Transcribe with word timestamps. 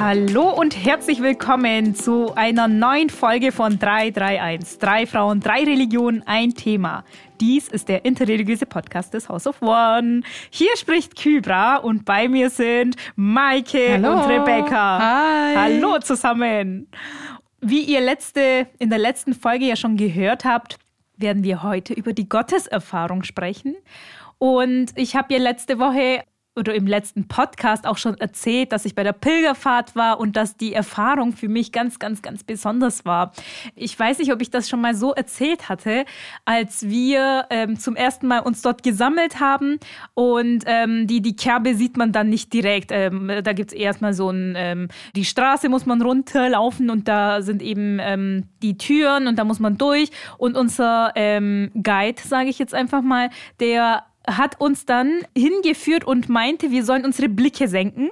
Hallo 0.00 0.48
und 0.48 0.82
herzlich 0.82 1.20
willkommen 1.20 1.94
zu 1.94 2.34
einer 2.34 2.68
neuen 2.68 3.10
Folge 3.10 3.52
von 3.52 3.78
331. 3.78 4.78
Drei 4.78 5.06
Frauen, 5.06 5.40
drei 5.40 5.62
Religionen, 5.62 6.22
ein 6.24 6.54
Thema. 6.54 7.04
Dies 7.38 7.68
ist 7.68 7.90
der 7.90 8.06
interreligiöse 8.06 8.64
Podcast 8.64 9.12
des 9.12 9.28
House 9.28 9.46
of 9.46 9.60
One. 9.60 10.22
Hier 10.48 10.74
spricht 10.78 11.16
Kybra 11.16 11.76
und 11.76 12.06
bei 12.06 12.28
mir 12.28 12.48
sind 12.48 12.96
Maike 13.14 14.00
Hallo. 14.02 14.12
und 14.12 14.26
Rebecca. 14.26 14.98
Hi. 15.00 15.54
Hallo 15.54 15.98
zusammen. 15.98 16.88
Wie 17.60 17.82
ihr 17.82 18.00
letzte, 18.00 18.68
in 18.78 18.88
der 18.88 18.98
letzten 18.98 19.34
Folge 19.34 19.66
ja 19.66 19.76
schon 19.76 19.98
gehört 19.98 20.46
habt, 20.46 20.78
werden 21.18 21.44
wir 21.44 21.62
heute 21.62 21.92
über 21.92 22.14
die 22.14 22.26
Gotteserfahrung 22.26 23.22
sprechen. 23.22 23.76
Und 24.38 24.92
ich 24.94 25.14
habe 25.14 25.34
ja 25.34 25.38
letzte 25.38 25.78
Woche 25.78 26.24
oder 26.60 26.74
im 26.74 26.86
letzten 26.86 27.26
Podcast 27.26 27.86
auch 27.86 27.98
schon 27.98 28.16
erzählt, 28.18 28.70
dass 28.70 28.84
ich 28.84 28.94
bei 28.94 29.02
der 29.02 29.12
Pilgerfahrt 29.12 29.96
war 29.96 30.20
und 30.20 30.36
dass 30.36 30.56
die 30.56 30.74
Erfahrung 30.74 31.32
für 31.32 31.48
mich 31.48 31.72
ganz, 31.72 31.98
ganz, 31.98 32.22
ganz 32.22 32.44
besonders 32.44 33.04
war. 33.04 33.32
Ich 33.74 33.98
weiß 33.98 34.18
nicht, 34.18 34.32
ob 34.32 34.40
ich 34.40 34.50
das 34.50 34.68
schon 34.68 34.80
mal 34.80 34.94
so 34.94 35.12
erzählt 35.12 35.68
hatte, 35.68 36.04
als 36.44 36.88
wir 36.88 37.46
ähm, 37.50 37.78
zum 37.78 37.96
ersten 37.96 38.28
Mal 38.28 38.40
uns 38.40 38.62
dort 38.62 38.82
gesammelt 38.82 39.40
haben 39.40 39.78
und 40.14 40.64
ähm, 40.66 41.06
die, 41.06 41.22
die 41.22 41.34
Kerbe 41.34 41.74
sieht 41.74 41.96
man 41.96 42.12
dann 42.12 42.28
nicht 42.28 42.52
direkt. 42.52 42.90
Ähm, 42.92 43.32
da 43.42 43.52
gibt 43.52 43.72
es 43.72 43.78
erstmal 43.78 44.12
so 44.12 44.30
ein, 44.30 44.54
ähm, 44.56 44.88
die 45.16 45.24
Straße 45.24 45.68
muss 45.68 45.86
man 45.86 46.02
runterlaufen 46.02 46.90
und 46.90 47.08
da 47.08 47.42
sind 47.42 47.62
eben 47.62 47.98
ähm, 48.00 48.44
die 48.62 48.76
Türen 48.76 49.26
und 49.26 49.38
da 49.38 49.44
muss 49.44 49.58
man 49.58 49.78
durch 49.78 50.10
und 50.36 50.56
unser 50.56 51.12
ähm, 51.14 51.70
Guide, 51.74 52.20
sage 52.22 52.50
ich 52.50 52.58
jetzt 52.58 52.74
einfach 52.74 53.00
mal, 53.00 53.30
der 53.60 54.04
hat 54.26 54.60
uns 54.60 54.86
dann 54.86 55.20
hingeführt 55.36 56.04
und 56.04 56.28
meinte, 56.28 56.70
wir 56.70 56.84
sollen 56.84 57.04
unsere 57.04 57.28
Blicke 57.28 57.68
senken 57.68 58.10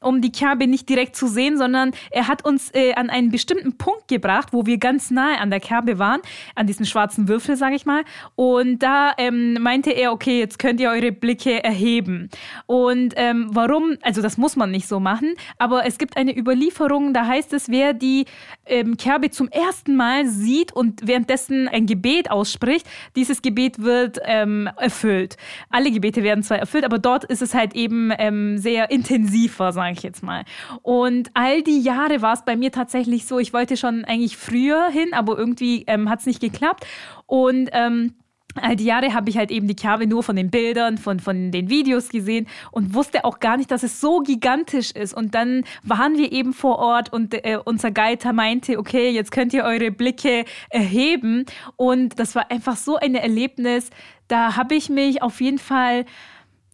um 0.00 0.20
die 0.20 0.32
Kerbe 0.32 0.66
nicht 0.66 0.88
direkt 0.88 1.16
zu 1.16 1.26
sehen, 1.26 1.58
sondern 1.58 1.92
er 2.10 2.28
hat 2.28 2.44
uns 2.44 2.70
äh, 2.74 2.94
an 2.94 3.10
einen 3.10 3.30
bestimmten 3.30 3.76
Punkt 3.76 4.08
gebracht, 4.08 4.52
wo 4.52 4.66
wir 4.66 4.78
ganz 4.78 5.10
nahe 5.10 5.38
an 5.38 5.50
der 5.50 5.60
Kerbe 5.60 5.98
waren, 5.98 6.20
an 6.54 6.66
diesem 6.66 6.86
schwarzen 6.86 7.28
Würfel, 7.28 7.56
sage 7.56 7.74
ich 7.74 7.86
mal. 7.86 8.04
Und 8.36 8.82
da 8.82 9.12
ähm, 9.18 9.54
meinte 9.54 9.90
er, 9.90 10.12
okay, 10.12 10.38
jetzt 10.38 10.58
könnt 10.58 10.80
ihr 10.80 10.90
eure 10.90 11.12
Blicke 11.12 11.62
erheben. 11.62 12.28
Und 12.66 13.14
ähm, 13.16 13.48
warum? 13.52 13.96
Also 14.02 14.22
das 14.22 14.38
muss 14.38 14.56
man 14.56 14.70
nicht 14.70 14.86
so 14.86 15.00
machen, 15.00 15.34
aber 15.58 15.86
es 15.86 15.98
gibt 15.98 16.16
eine 16.16 16.36
Überlieferung, 16.36 17.12
da 17.12 17.26
heißt 17.26 17.52
es, 17.52 17.68
wer 17.68 17.92
die 17.92 18.26
ähm, 18.66 18.96
Kerbe 18.96 19.30
zum 19.30 19.48
ersten 19.48 19.96
Mal 19.96 20.26
sieht 20.26 20.72
und 20.72 21.06
währenddessen 21.06 21.68
ein 21.68 21.86
Gebet 21.86 22.30
ausspricht, 22.30 22.86
dieses 23.16 23.42
Gebet 23.42 23.82
wird 23.82 24.18
ähm, 24.24 24.68
erfüllt. 24.76 25.36
Alle 25.70 25.90
Gebete 25.90 26.22
werden 26.22 26.42
zwar 26.42 26.58
erfüllt, 26.58 26.84
aber 26.84 26.98
dort 26.98 27.24
ist 27.24 27.42
es 27.42 27.54
halt 27.54 27.74
eben 27.74 28.12
ähm, 28.18 28.58
sehr 28.58 28.90
intensiver, 28.90 29.72
sage 29.88 29.98
ich 29.98 30.02
jetzt 30.02 30.22
mal. 30.22 30.44
Und 30.82 31.30
all 31.34 31.62
die 31.62 31.80
Jahre 31.80 32.22
war 32.22 32.34
es 32.34 32.44
bei 32.44 32.56
mir 32.56 32.70
tatsächlich 32.70 33.26
so, 33.26 33.38
ich 33.38 33.52
wollte 33.52 33.76
schon 33.76 34.04
eigentlich 34.04 34.36
früher 34.36 34.88
hin, 34.88 35.12
aber 35.12 35.38
irgendwie 35.38 35.84
ähm, 35.86 36.08
hat 36.10 36.20
es 36.20 36.26
nicht 36.26 36.40
geklappt. 36.40 36.86
Und 37.26 37.70
ähm, 37.72 38.14
all 38.54 38.76
die 38.76 38.84
Jahre 38.84 39.14
habe 39.14 39.30
ich 39.30 39.38
halt 39.38 39.50
eben 39.50 39.66
die 39.66 39.76
Kerbe 39.76 40.06
nur 40.06 40.22
von 40.22 40.36
den 40.36 40.50
Bildern, 40.50 40.98
von, 40.98 41.20
von 41.20 41.50
den 41.50 41.70
Videos 41.70 42.08
gesehen 42.10 42.46
und 42.70 42.92
wusste 42.94 43.24
auch 43.24 43.40
gar 43.40 43.56
nicht, 43.56 43.70
dass 43.70 43.82
es 43.82 44.00
so 44.00 44.20
gigantisch 44.20 44.90
ist. 44.90 45.14
Und 45.14 45.34
dann 45.34 45.64
waren 45.82 46.16
wir 46.16 46.32
eben 46.32 46.52
vor 46.52 46.78
Ort 46.78 47.12
und 47.12 47.34
äh, 47.34 47.58
unser 47.64 47.90
Guide 47.90 48.32
meinte, 48.32 48.78
okay, 48.78 49.10
jetzt 49.10 49.32
könnt 49.32 49.54
ihr 49.54 49.64
eure 49.64 49.90
Blicke 49.90 50.44
erheben. 50.70 51.46
Und 51.76 52.18
das 52.18 52.34
war 52.34 52.50
einfach 52.50 52.76
so 52.76 52.96
ein 52.96 53.14
Erlebnis. 53.14 53.90
Da 54.26 54.56
habe 54.56 54.74
ich 54.74 54.90
mich 54.90 55.22
auf 55.22 55.40
jeden 55.40 55.58
Fall 55.58 56.04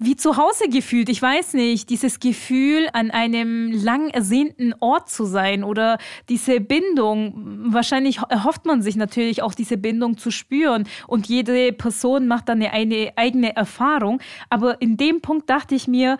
wie 0.05 0.17
zu 0.17 0.37
Hause 0.37 0.69
gefühlt. 0.69 1.09
Ich 1.09 1.21
weiß 1.21 1.55
nicht, 1.55 1.91
dieses 1.91 2.21
Gefühl, 2.21 2.89
an 2.93 3.11
einem 3.11 3.73
lang 3.73 4.11
ersehnten 4.11 4.75
Ort 4.81 5.11
zu 5.11 5.25
sein 5.25 5.65
oder 5.65 5.99
diese 6.29 6.61
Bindung. 6.61 7.35
Wahrscheinlich 7.73 8.21
erhofft 8.29 8.65
man 8.67 8.83
sich 8.83 8.97
natürlich 8.97 9.43
auch 9.43 9.55
diese 9.55 9.77
Bindung 9.77 10.17
zu 10.19 10.31
spüren 10.31 10.89
und 11.07 11.27
jede 11.27 11.73
Person 11.73 12.27
macht 12.27 12.49
dann 12.49 12.63
eine, 12.63 12.73
eine 12.73 13.13
eigene 13.17 13.57
Erfahrung. 13.57 14.21
Aber 14.51 14.81
in 14.81 14.97
dem 14.97 15.21
Punkt 15.21 15.51
dachte 15.51 15.75
ich 15.75 15.89
mir, 15.89 16.19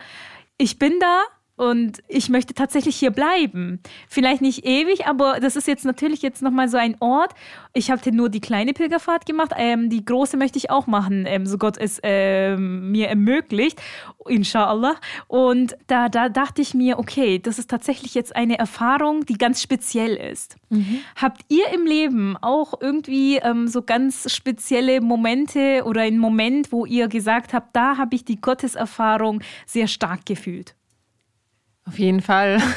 ich 0.57 0.79
bin 0.79 0.93
da, 0.99 1.23
und 1.57 2.03
ich 2.09 2.29
möchte 2.29 2.53
tatsächlich 2.53 2.97
hier 2.97 3.11
bleiben. 3.11 3.79
Vielleicht 4.09 4.41
nicht 4.41 4.65
ewig, 4.65 5.07
aber 5.07 5.39
das 5.39 5.55
ist 5.55 5.67
jetzt 5.67 5.85
natürlich 5.85 6.21
jetzt 6.21 6.41
nochmal 6.41 6.67
so 6.67 6.77
ein 6.77 6.97
Ort. 6.99 7.31
Ich 7.73 7.89
habe 7.89 8.11
nur 8.11 8.29
die 8.29 8.41
kleine 8.41 8.73
Pilgerfahrt 8.73 9.25
gemacht. 9.25 9.51
Ähm, 9.55 9.89
die 9.89 10.03
große 10.03 10.35
möchte 10.35 10.57
ich 10.57 10.69
auch 10.69 10.85
machen, 10.85 11.25
ähm, 11.25 11.45
so 11.45 11.57
Gott 11.57 11.77
es 11.77 11.99
ähm, 12.03 12.91
mir 12.91 13.07
ermöglicht. 13.07 13.81
Inshallah. 14.27 14.95
Und 15.27 15.77
da, 15.87 16.09
da 16.09 16.27
dachte 16.27 16.61
ich 16.61 16.73
mir, 16.73 16.99
okay, 16.99 17.39
das 17.39 17.57
ist 17.57 17.69
tatsächlich 17.69 18.15
jetzt 18.15 18.35
eine 18.35 18.59
Erfahrung, 18.59 19.25
die 19.25 19.37
ganz 19.37 19.61
speziell 19.61 20.15
ist. 20.15 20.57
Mhm. 20.69 20.99
Habt 21.15 21.41
ihr 21.47 21.69
im 21.73 21.85
Leben 21.85 22.35
auch 22.41 22.73
irgendwie 22.81 23.37
ähm, 23.37 23.69
so 23.69 23.81
ganz 23.81 24.29
spezielle 24.33 24.99
Momente 24.99 25.83
oder 25.85 26.01
einen 26.01 26.19
Moment, 26.19 26.73
wo 26.73 26.85
ihr 26.85 27.07
gesagt 27.07 27.53
habt, 27.53 27.73
da 27.75 27.97
habe 27.97 28.15
ich 28.15 28.25
die 28.25 28.41
Gotteserfahrung 28.41 29.41
sehr 29.65 29.87
stark 29.87 30.25
gefühlt? 30.25 30.75
Auf 31.87 31.99
jeden 31.99 32.21
Fall. 32.21 32.57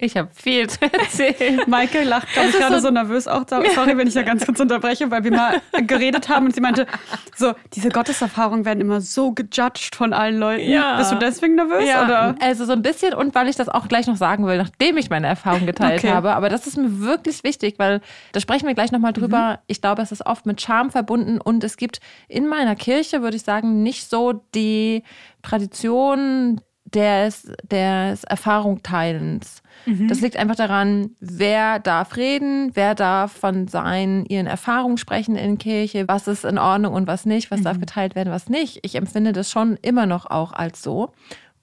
Ich 0.00 0.16
habe 0.16 0.28
viel 0.32 0.68
zu 0.68 0.78
erzählen. 0.80 1.60
Maike 1.66 2.04
lacht, 2.04 2.32
glaube 2.32 2.50
ich, 2.50 2.56
gerade 2.56 2.76
so, 2.76 2.86
so, 2.86 2.90
nervös 2.92 3.26
auch. 3.26 3.42
Sorry, 3.48 3.96
wenn 3.96 4.06
ich 4.06 4.14
da 4.14 4.22
ganz 4.22 4.46
kurz 4.46 4.60
unterbreche, 4.60 5.10
weil 5.10 5.24
wir 5.24 5.32
mal 5.32 5.60
geredet 5.88 6.28
haben 6.28 6.46
und 6.46 6.54
sie 6.54 6.60
meinte, 6.60 6.86
so, 7.34 7.54
diese 7.72 7.88
Gotteserfahrungen 7.88 8.64
werden 8.64 8.80
immer 8.80 9.00
so 9.00 9.32
gejudged 9.32 9.96
von 9.96 10.12
allen 10.12 10.38
Leuten. 10.38 10.70
Ja. 10.70 10.98
Bist 10.98 11.10
du 11.10 11.16
deswegen 11.16 11.56
nervös? 11.56 11.84
Ja, 11.84 12.04
oder? 12.04 12.36
also 12.40 12.64
so 12.64 12.74
ein 12.74 12.82
bisschen 12.82 13.12
und 13.12 13.34
weil 13.34 13.48
ich 13.48 13.56
das 13.56 13.68
auch 13.68 13.88
gleich 13.88 14.06
noch 14.06 14.16
sagen 14.16 14.46
will, 14.46 14.56
nachdem 14.56 14.98
ich 14.98 15.10
meine 15.10 15.26
Erfahrung 15.26 15.66
geteilt 15.66 16.04
okay. 16.04 16.12
habe. 16.12 16.36
Aber 16.36 16.48
das 16.48 16.68
ist 16.68 16.76
mir 16.76 17.00
wirklich 17.00 17.42
wichtig, 17.42 17.74
weil 17.78 18.00
da 18.30 18.38
sprechen 18.38 18.68
wir 18.68 18.74
gleich 18.74 18.92
nochmal 18.92 19.12
drüber. 19.12 19.54
Mhm. 19.54 19.58
Ich 19.66 19.80
glaube, 19.80 20.00
es 20.02 20.12
ist 20.12 20.24
oft 20.24 20.46
mit 20.46 20.60
Charme 20.60 20.92
verbunden 20.92 21.40
und 21.40 21.64
es 21.64 21.76
gibt 21.76 21.98
in 22.28 22.46
meiner 22.46 22.76
Kirche, 22.76 23.20
würde 23.20 23.36
ich 23.36 23.42
sagen, 23.42 23.82
nicht 23.82 24.08
so 24.08 24.44
die 24.54 25.02
Tradition, 25.42 26.60
des, 26.94 27.50
des 27.70 28.24
Erfahrungteilens. 28.24 29.62
Mhm. 29.86 30.08
Das 30.08 30.20
liegt 30.20 30.36
einfach 30.36 30.56
daran, 30.56 31.10
wer 31.20 31.78
darf 31.78 32.16
reden, 32.16 32.70
wer 32.74 32.94
darf 32.94 33.32
von 33.32 33.68
seinen, 33.68 34.26
ihren 34.26 34.46
Erfahrungen 34.46 34.98
sprechen 34.98 35.36
in 35.36 35.58
Kirche, 35.58 36.06
was 36.08 36.28
ist 36.28 36.44
in 36.44 36.58
Ordnung 36.58 36.94
und 36.94 37.06
was 37.06 37.26
nicht, 37.26 37.50
was 37.50 37.60
mhm. 37.60 37.64
darf 37.64 37.80
geteilt 37.80 38.14
werden, 38.14 38.32
was 38.32 38.48
nicht. 38.48 38.80
Ich 38.82 38.94
empfinde 38.94 39.32
das 39.32 39.50
schon 39.50 39.76
immer 39.82 40.06
noch 40.06 40.26
auch 40.26 40.52
als 40.52 40.82
so. 40.82 41.12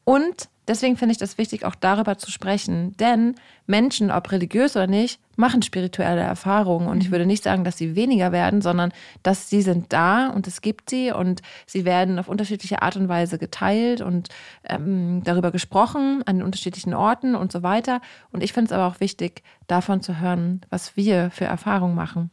Und 0.04 0.50
deswegen 0.68 0.98
finde 0.98 1.14
ich 1.14 1.18
das 1.18 1.38
wichtig, 1.38 1.66
auch 1.66 1.76
darüber 1.76 2.18
zu 2.18 2.32
sprechen. 2.32 2.96
Denn 2.98 3.36
Menschen, 3.68 4.12
ob 4.12 4.32
religiös 4.32 4.76
oder 4.76 4.88
nicht, 4.88 5.20
machen 5.36 5.62
spirituelle 5.62 6.22
Erfahrungen. 6.22 6.88
Und 6.88 7.02
ich 7.02 7.08
mhm. 7.08 7.14
würde 7.14 7.26
nicht 7.26 7.44
sagen, 7.44 7.64
dass 7.64 7.78
sie 7.78 7.96
weniger 7.96 8.32
werden, 8.32 8.62
sondern 8.62 8.92
dass 9.24 9.50
sie 9.50 9.62
sind 9.62 9.92
da 9.94 10.30
und 10.30 10.48
es 10.48 10.62
gibt 10.62 10.90
sie 10.90 11.12
und 11.12 11.42
sie 11.66 11.86
werden 11.86 12.20
auf 12.20 12.28
unterschiedliche 12.28 12.82
Art 12.82 12.96
und 12.96 13.10
Weise 13.10 13.38
geteilt 13.38 14.02
und 14.02 14.30
ähm, 14.64 15.22
darüber 15.24 15.52
gesprochen 15.52 16.24
an 16.26 16.42
unterschiedlichen 16.42 16.94
Orten 16.94 17.36
und 17.36 17.52
so 17.52 17.64
weiter. 17.64 18.02
Und 18.32 18.44
ich 18.44 18.54
finde 18.54 18.68
es 18.68 18.72
aber 18.72 18.88
auch 18.88 19.00
wichtig, 19.00 19.44
davon 19.68 20.02
zu 20.02 20.20
hören, 20.20 20.62
was 20.70 20.96
wir 20.96 21.32
für 21.32 21.46
Erfahrungen 21.46 21.96
machen. 21.96 22.32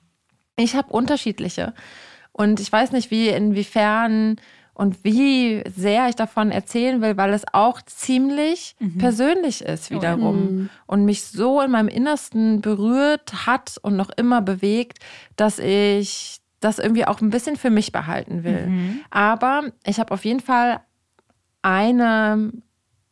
Ich 0.57 0.77
habe 0.77 0.93
unterschiedliche. 0.93 1.75
Und 2.33 2.61
ich 2.61 2.71
weiß 2.73 2.93
nicht, 2.93 3.11
wie, 3.11 3.29
inwiefern 3.29 4.37
und 4.75 5.05
wie 5.05 5.63
sehr 5.77 6.09
ich 6.09 6.17
davon 6.17 6.51
erzählen 6.51 7.03
will, 7.03 7.17
weil 7.17 7.33
es 7.33 7.45
auch 7.53 7.83
ziemlich 7.83 8.75
mhm. 8.79 8.99
persönlich 8.99 9.63
ist 9.63 9.91
wiederum 9.91 10.37
mhm. 10.37 10.71
und 10.87 11.05
mich 11.05 11.25
so 11.25 11.61
in 11.61 11.71
meinem 11.71 11.89
Innersten 11.89 12.63
berührt 12.63 13.47
hat 13.47 13.79
und 13.83 13.97
noch 13.97 14.11
immer 14.17 14.41
bewegt, 14.41 14.99
dass 15.37 15.59
ich 15.59 16.39
das 16.61 16.79
irgendwie 16.79 17.07
auch 17.07 17.21
ein 17.21 17.31
bisschen 17.31 17.57
für 17.57 17.71
mich 17.71 17.93
behalten 17.93 18.45
will. 18.45 18.67
Mhm. 18.67 19.01
Aber 19.11 19.65
ich 19.85 19.99
habe 20.01 20.15
auf 20.15 20.25
jeden 20.25 20.41
Fall 20.41 20.81
eine 21.61 22.53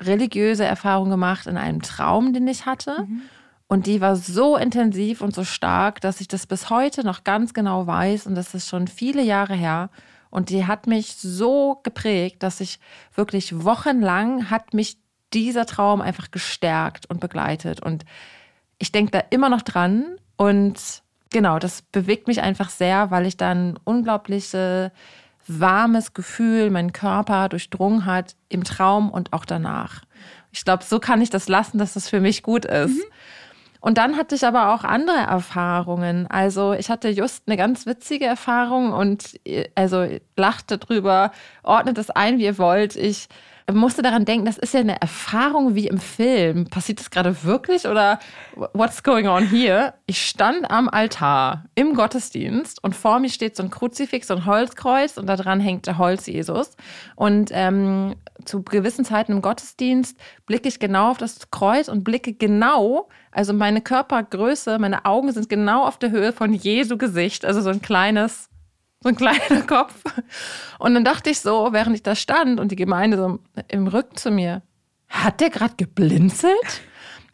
religiöse 0.00 0.64
Erfahrung 0.64 1.10
gemacht 1.10 1.46
in 1.46 1.56
einem 1.56 1.82
Traum, 1.82 2.32
den 2.32 2.48
ich 2.48 2.64
hatte. 2.64 3.04
Mhm. 3.06 3.22
Und 3.66 3.86
die 3.86 4.00
war 4.00 4.16
so 4.16 4.56
intensiv 4.56 5.20
und 5.20 5.34
so 5.34 5.44
stark, 5.44 6.00
dass 6.00 6.20
ich 6.20 6.26
das 6.26 6.46
bis 6.46 6.70
heute 6.70 7.04
noch 7.04 7.22
ganz 7.22 7.54
genau 7.54 7.86
weiß. 7.86 8.26
Und 8.26 8.34
das 8.34 8.54
ist 8.54 8.68
schon 8.68 8.88
viele 8.88 9.22
Jahre 9.22 9.54
her. 9.54 9.90
Und 10.30 10.50
die 10.50 10.66
hat 10.66 10.86
mich 10.86 11.16
so 11.16 11.80
geprägt, 11.82 12.42
dass 12.42 12.60
ich 12.60 12.78
wirklich 13.14 13.64
wochenlang 13.64 14.50
hat 14.50 14.74
mich 14.74 14.98
dieser 15.32 15.66
Traum 15.66 16.00
einfach 16.00 16.30
gestärkt 16.30 17.06
und 17.06 17.20
begleitet. 17.20 17.80
Und 17.80 18.04
ich 18.78 18.92
denke 18.92 19.10
da 19.10 19.22
immer 19.30 19.48
noch 19.48 19.62
dran. 19.62 20.16
Und 20.36 21.02
genau, 21.30 21.58
das 21.58 21.82
bewegt 21.82 22.28
mich 22.28 22.40
einfach 22.42 22.70
sehr, 22.70 23.10
weil 23.10 23.26
ich 23.26 23.36
dann 23.36 23.78
unglaubliches 23.84 24.90
warmes 25.46 26.14
Gefühl 26.14 26.70
meinen 26.70 26.92
Körper 26.92 27.48
durchdrungen 27.48 28.06
hat 28.06 28.36
im 28.48 28.62
Traum 28.64 29.10
und 29.10 29.32
auch 29.32 29.44
danach. 29.44 30.02
Ich 30.52 30.64
glaube, 30.64 30.84
so 30.84 31.00
kann 31.00 31.20
ich 31.20 31.30
das 31.30 31.48
lassen, 31.48 31.78
dass 31.78 31.94
das 31.94 32.08
für 32.08 32.20
mich 32.20 32.42
gut 32.42 32.64
ist. 32.64 32.96
Mhm. 32.96 33.12
Und 33.80 33.96
dann 33.98 34.16
hatte 34.16 34.34
ich 34.34 34.44
aber 34.44 34.74
auch 34.74 34.84
andere 34.84 35.16
Erfahrungen. 35.16 36.26
Also 36.28 36.74
ich 36.74 36.90
hatte 36.90 37.08
just 37.08 37.44
eine 37.46 37.56
ganz 37.56 37.86
witzige 37.86 38.26
Erfahrung 38.26 38.92
und 38.92 39.40
also 39.74 40.06
lachte 40.36 40.78
drüber, 40.78 41.32
ordnet 41.62 41.96
es 41.98 42.10
ein, 42.10 42.38
wie 42.38 42.44
ihr 42.44 42.58
wollt. 42.58 42.96
Ich 42.96 43.28
musste 43.72 44.02
daran 44.02 44.24
denken, 44.24 44.46
das 44.46 44.58
ist 44.58 44.74
ja 44.74 44.80
eine 44.80 45.00
Erfahrung 45.00 45.74
wie 45.74 45.86
im 45.86 45.98
Film. 45.98 46.66
Passiert 46.66 47.00
das 47.00 47.10
gerade 47.10 47.44
wirklich 47.44 47.86
oder 47.86 48.18
what's 48.72 49.02
going 49.02 49.28
on 49.28 49.46
here? 49.46 49.94
Ich 50.06 50.26
stand 50.26 50.70
am 50.70 50.88
Altar 50.88 51.64
im 51.74 51.94
Gottesdienst 51.94 52.82
und 52.82 52.96
vor 52.96 53.18
mir 53.18 53.28
steht 53.28 53.56
so 53.56 53.62
ein 53.62 53.70
Kruzifix, 53.70 54.28
so 54.28 54.34
ein 54.34 54.46
Holzkreuz 54.46 55.16
und 55.18 55.26
da 55.26 55.36
dran 55.36 55.60
hängt 55.60 55.86
der 55.86 55.98
Holz-Jesus. 55.98 56.76
Und 57.16 57.50
ähm, 57.52 58.16
zu 58.44 58.62
gewissen 58.62 59.04
Zeiten 59.04 59.32
im 59.32 59.42
Gottesdienst 59.42 60.16
blicke 60.46 60.68
ich 60.68 60.78
genau 60.78 61.10
auf 61.10 61.18
das 61.18 61.50
Kreuz 61.50 61.88
und 61.88 62.04
blicke 62.04 62.32
genau, 62.32 63.08
also 63.32 63.52
meine 63.52 63.80
Körpergröße, 63.80 64.78
meine 64.78 65.04
Augen 65.04 65.32
sind 65.32 65.48
genau 65.48 65.84
auf 65.84 65.98
der 65.98 66.10
Höhe 66.10 66.32
von 66.32 66.52
Jesu 66.52 66.96
Gesicht, 66.96 67.44
also 67.44 67.60
so 67.60 67.70
ein 67.70 67.82
kleines 67.82 68.50
so 69.02 69.08
ein 69.08 69.16
kleiner 69.16 69.62
Kopf. 69.66 70.02
Und 70.78 70.94
dann 70.94 71.04
dachte 71.04 71.30
ich 71.30 71.40
so, 71.40 71.72
während 71.72 71.96
ich 71.96 72.02
da 72.02 72.14
stand 72.14 72.60
und 72.60 72.72
die 72.72 72.76
Gemeinde 72.76 73.16
so 73.16 73.38
im 73.68 73.86
Rücken 73.86 74.16
zu 74.16 74.30
mir, 74.30 74.62
hat 75.08 75.40
der 75.40 75.50
gerade 75.50 75.74
geblinzelt? 75.76 76.82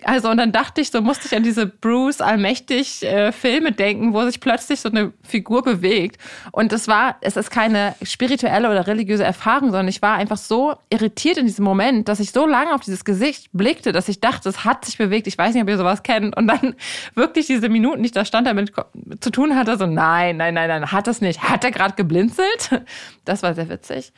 Also, 0.05 0.29
und 0.29 0.37
dann 0.37 0.53
dachte 0.53 0.83
ich, 0.83 0.91
so 0.91 1.01
musste 1.01 1.27
ich 1.27 1.35
an 1.35 1.43
diese 1.43 1.67
Bruce 1.67 2.21
allmächtig 2.21 3.03
äh, 3.03 3.33
Filme 3.33 3.73
denken, 3.73 4.13
wo 4.13 4.25
sich 4.27 4.41
plötzlich 4.41 4.81
so 4.81 4.91
eine 4.91 5.13
Figur 5.23 5.63
bewegt. 5.63 6.21
Und 6.53 6.73
es 6.73 6.87
war, 6.87 7.17
es 7.23 7.37
ist 7.37 7.51
keine 7.51 7.95
spirituelle 8.03 8.71
oder 8.71 8.87
religiöse 8.87 9.25
Erfahrung, 9.25 9.71
sondern 9.71 9.89
ich 9.89 10.03
war 10.03 10.17
einfach 10.17 10.37
so 10.37 10.75
irritiert 10.91 11.39
in 11.39 11.47
diesem 11.47 11.65
Moment, 11.65 12.09
dass 12.09 12.21
ich 12.21 12.31
so 12.31 12.47
lange 12.47 12.75
auf 12.75 12.83
dieses 12.83 13.05
Gesicht 13.05 13.49
blickte, 13.53 13.93
dass 13.93 14.09
ich 14.09 14.21
dachte, 14.21 14.49
es 14.51 14.65
hat 14.65 14.85
sich 14.85 14.99
bewegt. 14.99 15.27
Ich 15.27 15.39
weiß 15.39 15.55
nicht, 15.55 15.63
ob 15.63 15.69
ihr 15.69 15.79
sowas 15.79 16.03
kennt. 16.03 16.37
Und 16.37 16.47
dann 16.47 16.75
wirklich 17.15 17.47
diese 17.47 17.69
Minuten, 17.71 18.03
die 18.03 18.07
ich 18.07 18.13
da 18.13 18.27
stand, 18.27 18.47
damit 18.47 18.73
zu 19.21 19.31
tun 19.31 19.57
hatte, 19.57 19.79
so, 19.79 19.87
nein, 19.87 20.37
nein, 20.37 20.55
nein, 20.55 20.69
nein, 20.69 20.93
hat 20.93 21.07
das 21.07 21.23
nicht. 21.23 21.43
Hat 21.43 21.65
er 21.65 21.71
gerade 21.71 21.95
geblinzelt? 21.95 22.83
Das 23.25 23.43
war 23.43 23.55
sehr 23.55 23.69
witzig. 23.69 24.13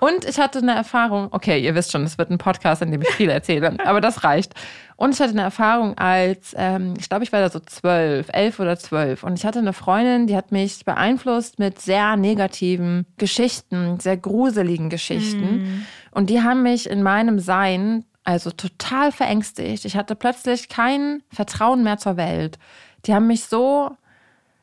Und 0.00 0.24
ich 0.24 0.38
hatte 0.38 0.60
eine 0.60 0.74
Erfahrung, 0.74 1.28
okay, 1.32 1.58
ihr 1.58 1.74
wisst 1.74 1.92
schon, 1.92 2.04
es 2.04 2.18
wird 2.18 2.30
ein 2.30 2.38
Podcast, 2.38 2.82
in 2.82 2.90
dem 2.90 3.02
ich 3.02 3.08
viel 3.08 3.30
erzähle, 3.30 3.76
aber 3.84 4.00
das 4.00 4.24
reicht. 4.24 4.54
Und 4.96 5.14
ich 5.14 5.20
hatte 5.20 5.32
eine 5.32 5.42
Erfahrung 5.42 5.98
als, 5.98 6.54
ähm, 6.56 6.94
ich 6.98 7.08
glaube, 7.08 7.24
ich 7.24 7.32
war 7.32 7.40
da 7.40 7.50
so 7.50 7.58
zwölf, 7.58 8.28
elf 8.32 8.60
oder 8.60 8.78
zwölf. 8.78 9.24
Und 9.24 9.38
ich 9.38 9.44
hatte 9.44 9.58
eine 9.58 9.72
Freundin, 9.72 10.26
die 10.26 10.36
hat 10.36 10.52
mich 10.52 10.84
beeinflusst 10.84 11.58
mit 11.58 11.80
sehr 11.80 12.16
negativen 12.16 13.06
Geschichten, 13.18 13.98
sehr 13.98 14.16
gruseligen 14.16 14.90
Geschichten. 14.90 15.62
Mm. 15.62 15.86
Und 16.12 16.30
die 16.30 16.42
haben 16.42 16.62
mich 16.62 16.88
in 16.88 17.02
meinem 17.02 17.40
Sein 17.40 18.04
also 18.24 18.50
total 18.50 19.10
verängstigt. 19.10 19.84
Ich 19.84 19.96
hatte 19.96 20.14
plötzlich 20.14 20.68
kein 20.68 21.22
Vertrauen 21.32 21.82
mehr 21.82 21.98
zur 21.98 22.16
Welt. 22.16 22.58
Die 23.06 23.14
haben 23.14 23.26
mich 23.26 23.44
so 23.44 23.96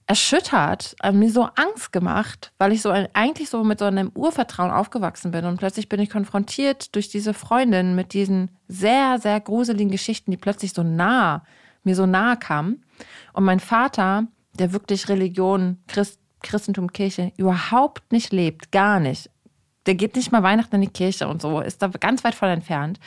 erschüttert, 0.10 0.96
äh, 1.04 1.12
mir 1.12 1.30
so 1.30 1.44
Angst 1.56 1.92
gemacht, 1.92 2.52
weil 2.58 2.72
ich 2.72 2.82
so 2.82 2.90
eigentlich 2.90 3.48
so 3.48 3.64
mit 3.64 3.78
so 3.78 3.86
einem 3.86 4.12
Urvertrauen 4.16 4.72
aufgewachsen 4.72 5.30
bin. 5.30 5.46
Und 5.46 5.58
plötzlich 5.58 5.88
bin 5.88 6.00
ich 6.00 6.10
konfrontiert 6.10 6.96
durch 6.96 7.10
diese 7.10 7.36
Freundin 7.36 7.96
mit 7.96 8.14
diesen 8.14 8.50
sehr, 8.68 9.20
sehr 9.20 9.40
gruseligen 9.40 9.92
Geschichten, 9.92 10.32
die 10.32 10.38
plötzlich 10.38 10.74
so 10.74 10.82
nah, 10.82 11.44
mir 11.84 11.96
so 11.96 12.08
nahe 12.08 12.38
kamen. 12.38 12.84
Und 13.34 13.44
mein 13.44 13.60
Vater, 13.60 14.26
der 14.58 14.74
wirklich 14.74 15.10
Religion, 15.10 15.78
Christ, 15.88 16.20
Christentum, 16.42 16.92
Kirche 16.92 17.32
überhaupt 17.38 18.12
nicht 18.12 18.34
lebt, 18.34 18.72
gar 18.72 19.00
nicht. 19.00 19.30
Der 19.86 19.94
geht 19.94 20.16
nicht 20.16 20.32
mal 20.32 20.42
Weihnachten 20.42 20.74
in 20.74 20.82
die 20.82 20.88
Kirche 20.88 21.28
und 21.28 21.40
so, 21.40 21.62
ist 21.62 21.84
da 21.84 21.88
ganz 21.88 22.24
weit 22.24 22.34
von 22.34 22.50
entfernt 22.50 23.00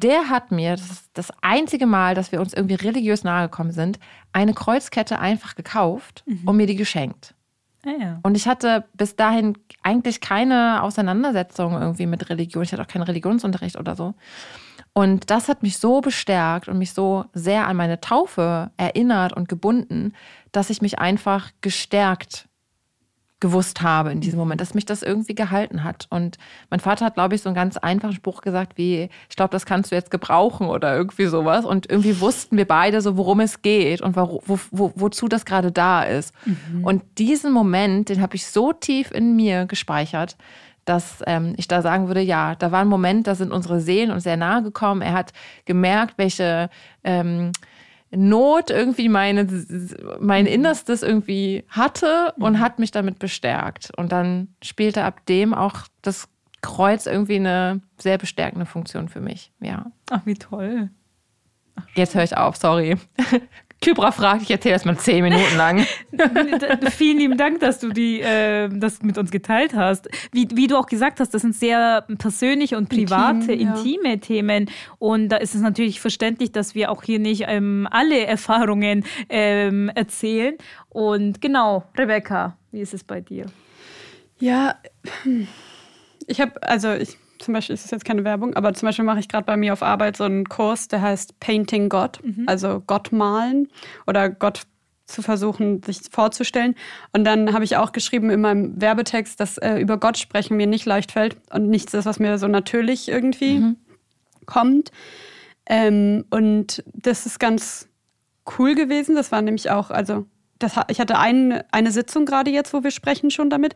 der 0.00 0.28
hat 0.28 0.50
mir, 0.50 0.72
das 0.72 0.90
ist 0.90 1.10
das 1.14 1.32
einzige 1.42 1.86
Mal, 1.86 2.14
dass 2.14 2.32
wir 2.32 2.40
uns 2.40 2.54
irgendwie 2.54 2.74
religiös 2.74 3.24
nahe 3.24 3.48
gekommen 3.48 3.72
sind, 3.72 3.98
eine 4.32 4.54
Kreuzkette 4.54 5.18
einfach 5.18 5.54
gekauft 5.54 6.24
mhm. 6.26 6.42
und 6.46 6.56
mir 6.56 6.66
die 6.66 6.76
geschenkt. 6.76 7.34
Ah, 7.86 7.90
ja. 8.00 8.20
Und 8.22 8.36
ich 8.36 8.46
hatte 8.48 8.84
bis 8.94 9.16
dahin 9.16 9.58
eigentlich 9.82 10.20
keine 10.20 10.82
Auseinandersetzung 10.82 11.74
irgendwie 11.74 12.06
mit 12.06 12.28
Religion. 12.30 12.62
Ich 12.62 12.72
hatte 12.72 12.82
auch 12.82 12.88
keinen 12.88 13.02
Religionsunterricht 13.02 13.76
oder 13.76 13.94
so. 13.94 14.14
Und 14.92 15.30
das 15.30 15.48
hat 15.48 15.62
mich 15.62 15.78
so 15.78 16.00
bestärkt 16.00 16.68
und 16.68 16.78
mich 16.78 16.92
so 16.92 17.24
sehr 17.34 17.66
an 17.66 17.76
meine 17.76 18.00
Taufe 18.00 18.70
erinnert 18.76 19.32
und 19.32 19.48
gebunden, 19.48 20.14
dass 20.52 20.70
ich 20.70 20.82
mich 20.82 20.98
einfach 20.98 21.50
gestärkt 21.60 22.48
gewusst 23.44 23.82
habe 23.82 24.10
in 24.10 24.22
diesem 24.22 24.38
Moment, 24.38 24.62
dass 24.62 24.72
mich 24.72 24.86
das 24.86 25.02
irgendwie 25.02 25.34
gehalten 25.34 25.84
hat. 25.84 26.06
Und 26.08 26.38
mein 26.70 26.80
Vater 26.80 27.04
hat, 27.04 27.12
glaube 27.12 27.34
ich, 27.34 27.42
so 27.42 27.50
einen 27.50 27.54
ganz 27.54 27.76
einfachen 27.76 28.14
Spruch 28.14 28.40
gesagt 28.40 28.78
wie, 28.78 29.10
ich 29.28 29.36
glaube, 29.36 29.50
das 29.50 29.66
kannst 29.66 29.90
du 29.90 29.96
jetzt 29.96 30.10
gebrauchen 30.10 30.66
oder 30.66 30.96
irgendwie 30.96 31.26
sowas. 31.26 31.66
Und 31.66 31.90
irgendwie 31.90 32.20
wussten 32.20 32.56
wir 32.56 32.66
beide 32.66 33.02
so, 33.02 33.18
worum 33.18 33.40
es 33.40 33.60
geht 33.60 34.00
und 34.00 34.16
wo, 34.16 34.42
wo, 34.46 34.58
wo, 34.70 34.92
wozu 34.96 35.28
das 35.28 35.44
gerade 35.44 35.70
da 35.70 36.04
ist. 36.04 36.32
Mhm. 36.46 36.84
Und 36.84 37.02
diesen 37.18 37.52
Moment, 37.52 38.08
den 38.08 38.22
habe 38.22 38.34
ich 38.34 38.46
so 38.46 38.72
tief 38.72 39.10
in 39.10 39.36
mir 39.36 39.66
gespeichert, 39.66 40.38
dass 40.86 41.22
ähm, 41.26 41.52
ich 41.58 41.68
da 41.68 41.82
sagen 41.82 42.08
würde, 42.08 42.22
ja, 42.22 42.54
da 42.54 42.72
war 42.72 42.80
ein 42.80 42.88
Moment, 42.88 43.26
da 43.26 43.34
sind 43.34 43.52
unsere 43.52 43.78
Seelen 43.80 44.10
uns 44.10 44.22
sehr 44.22 44.38
nahe 44.38 44.62
gekommen. 44.62 45.02
Er 45.02 45.12
hat 45.12 45.34
gemerkt, 45.66 46.14
welche 46.16 46.70
ähm, 47.04 47.52
Not 48.16 48.70
irgendwie 48.70 49.08
meine, 49.08 49.46
mein 50.20 50.46
Innerstes 50.46 51.02
irgendwie 51.02 51.64
hatte 51.68 52.32
und 52.38 52.54
mhm. 52.54 52.60
hat 52.60 52.78
mich 52.78 52.90
damit 52.90 53.18
bestärkt. 53.18 53.90
Und 53.96 54.12
dann 54.12 54.48
spielte 54.62 55.04
ab 55.04 55.24
dem 55.26 55.54
auch 55.54 55.82
das 56.02 56.28
Kreuz 56.60 57.06
irgendwie 57.06 57.36
eine 57.36 57.82
sehr 57.98 58.18
bestärkende 58.18 58.66
Funktion 58.66 59.08
für 59.08 59.20
mich. 59.20 59.52
Ja. 59.60 59.86
Ach, 60.10 60.24
wie 60.24 60.34
toll. 60.34 60.90
Ach, 61.76 61.84
Jetzt 61.94 62.14
höre 62.14 62.24
ich 62.24 62.36
auf, 62.36 62.56
sorry. 62.56 62.96
Kybra 63.84 64.12
fragt, 64.12 64.42
ich 64.42 64.50
erzähle 64.50 64.74
das 64.74 64.84
mal 64.84 64.96
zehn 64.96 65.22
Minuten 65.22 65.56
lang. 65.56 65.86
Vielen 66.96 67.18
lieben 67.18 67.36
Dank, 67.36 67.60
dass 67.60 67.78
du 67.78 67.90
die, 67.90 68.20
äh, 68.20 68.68
das 68.72 69.02
mit 69.02 69.18
uns 69.18 69.30
geteilt 69.30 69.74
hast. 69.74 70.08
Wie, 70.32 70.48
wie 70.54 70.66
du 70.66 70.76
auch 70.76 70.86
gesagt 70.86 71.20
hast, 71.20 71.34
das 71.34 71.42
sind 71.42 71.54
sehr 71.54 72.06
persönliche 72.18 72.78
und 72.78 72.88
private, 72.88 73.52
Intim, 73.52 73.74
intime 73.74 74.08
ja. 74.08 74.16
Themen. 74.16 74.70
Und 74.98 75.28
da 75.28 75.36
ist 75.36 75.54
es 75.54 75.60
natürlich 75.60 76.00
verständlich, 76.00 76.52
dass 76.52 76.74
wir 76.74 76.90
auch 76.90 77.02
hier 77.02 77.18
nicht 77.18 77.44
ähm, 77.46 77.86
alle 77.90 78.24
Erfahrungen 78.26 79.04
ähm, 79.28 79.90
erzählen. 79.94 80.54
Und 80.88 81.40
genau, 81.40 81.84
Rebecca, 81.96 82.56
wie 82.72 82.80
ist 82.80 82.94
es 82.94 83.04
bei 83.04 83.20
dir? 83.20 83.46
Ja, 84.38 84.76
ich 86.26 86.40
habe, 86.40 86.62
also 86.62 86.92
ich 86.92 87.18
zum 87.44 87.54
Beispiel 87.54 87.74
ist 87.74 87.84
es 87.84 87.90
jetzt 87.90 88.04
keine 88.04 88.24
Werbung, 88.24 88.54
aber 88.54 88.72
zum 88.74 88.86
Beispiel 88.86 89.04
mache 89.04 89.20
ich 89.20 89.28
gerade 89.28 89.44
bei 89.44 89.56
mir 89.56 89.72
auf 89.72 89.82
Arbeit 89.82 90.16
so 90.16 90.24
einen 90.24 90.48
Kurs, 90.48 90.88
der 90.88 91.02
heißt 91.02 91.38
Painting 91.40 91.88
God, 91.88 92.20
mhm. 92.22 92.44
also 92.46 92.82
Gott 92.86 93.12
malen 93.12 93.68
oder 94.06 94.30
Gott 94.30 94.62
zu 95.06 95.20
versuchen, 95.20 95.82
sich 95.82 96.00
vorzustellen. 96.10 96.74
Und 97.12 97.24
dann 97.24 97.52
habe 97.52 97.64
ich 97.64 97.76
auch 97.76 97.92
geschrieben 97.92 98.30
in 98.30 98.40
meinem 98.40 98.80
Werbetext, 98.80 99.38
dass 99.38 99.58
äh, 99.58 99.76
über 99.76 99.98
Gott 99.98 100.16
sprechen 100.16 100.56
mir 100.56 100.66
nicht 100.66 100.86
leicht 100.86 101.12
fällt 101.12 101.36
und 101.50 101.68
nichts 101.68 101.92
ist, 101.92 102.06
was 102.06 102.18
mir 102.18 102.38
so 102.38 102.48
natürlich 102.48 103.08
irgendwie 103.08 103.58
mhm. 103.58 103.76
kommt. 104.46 104.90
Ähm, 105.66 106.24
und 106.30 106.82
das 106.94 107.26
ist 107.26 107.38
ganz 107.38 107.88
cool 108.58 108.74
gewesen. 108.74 109.14
Das 109.14 109.30
war 109.30 109.42
nämlich 109.42 109.70
auch, 109.70 109.90
also 109.90 110.26
das, 110.58 110.72
ich 110.88 111.00
hatte 111.00 111.18
ein, 111.18 111.62
eine 111.70 111.90
Sitzung 111.90 112.24
gerade 112.24 112.50
jetzt, 112.50 112.72
wo 112.72 112.82
wir 112.82 112.90
sprechen 112.90 113.30
schon 113.30 113.50
damit. 113.50 113.74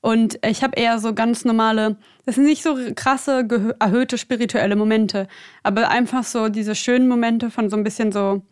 Und 0.00 0.38
ich 0.46 0.62
habe 0.62 0.78
eher 0.78 0.98
so 0.98 1.14
ganz 1.14 1.44
normale, 1.44 1.96
das 2.24 2.36
sind 2.36 2.44
nicht 2.44 2.62
so 2.62 2.76
krasse, 2.94 3.46
erhöhte 3.78 4.16
spirituelle 4.16 4.76
Momente, 4.76 5.28
aber 5.62 5.90
einfach 5.90 6.24
so 6.24 6.48
diese 6.48 6.74
schönen 6.74 7.06
Momente 7.06 7.50
von 7.50 7.68
so 7.68 7.76
ein 7.76 7.84
bisschen 7.84 8.10
so, 8.10 8.42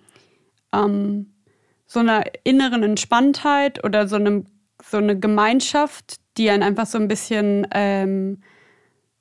ähm, 0.74 1.32
so 1.86 2.00
einer 2.00 2.24
inneren 2.44 2.82
Entspanntheit 2.82 3.82
oder 3.82 4.08
so, 4.08 4.16
einem, 4.16 4.44
so 4.82 4.98
eine 4.98 5.18
Gemeinschaft, 5.18 6.16
die 6.36 6.50
einen 6.50 6.62
einfach 6.62 6.86
so 6.86 6.98
ein 6.98 7.08
bisschen 7.08 7.66
ähm, 7.72 8.42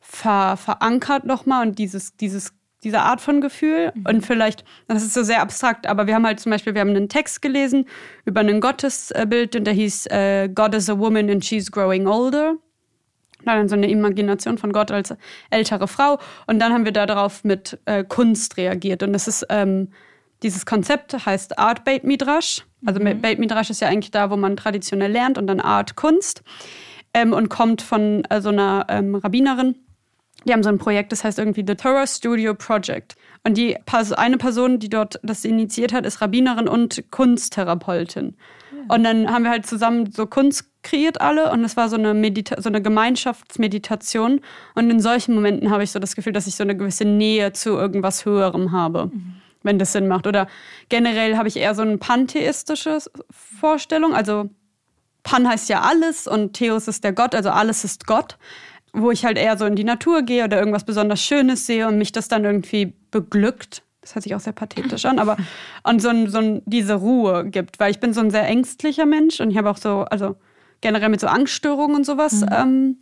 ver, 0.02 0.58
verankert 0.58 1.26
nochmal 1.26 1.66
und 1.66 1.80
dieses, 1.80 2.18
dieses 2.18 2.54
diese 2.84 3.00
Art 3.00 3.22
von 3.22 3.42
Gefühl. 3.42 3.92
Mhm. 3.94 4.06
Und 4.08 4.26
vielleicht, 4.26 4.64
das 4.88 5.04
ist 5.04 5.14
so 5.14 5.24
sehr 5.24 5.42
abstrakt, 5.42 5.88
aber 5.88 6.08
wir 6.08 6.16
haben 6.16 6.26
halt 6.26 6.40
zum 6.40 6.52
Beispiel, 6.52 6.74
wir 6.74 6.82
haben 6.82 6.90
einen 6.90 7.10
Text 7.10 7.42
gelesen 7.42 7.86
über 8.26 8.42
ein 8.42 8.62
Gottesbild 8.62 9.56
und 9.56 9.66
der 9.66 9.74
hieß 9.74 10.08
äh, 10.08 10.50
God 10.54 10.76
is 10.76 10.90
a 10.90 10.98
woman 10.98 11.30
and 11.30 11.44
she's 11.44 11.72
growing 11.72 12.08
older. 12.08 12.56
Dann 13.46 13.70
so 13.70 13.76
eine 13.76 13.90
Imagination 13.90 14.58
von 14.58 14.74
Gott 14.74 14.92
als 14.92 15.16
ältere 15.50 15.88
Frau. 15.88 16.20
Und 16.48 16.60
dann 16.60 16.74
haben 16.74 16.86
wir 16.86 16.92
darauf 16.92 17.44
mit 17.44 17.80
äh, 17.86 18.04
Kunst 18.04 18.58
reagiert. 18.58 19.04
Und 19.04 19.14
das 19.14 19.28
ist, 19.28 19.46
ähm, 19.50 19.90
dieses 20.44 20.66
Konzept 20.66 21.26
heißt 21.26 21.58
Art 21.58 21.86
Beit 21.86 22.04
Midrash. 22.04 22.66
Also 22.86 23.00
mhm. 23.00 23.22
Beit 23.22 23.40
Midrash 23.40 23.70
ist 23.70 23.80
ja 23.80 23.88
eigentlich 23.88 24.12
da, 24.12 24.32
wo 24.32 24.38
man 24.38 24.58
traditionell 24.58 25.12
lernt 25.12 25.38
und 25.38 25.48
dann 25.48 25.62
Art 25.62 25.96
Kunst. 25.96 26.44
Ähm, 27.14 27.32
und 27.32 27.48
kommt 27.48 27.82
von 27.82 28.26
äh, 28.26 28.42
so 28.42 28.50
einer 28.50 28.86
ähm, 28.90 29.16
Rabbinerin 29.16 29.76
die 30.48 30.54
haben 30.54 30.64
so 30.64 30.70
ein 30.70 30.78
Projekt, 30.78 31.12
das 31.12 31.24
heißt 31.24 31.40
irgendwie 31.40 31.64
The 31.66 31.76
Torah 31.76 32.08
Studio 32.08 32.54
Project. 32.54 33.16
Und 33.44 33.58
die 33.58 33.78
eine 34.16 34.38
Person, 34.38 34.80
die 34.80 34.90
dort 34.90 35.20
das 35.24 35.46
initiiert 35.46 35.94
hat, 35.94 36.06
ist 36.06 36.22
Rabbinerin 36.22 36.68
und 36.68 37.04
Kunsttherapeutin. 37.12 38.36
Ja. 38.72 38.96
Und 38.96 39.04
dann 39.04 39.32
haben 39.32 39.44
wir 39.44 39.52
halt 39.52 39.66
zusammen 39.66 40.12
so 40.12 40.26
Kunst 40.26 40.66
kreiert 40.84 41.22
alle 41.22 41.52
und 41.52 41.64
es 41.64 41.76
war 41.76 41.90
so 41.90 41.98
eine, 41.98 42.14
Medita 42.14 42.62
so 42.62 42.70
eine 42.70 42.82
Gemeinschaftsmeditation. 42.82 44.42
Und 44.76 44.90
in 44.90 45.00
solchen 45.00 45.36
Momenten 45.36 45.70
habe 45.70 45.84
ich 45.84 45.92
so 45.92 46.00
das 46.00 46.16
Gefühl, 46.16 46.34
dass 46.34 46.48
ich 46.48 46.56
so 46.56 46.64
eine 46.64 46.76
gewisse 46.76 47.06
Nähe 47.06 47.54
zu 47.54 47.72
irgendwas 47.72 48.26
Höherem 48.26 48.72
habe. 48.72 49.08
Mhm. 49.08 49.36
Wenn 49.64 49.80
das 49.80 49.92
Sinn 49.92 50.08
macht. 50.08 50.28
Oder 50.28 50.48
generell 50.88 51.36
habe 51.36 51.50
ich 51.50 51.58
eher 51.58 51.76
so 51.76 51.82
eine 51.82 51.98
pantheistische 51.98 53.00
Vorstellung. 53.32 54.14
Also 54.14 54.50
Pan 55.24 55.48
heißt 55.48 55.68
ja 55.68 55.82
alles 55.82 56.26
und 56.26 56.54
Theos 56.54 56.88
ist 56.88 57.04
der 57.04 57.12
Gott, 57.12 57.36
also 57.36 57.50
alles 57.50 57.84
ist 57.84 58.08
Gott. 58.08 58.38
Wo 58.94 59.12
ich 59.12 59.26
halt 59.26 59.38
eher 59.38 59.58
so 59.58 59.66
in 59.66 59.76
die 59.76 59.84
Natur 59.84 60.22
gehe 60.22 60.44
oder 60.44 60.58
irgendwas 60.58 60.86
besonders 60.86 61.22
Schönes 61.22 61.66
sehe 61.66 61.88
und 61.88 61.98
mich 61.98 62.12
das 62.12 62.28
dann 62.28 62.46
irgendwie 62.46 62.94
beglückt. 63.12 63.84
Das 64.02 64.16
hört 64.16 64.24
sich 64.24 64.36
auch 64.36 64.40
sehr 64.40 64.54
pathetisch 64.54 65.06
an, 65.06 65.20
aber 65.20 65.38
und 65.84 66.02
so, 66.02 66.10
ein, 66.10 66.30
so 66.30 66.38
ein, 66.38 66.62
diese 66.66 66.96
Ruhe 66.96 67.46
gibt, 67.50 67.80
weil 67.80 67.92
ich 67.92 68.00
bin 68.00 68.14
so 68.14 68.22
ein 68.22 68.32
sehr 68.32 68.48
ängstlicher 68.48 69.06
Mensch 69.06 69.40
und 69.40 69.52
ich 69.52 69.58
habe 69.58 69.70
auch 69.70 69.78
so, 69.78 70.02
also 70.02 70.36
generell 70.82 71.10
mit 71.10 71.20
so 71.20 71.28
Angststörungen 71.28 71.96
und 71.96 72.06
sowas 72.06 72.42
mhm. 72.42 72.50
ähm, 72.52 72.98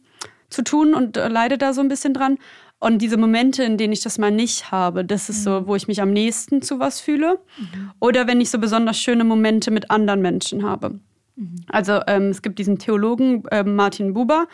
zu 0.50 0.64
tun 0.64 0.94
und 0.94 1.18
äh, 1.18 1.28
leide 1.28 1.58
da 1.58 1.74
so 1.74 1.82
ein 1.82 1.90
bisschen 1.90 2.14
dran. 2.14 2.38
Und 2.80 3.00
diese 3.00 3.18
Momente, 3.18 3.64
in 3.64 3.78
denen 3.78 3.94
ich 3.94 4.02
das 4.02 4.18
mal 4.18 4.32
nicht 4.32 4.72
habe, 4.72 5.06
das 5.06 5.30
ist 5.30 5.40
mhm. 5.40 5.44
so, 5.44 5.68
wo 5.68 5.76
ich 5.76 5.88
mich 5.88 6.02
am 6.02 6.12
nächsten 6.12 6.62
zu 6.62 6.80
was 6.80 7.00
fühle. 7.00 7.40
Mhm. 7.58 7.92
Oder 8.00 8.28
wenn 8.28 8.42
ich 8.42 8.50
so 8.50 8.60
besonders 8.60 8.98
schöne 9.00 9.24
Momente 9.24 9.72
mit 9.72 9.92
anderen 9.92 10.22
Menschen 10.22 10.64
habe. 10.64 11.00
Mhm. 11.36 11.56
Also 11.68 12.00
ähm, 12.08 12.30
es 12.30 12.42
gibt 12.42 12.60
diesen 12.60 12.80
Theologen 12.80 13.46
äh, 13.48 13.64
Martin 13.64 14.14
Buber 14.14 14.48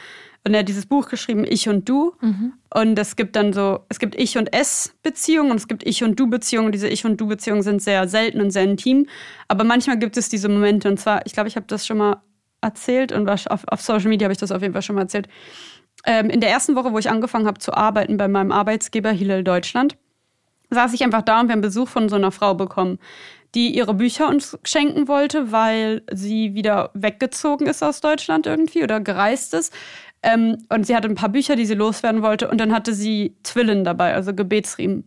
und 0.44 0.54
er 0.54 0.62
hat 0.62 0.70
dieses 0.70 0.88
Buch 0.88 1.10
geschrieben 1.10 1.46
Ich 1.48 1.70
und 1.70 1.88
Du 1.88 2.14
mhm. 2.22 2.54
und 2.74 2.98
es 2.98 3.16
gibt 3.16 3.36
dann 3.36 3.54
so 3.54 3.82
es 3.90 4.00
gibt 4.00 4.16
Ich 4.16 4.38
und 4.38 4.54
Es 4.54 4.96
Beziehungen 5.04 5.52
und 5.52 5.58
es 5.58 5.68
gibt 5.68 5.86
Ich 5.86 6.04
und 6.04 6.20
Du 6.20 6.28
Beziehungen. 6.28 6.72
Diese 6.72 6.88
Ich 6.88 7.06
und 7.06 7.22
Du 7.22 7.28
Beziehungen 7.28 7.62
sind 7.62 7.82
sehr 7.82 8.08
selten 8.08 8.42
und 8.42 8.52
sehr 8.52 8.64
intim, 8.64 9.08
aber 9.48 9.64
manchmal 9.64 10.00
gibt 10.00 10.18
es 10.18 10.30
diese 10.30 10.50
Momente 10.50 10.90
und 10.90 11.00
zwar 11.00 11.26
ich 11.26 11.34
glaube 11.34 11.50
ich 11.50 11.56
habe 11.56 11.68
das 11.68 11.86
schon 11.86 11.98
mal 11.98 12.22
erzählt 12.62 13.12
und 13.12 13.30
auf, 13.30 13.68
auf 13.68 13.82
Social 13.82 14.10
Media 14.10 14.26
habe 14.26 14.34
ich 14.34 14.40
das 14.40 14.52
auf 14.52 14.62
jeden 14.62 14.74
Fall 14.74 14.84
schon 14.84 14.96
mal 14.96 15.04
erzählt. 15.04 15.28
Ähm, 16.06 16.30
in 16.30 16.42
der 16.42 16.50
ersten 16.50 16.76
Woche, 16.76 16.94
wo 16.94 17.00
ich 17.00 17.10
angefangen 17.10 17.46
habe 17.46 17.60
zu 17.60 17.74
arbeiten 17.74 18.18
bei 18.18 18.28
meinem 18.28 18.52
Arbeitsgeber 18.52 19.12
Hillel 19.12 19.44
Deutschland, 19.44 19.98
saß 20.72 20.94
ich 20.94 21.04
einfach 21.04 21.22
da 21.22 21.42
und 21.42 21.48
wir 21.48 21.54
haben 21.54 21.62
Besuch 21.62 21.88
von 21.88 22.10
so 22.10 22.16
einer 22.16 22.32
Frau 22.32 22.56
bekommen 22.56 22.98
die 23.55 23.75
ihre 23.75 23.93
Bücher 23.93 24.29
uns 24.29 24.58
schenken 24.63 25.08
wollte, 25.08 25.51
weil 25.51 26.03
sie 26.12 26.53
wieder 26.53 26.91
weggezogen 26.93 27.67
ist 27.67 27.84
aus 27.84 28.01
Deutschland 28.01 28.46
irgendwie 28.46 28.84
oder 28.84 29.00
gereist 29.00 29.53
ist. 29.53 29.74
Ähm, 30.24 30.58
und 30.70 30.86
sie 30.86 30.96
hatte 30.96 31.08
ein 31.08 31.15
paar 31.15 31.29
Bücher, 31.29 31.55
die 31.55 31.65
sie 31.65 31.74
loswerden 31.74 32.22
wollte. 32.22 32.50
Und 32.50 32.60
dann 32.60 32.74
hatte 32.74 32.93
sie 32.93 33.36
Twillen 33.43 33.84
dabei, 33.84 34.13
also 34.13 34.34
Gebetsriemen. 34.34 35.05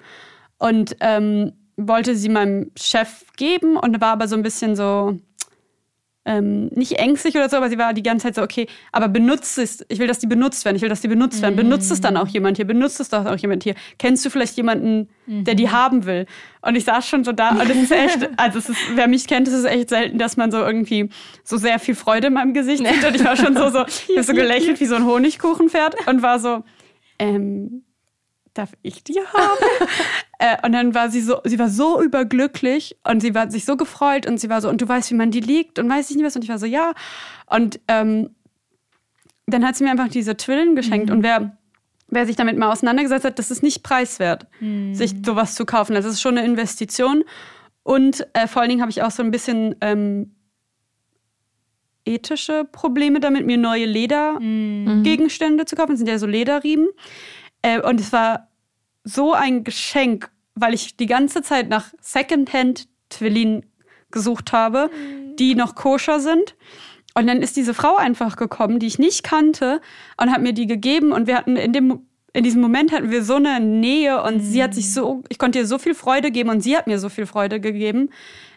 Und 0.58 0.96
ähm, 1.00 1.52
wollte 1.76 2.16
sie 2.16 2.28
meinem 2.28 2.70
Chef 2.76 3.24
geben 3.36 3.76
und 3.76 4.00
war 4.00 4.12
aber 4.12 4.28
so 4.28 4.36
ein 4.36 4.42
bisschen 4.42 4.76
so, 4.76 5.18
ähm, 6.26 6.69
nicht 6.69 6.99
ängstlich 6.99 7.35
oder 7.35 7.49
so, 7.49 7.57
aber 7.57 7.69
sie 7.69 7.78
war 7.78 7.93
die 7.93 8.02
ganze 8.02 8.25
Zeit 8.26 8.35
so, 8.35 8.43
okay, 8.43 8.66
aber 8.93 9.09
benutzt 9.09 9.59
es, 9.59 9.85
ich 9.88 9.99
will, 9.99 10.07
dass 10.07 10.19
die 10.19 10.26
benutzt 10.26 10.64
werden, 10.64 10.76
ich 10.76 10.83
will, 10.83 10.88
dass 10.88 11.02
die 11.02 11.09
benutzt 11.09 11.43
werden. 11.43 11.57
Benutzt 11.57 11.90
es 11.90 12.00
dann 12.00 12.16
auch 12.16 12.28
jemand 12.28 12.57
hier, 12.57 12.66
benutzt 12.66 12.99
es 13.00 13.11
doch 13.11 13.26
auch 13.26 13.37
jemand 13.37 13.62
hier. 13.62 13.75
Kennst 13.99 14.25
du 14.25 14.31
vielleicht 14.31 14.57
jemanden, 14.57 15.09
der 15.26 15.54
die 15.54 15.66
mhm. 15.66 15.73
haben 15.73 16.07
will? 16.07 16.26
Und 16.62 16.76
ich 16.76 16.85
saß 16.85 17.07
schon 17.07 17.25
so 17.25 17.33
da 17.33 17.50
und 17.50 17.69
es 17.69 17.76
ist 17.76 17.93
echt, 17.93 18.31
also 18.38 18.59
ist, 18.59 18.71
wer 18.95 19.07
mich 19.07 19.26
kennt, 19.26 19.49
es 19.49 19.54
ist 19.54 19.66
echt 19.66 19.90
selten, 19.90 20.19
dass 20.19 20.37
man 20.37 20.50
so 20.50 20.59
irgendwie 20.59 21.11
so 21.43 21.59
sehr 21.59 21.78
viel 21.78 21.95
Freude 21.95 22.28
in 22.28 22.33
meinem 22.33 22.54
Gesicht 22.54 22.87
sieht. 22.87 23.04
Und 23.04 23.14
ich 23.14 23.25
war 23.25 23.37
schon 23.37 23.54
so, 23.54 23.69
so, 23.69 23.85
ich 24.16 24.26
so 24.26 24.33
gelächelt 24.33 24.81
wie 24.81 24.87
so 24.87 24.95
ein 24.95 25.04
Honigkuchenpferd 25.04 26.07
und 26.07 26.23
war 26.23 26.38
so, 26.38 26.64
ähm, 27.19 27.85
darf 28.54 28.71
ich 28.83 29.04
die 29.04 29.19
haben? 29.19 29.88
äh, 30.44 30.58
und 30.62 30.72
dann 30.72 30.94
war 30.94 31.08
sie 31.08 31.22
so, 31.22 31.40
sie 31.44 31.58
war 31.58 31.70
so 31.70 32.02
überglücklich 32.02 32.98
und 33.02 33.20
sie 33.20 33.34
war 33.34 33.50
sich 33.50 33.64
so 33.64 33.78
gefreut 33.78 34.26
und 34.26 34.38
sie 34.38 34.50
war 34.50 34.60
so, 34.60 34.68
und 34.68 34.78
du 34.82 34.86
weißt, 34.86 35.10
wie 35.10 35.14
man 35.14 35.30
die 35.30 35.40
liegt 35.40 35.78
und 35.78 35.88
weiß 35.88 36.10
ich 36.10 36.16
nicht 36.16 36.26
was. 36.26 36.36
Und 36.36 36.44
ich 36.44 36.50
war 36.50 36.58
so, 36.58 36.66
ja. 36.66 36.92
Und 37.46 37.80
ähm, 37.88 38.28
dann 39.46 39.66
hat 39.66 39.76
sie 39.76 39.84
mir 39.84 39.90
einfach 39.90 40.08
diese 40.08 40.36
Twillen 40.36 40.76
geschenkt. 40.76 41.08
Mhm. 41.08 41.16
Und 41.16 41.22
wer, 41.22 41.56
wer 42.08 42.26
sich 42.26 42.36
damit 42.36 42.58
mal 42.58 42.70
auseinandergesetzt 42.70 43.24
hat, 43.24 43.38
das 43.38 43.50
ist 43.50 43.62
nicht 43.62 43.82
preiswert, 43.82 44.46
mhm. 44.60 44.94
sich 44.94 45.14
sowas 45.24 45.54
zu 45.54 45.64
kaufen. 45.64 45.94
Das 45.94 46.04
ist 46.04 46.20
schon 46.20 46.36
eine 46.36 46.46
Investition. 46.46 47.24
Und 47.82 48.26
äh, 48.34 48.46
vor 48.46 48.60
allen 48.60 48.68
Dingen 48.68 48.82
habe 48.82 48.90
ich 48.90 49.02
auch 49.02 49.12
so 49.12 49.22
ein 49.22 49.30
bisschen 49.30 49.76
ähm, 49.80 50.34
ethische 52.04 52.66
Probleme 52.70 53.18
damit, 53.18 53.46
mir 53.46 53.56
neue 53.56 53.86
Ledergegenstände 53.86 55.62
mhm. 55.62 55.66
zu 55.66 55.74
kaufen. 55.74 55.92
Das 55.92 56.00
sind 56.00 56.08
ja 56.08 56.18
so 56.18 56.26
Lederriemen. 56.26 56.88
Äh, 57.62 57.80
und 57.80 57.98
es 57.98 58.12
war 58.12 58.48
so 59.04 59.32
ein 59.32 59.64
Geschenk, 59.64 60.30
weil 60.54 60.75
ich 60.75 60.96
die 60.96 61.06
ganze 61.06 61.42
Zeit 61.42 61.68
nach 61.68 61.92
Secondhand 62.00 62.88
Twillin 63.11 63.64
gesucht 64.11 64.52
habe, 64.52 64.90
mhm. 64.90 65.37
die 65.37 65.54
noch 65.54 65.75
koscher 65.75 66.20
sind. 66.20 66.56
Und 67.14 67.26
dann 67.26 67.42
ist 67.42 67.56
diese 67.56 67.75
Frau 67.75 67.96
einfach 67.96 68.37
gekommen, 68.37 68.78
die 68.78 68.87
ich 68.87 68.99
nicht 68.99 69.23
kannte, 69.23 69.80
und 70.20 70.32
hat 70.32 70.42
mir 70.42 70.52
die 70.52 70.66
gegeben. 70.66 71.12
Und 71.12 71.26
wir 71.26 71.37
hatten 71.37 71.56
in 71.56 71.73
dem 71.73 72.06
in 72.37 72.42
diesem 72.42 72.61
Moment 72.61 72.90
hatten 72.90 73.12
wir 73.12 73.23
so 73.23 73.37
eine 73.37 73.61
Nähe 73.61 74.20
und 74.20 74.38
mhm. 74.38 74.40
sie 74.40 74.61
hat 74.61 74.75
sich 74.75 74.92
so, 74.92 75.23
ich 75.28 75.38
konnte 75.38 75.61
ihr 75.61 75.66
so 75.68 75.78
viel 75.78 75.94
Freude 75.94 76.32
geben 76.32 76.50
und 76.50 76.62
sie 76.62 76.76
hat 76.76 76.88
mir 76.88 76.99
so 76.99 77.08
viel 77.08 77.26
Freude 77.26 77.61
gegeben. 77.61 78.11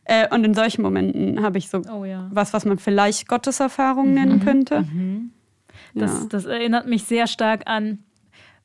Äh, 0.04 0.34
und 0.34 0.44
in 0.44 0.56
solchen 0.56 0.82
Momenten 0.82 1.44
habe 1.44 1.60
ich 1.60 1.70
so 1.70 1.84
oh, 1.94 2.04
ja. 2.04 2.28
was, 2.34 2.54
was 2.54 2.66
man 2.66 2.80
vielleicht 2.80 3.28
Gotteserfahrung 3.28 4.08
mhm. 4.08 4.14
nennen 4.16 4.40
könnte. 4.44 4.82
Mhm. 4.82 5.32
Das, 5.94 6.22
ja. 6.22 6.26
das 6.28 6.46
erinnert 6.46 6.88
mich 6.88 7.04
sehr 7.04 7.28
stark 7.28 7.68
an 7.68 8.00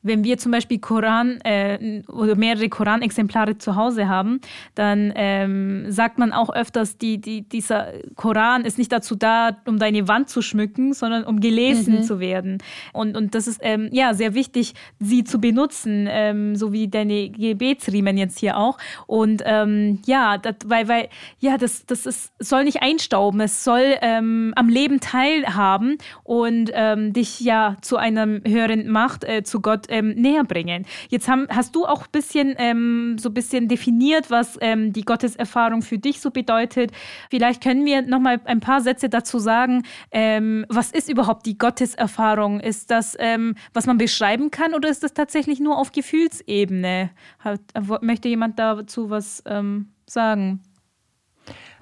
wenn 0.03 0.25
wir 0.25 0.39
zum 0.39 0.53
Beispiel 0.53 0.79
Koran 0.79 1.41
äh, 1.43 2.03
oder 2.09 2.35
mehrere 2.35 2.69
Koranexemplare 2.69 3.59
zu 3.59 3.77
Hause 3.77 4.09
haben, 4.09 4.41
dann 4.75 5.13
ähm, 5.15 5.91
sagt 5.91 6.19
man 6.19 6.33
auch 6.33 6.51
öfters, 6.51 6.99
die, 6.99 7.21
die, 7.21 7.49
dieser 7.49 7.93
Koran 8.17 8.65
ist 8.65 8.79
nicht 8.79 8.91
dazu 8.91 9.15
da, 9.15 9.57
um 9.67 9.79
deine 9.79 10.09
Wand 10.09 10.29
zu 10.29 10.43
schmücken, 10.43 10.93
sondern 10.93 11.25
um 11.25 11.41
gelesen 11.41 11.99
mhm. 11.99 12.03
zu 12.03 12.21
werden. 12.21 12.59
Und, 12.93 13.17
und 13.17 13.35
das 13.35 13.47
ist 13.47 13.61
ähm, 13.63 13.89
ja 13.93 14.15
sehr 14.15 14.35
wichtig, 14.35 14.75
sie 14.99 15.25
zu 15.25 15.41
benutzen, 15.41 16.09
ähm, 16.11 16.57
so 16.57 16.73
wie 16.73 16.89
deine 16.89 17.31
Gebetsriemen 17.31 18.19
jetzt 18.19 18.39
hier 18.39 18.57
auch. 18.57 18.79
Und 19.07 19.43
ähm, 19.47 20.01
ja, 20.07 20.39
dat, 20.39 20.57
weil, 20.67 20.89
weil 20.89 21.09
ja, 21.39 21.59
das, 21.59 21.87
das 21.87 22.07
ist, 22.07 22.33
soll 22.39 22.65
nicht 22.65 22.83
einstauben, 22.83 23.41
es 23.41 23.63
soll 23.63 23.97
ähm, 24.01 24.53
am 24.57 24.69
Leben 24.69 25.01
teilhaben 25.01 25.99
und 26.25 26.71
ähm, 26.75 27.13
dich 27.13 27.41
ja 27.41 27.77
zu 27.83 27.97
einer 27.97 28.27
höheren 28.45 28.89
Macht, 28.89 29.25
äh, 29.25 29.43
zu 29.45 29.61
Gott 29.61 29.92
ähm, 29.93 30.15
näher 30.15 30.45
bringen. 30.45 30.87
Jetzt 31.09 31.29
haben, 31.29 31.47
hast 31.49 31.77
du 31.77 31.87
auch 31.87 32.03
ein 32.03 32.11
bisschen 32.11 32.55
ähm, 32.59 33.17
so 33.19 33.29
ein 33.29 33.35
bisschen 33.35 33.69
definiert, 33.69 34.31
was 34.31 34.59
ähm, 34.61 34.93
die 34.93 35.03
Gotteserfahrung 35.03 35.83
für 35.83 35.99
dich 35.99 36.21
so 36.21 36.31
bedeutet. 36.31 36.91
Vielleicht 37.31 37.63
können 37.63 37.85
wir 37.85 38.03
noch 38.03 38.21
mal 38.21 38.41
ein 38.45 38.61
paar 38.61 38.81
Sätze 38.81 39.09
dazu 39.09 39.39
sagen. 39.39 39.85
Ähm, 40.11 40.67
was 40.69 40.91
ist 40.91 41.09
überhaupt 41.09 41.47
die 41.47 41.59
Gotteserfahrung? 41.59 42.61
Ist 42.61 42.91
das, 42.91 43.17
ähm, 43.21 43.55
was 43.73 43.87
man 43.87 43.99
beschreiben 43.99 44.51
kann, 44.51 44.75
oder 44.75 44.89
ist 44.89 45.03
das 45.03 45.15
tatsächlich 45.15 45.61
nur 45.61 45.79
auf 45.79 45.93
Gefühlsebene? 45.93 47.11
Hat, 47.39 47.61
möchte 48.01 48.29
jemand 48.29 48.59
dazu 48.59 49.11
was 49.11 49.43
ähm, 49.47 49.93
sagen? 50.07 50.61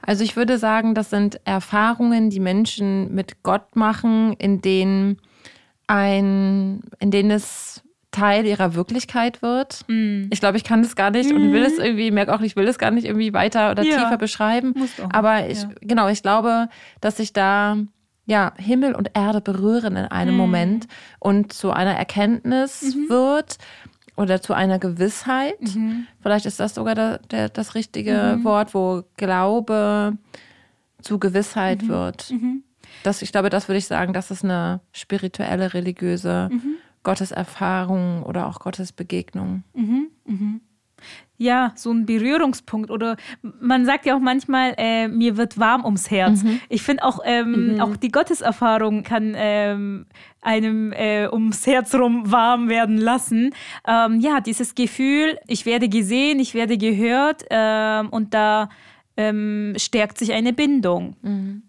Also 0.03 0.25
ich 0.25 0.37
würde 0.37 0.59
sagen, 0.59 0.95
das 0.95 1.11
sind 1.11 1.41
Erfahrungen, 1.45 2.31
die 2.31 2.41
Menschen 2.41 3.15
mit 3.15 3.43
Gott 3.43 3.77
machen, 3.77 4.33
in 4.35 4.63
denen 4.63 5.19
ein, 5.87 6.83
in 6.99 7.11
denen 7.11 7.31
es 7.31 7.83
Teil 8.11 8.47
ihrer 8.47 8.75
Wirklichkeit 8.75 9.43
wird. 9.43 9.85
Mm. 9.89 10.25
Ich 10.31 10.41
glaube, 10.41 10.57
ich 10.57 10.65
kann 10.65 10.83
das 10.83 10.97
gar 10.97 11.11
nicht 11.11 11.33
mm. 11.33 11.37
und 11.37 11.53
will 11.53 11.63
es 11.63 11.79
irgendwie, 11.79 12.11
merke 12.11 12.35
auch, 12.35 12.41
ich 12.41 12.57
will 12.57 12.67
es 12.67 12.79
gar 12.79 12.91
nicht 12.91 13.07
irgendwie 13.07 13.33
weiter 13.33 13.71
oder 13.71 13.83
ja. 13.83 13.97
tiefer 13.97 14.19
beschreiben. 14.19 14.75
Aber 15.13 15.49
ich, 15.49 15.63
ja. 15.63 15.71
genau, 15.81 16.09
ich 16.09 16.23
glaube, 16.23 16.69
dass 17.01 17.19
sich 17.19 17.33
da 17.33 17.77
ja 18.27 18.53
Himmel 18.57 18.95
und 18.95 19.11
Erde 19.15 19.41
berühren 19.41 19.97
in 19.97 20.07
einem 20.07 20.35
mm. 20.35 20.39
Moment 20.39 20.89
und 21.19 21.53
zu 21.53 21.71
einer 21.71 21.95
Erkenntnis 21.95 22.95
mhm. 22.95 23.09
wird 23.09 23.59
oder 24.17 24.43
zu 24.43 24.55
einer 24.55 24.79
Gewissheit. 24.79 25.61
Mhm. 25.61 26.07
Vielleicht 26.21 26.47
ist 26.47 26.61
das 26.61 26.75
sogar 26.75 26.95
der, 26.95 27.19
der, 27.31 27.49
das 27.49 27.75
richtige 27.75 28.37
mhm. 28.37 28.45
Wort, 28.45 28.75
wo 28.75 29.03
Glaube 29.17 30.19
zu 31.01 31.19
Gewissheit 31.19 31.83
mhm. 31.83 31.89
wird. 31.89 32.31
Mhm. 32.31 32.65
Das, 33.03 33.23
ich 33.23 33.33
glaube, 33.33 33.51
das 33.51 33.69
würde 33.69 33.79
ich 33.79 33.87
sagen, 33.87 34.13
das 34.13 34.31
ist 34.31 34.45
eine 34.45 34.81
spirituelle, 34.93 35.73
religiöse 35.73 36.49
mhm. 36.51 36.75
Gottes 37.03 37.33
Erfahrung 37.33 38.23
oder 38.23 38.47
auch 38.47 38.61
Gottes 38.61 38.93
Begegnung. 38.93 39.65
Mhm, 39.75 40.09
mhm. 40.25 40.61
Ja, 41.39 41.73
so 41.75 41.91
ein 41.91 42.05
Berührungspunkt. 42.05 42.91
Oder 42.91 43.17
man 43.61 43.87
sagt 43.87 44.05
ja 44.05 44.15
auch 44.15 44.21
manchmal, 44.21 44.75
äh, 44.77 45.09
mir 45.09 45.39
wird 45.39 45.59
warm 45.59 45.87
ums 45.87 46.11
Herz. 46.11 46.43
Mhm. 46.43 46.61
Ich 46.69 46.83
finde 46.83 47.03
auch, 47.05 47.21
ähm, 47.25 47.75
mhm. 47.75 47.81
auch 47.81 47.97
die 47.97 48.11
Gotteserfahrung 48.11 49.03
kann 49.03 49.33
ähm, 49.35 50.05
einem 50.43 50.93
äh, 50.93 51.29
ums 51.29 51.67
Herz 51.67 51.95
rum 51.95 52.31
warm 52.31 52.69
werden 52.69 52.99
lassen. 52.99 53.55
Ähm, 53.89 54.21
ja, 54.21 54.41
dieses 54.41 54.75
Gefühl, 54.75 55.39
ich 55.47 55.65
werde 55.65 55.89
gesehen, 55.89 56.41
ich 56.41 56.53
werde 56.53 56.77
gehört 56.77 57.47
ähm, 57.49 58.11
und 58.11 58.35
da 58.35 58.69
ähm, 59.17 59.73
stärkt 59.79 60.19
sich 60.19 60.35
eine 60.35 60.53
Bindung. 60.53 61.17
Mhm 61.23 61.63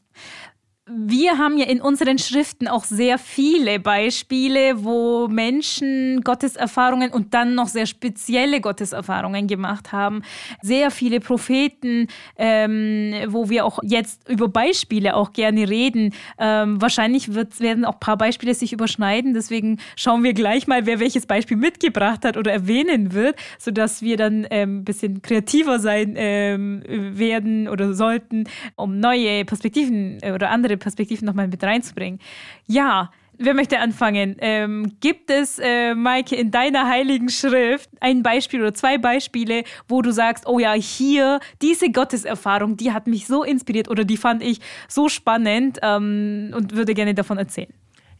wir 0.93 1.37
haben 1.37 1.57
ja 1.57 1.65
in 1.65 1.81
unseren 1.81 2.17
Schriften 2.17 2.67
auch 2.67 2.83
sehr 2.83 3.17
viele 3.17 3.79
Beispiele, 3.79 4.83
wo 4.83 5.27
Menschen 5.27 6.21
Gotteserfahrungen 6.21 7.11
und 7.11 7.33
dann 7.33 7.55
noch 7.55 7.67
sehr 7.67 7.85
spezielle 7.85 8.61
Gotteserfahrungen 8.61 9.47
gemacht 9.47 9.91
haben. 9.91 10.21
Sehr 10.61 10.91
viele 10.91 11.19
Propheten, 11.19 12.07
ähm, 12.37 13.13
wo 13.27 13.49
wir 13.49 13.65
auch 13.65 13.79
jetzt 13.83 14.27
über 14.29 14.47
Beispiele 14.47 15.15
auch 15.15 15.33
gerne 15.33 15.69
reden. 15.69 16.13
Ähm, 16.37 16.81
wahrscheinlich 16.81 17.33
wird, 17.33 17.59
werden 17.59 17.85
auch 17.85 17.93
ein 17.93 17.99
paar 17.99 18.17
Beispiele 18.17 18.53
sich 18.53 18.73
überschneiden. 18.73 19.33
Deswegen 19.33 19.79
schauen 19.95 20.23
wir 20.23 20.33
gleich 20.33 20.67
mal, 20.67 20.85
wer 20.85 20.99
welches 20.99 21.25
Beispiel 21.25 21.57
mitgebracht 21.57 22.25
hat 22.25 22.37
oder 22.37 22.51
erwähnen 22.51 23.13
wird, 23.13 23.35
sodass 23.59 24.01
wir 24.01 24.17
dann 24.17 24.45
ähm, 24.49 24.79
ein 24.79 24.85
bisschen 24.85 25.21
kreativer 25.21 25.79
sein 25.79 26.15
ähm, 26.17 26.83
werden 26.87 27.67
oder 27.67 27.93
sollten, 27.93 28.45
um 28.75 28.99
neue 28.99 29.45
Perspektiven 29.45 30.17
äh, 30.21 30.31
oder 30.31 30.49
andere 30.49 30.80
Perspektiven 30.81 31.25
nochmal 31.25 31.47
mit 31.47 31.63
reinzubringen. 31.63 32.19
Ja, 32.67 33.11
wer 33.37 33.53
möchte 33.53 33.79
anfangen? 33.79 34.35
Ähm, 34.39 34.97
gibt 34.99 35.29
es, 35.29 35.59
äh, 35.59 35.95
Maike, 35.95 36.35
in 36.35 36.51
deiner 36.51 36.87
heiligen 36.87 37.29
Schrift 37.29 37.89
ein 37.99 38.23
Beispiel 38.23 38.61
oder 38.61 38.73
zwei 38.73 38.97
Beispiele, 38.97 39.63
wo 39.87 40.01
du 40.01 40.11
sagst, 40.11 40.47
oh 40.47 40.59
ja, 40.59 40.73
hier, 40.73 41.39
diese 41.61 41.91
Gotteserfahrung, 41.91 42.77
die 42.77 42.91
hat 42.91 43.07
mich 43.07 43.27
so 43.27 43.43
inspiriert 43.43 43.89
oder 43.89 44.03
die 44.03 44.17
fand 44.17 44.43
ich 44.43 44.59
so 44.87 45.09
spannend 45.09 45.79
ähm, 45.81 46.53
und 46.55 46.75
würde 46.75 46.93
gerne 46.93 47.13
davon 47.13 47.37
erzählen? 47.37 47.73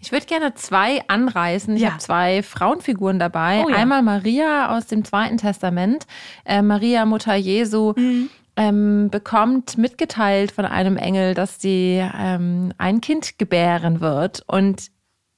Ich 0.04 0.12
würde 0.12 0.26
gerne 0.26 0.56
zwei 0.56 1.08
anreißen. 1.08 1.76
Ich 1.76 1.84
ja. 1.84 1.92
habe 1.92 2.00
zwei 2.00 2.42
Frauenfiguren 2.42 3.20
dabei. 3.20 3.64
Oh, 3.66 3.70
ja. 3.70 3.76
Einmal 3.76 4.02
Maria 4.02 4.76
aus 4.76 4.88
dem 4.88 5.06
Zweiten 5.06 5.38
Testament, 5.38 6.08
äh, 6.44 6.64
Maria 6.64 7.06
Mutter 7.06 7.36
Jesu. 7.36 7.94
Mhm. 7.96 8.30
Ähm, 8.62 9.10
bekommt 9.10 9.78
mitgeteilt 9.78 10.52
von 10.52 10.66
einem 10.66 10.96
Engel, 10.98 11.34
dass 11.34 11.60
sie 11.60 12.00
ähm, 12.16 12.74
ein 12.78 13.02
Kind 13.02 13.40
gebären 13.40 14.02
wird. 14.02 14.44
Und 14.46 14.92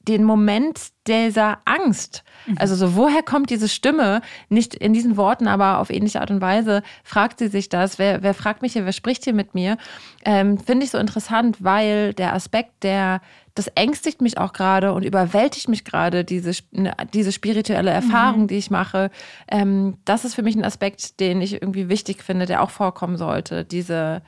den 0.07 0.25
Moment 0.25 0.89
dieser 1.07 1.59
Angst, 1.63 2.23
mhm. 2.45 2.57
also 2.59 2.75
so, 2.75 2.95
woher 2.95 3.23
kommt 3.23 3.49
diese 3.49 3.69
Stimme? 3.69 4.21
Nicht 4.49 4.75
in 4.75 4.91
diesen 4.91 5.15
Worten, 5.15 5.47
aber 5.47 5.79
auf 5.79 5.89
ähnliche 5.89 6.19
Art 6.19 6.31
und 6.31 6.41
Weise 6.41 6.83
fragt 7.03 7.39
sie 7.39 7.47
sich 7.47 7.69
das. 7.69 7.99
Wer, 7.99 8.21
wer 8.21 8.33
fragt 8.33 8.61
mich 8.61 8.73
hier, 8.73 8.85
wer 8.85 8.91
spricht 8.91 9.23
hier 9.23 9.33
mit 9.33 9.53
mir? 9.53 9.77
Ähm, 10.25 10.57
Finde 10.57 10.83
ich 10.83 10.91
so 10.91 10.97
interessant, 10.97 11.63
weil 11.63 12.13
der 12.13 12.33
Aspekt 12.33 12.83
der 12.83 13.21
das 13.55 13.67
ängstigt 13.75 14.21
mich 14.21 14.37
auch 14.37 14.53
gerade 14.53 14.93
und 14.93 15.03
überwältigt 15.03 15.69
mich 15.69 15.85
gerade, 15.85 16.23
diese, 16.23 16.53
ne, 16.71 16.93
diese 17.13 17.31
spirituelle 17.31 17.91
Erfahrung, 17.91 18.43
mhm. 18.43 18.47
die 18.47 18.57
ich 18.57 18.71
mache. 18.71 19.11
Ähm, 19.47 19.97
das 20.05 20.25
ist 20.25 20.33
für 20.33 20.41
mich 20.41 20.55
ein 20.55 20.65
Aspekt, 20.65 21.19
den 21.19 21.41
ich 21.41 21.53
irgendwie 21.53 21.87
wichtig 21.87 22.23
finde, 22.23 22.45
der 22.47 22.63
auch 22.63 22.71
vorkommen 22.71 23.17
sollte. 23.17 23.63
Diese, 23.63 24.23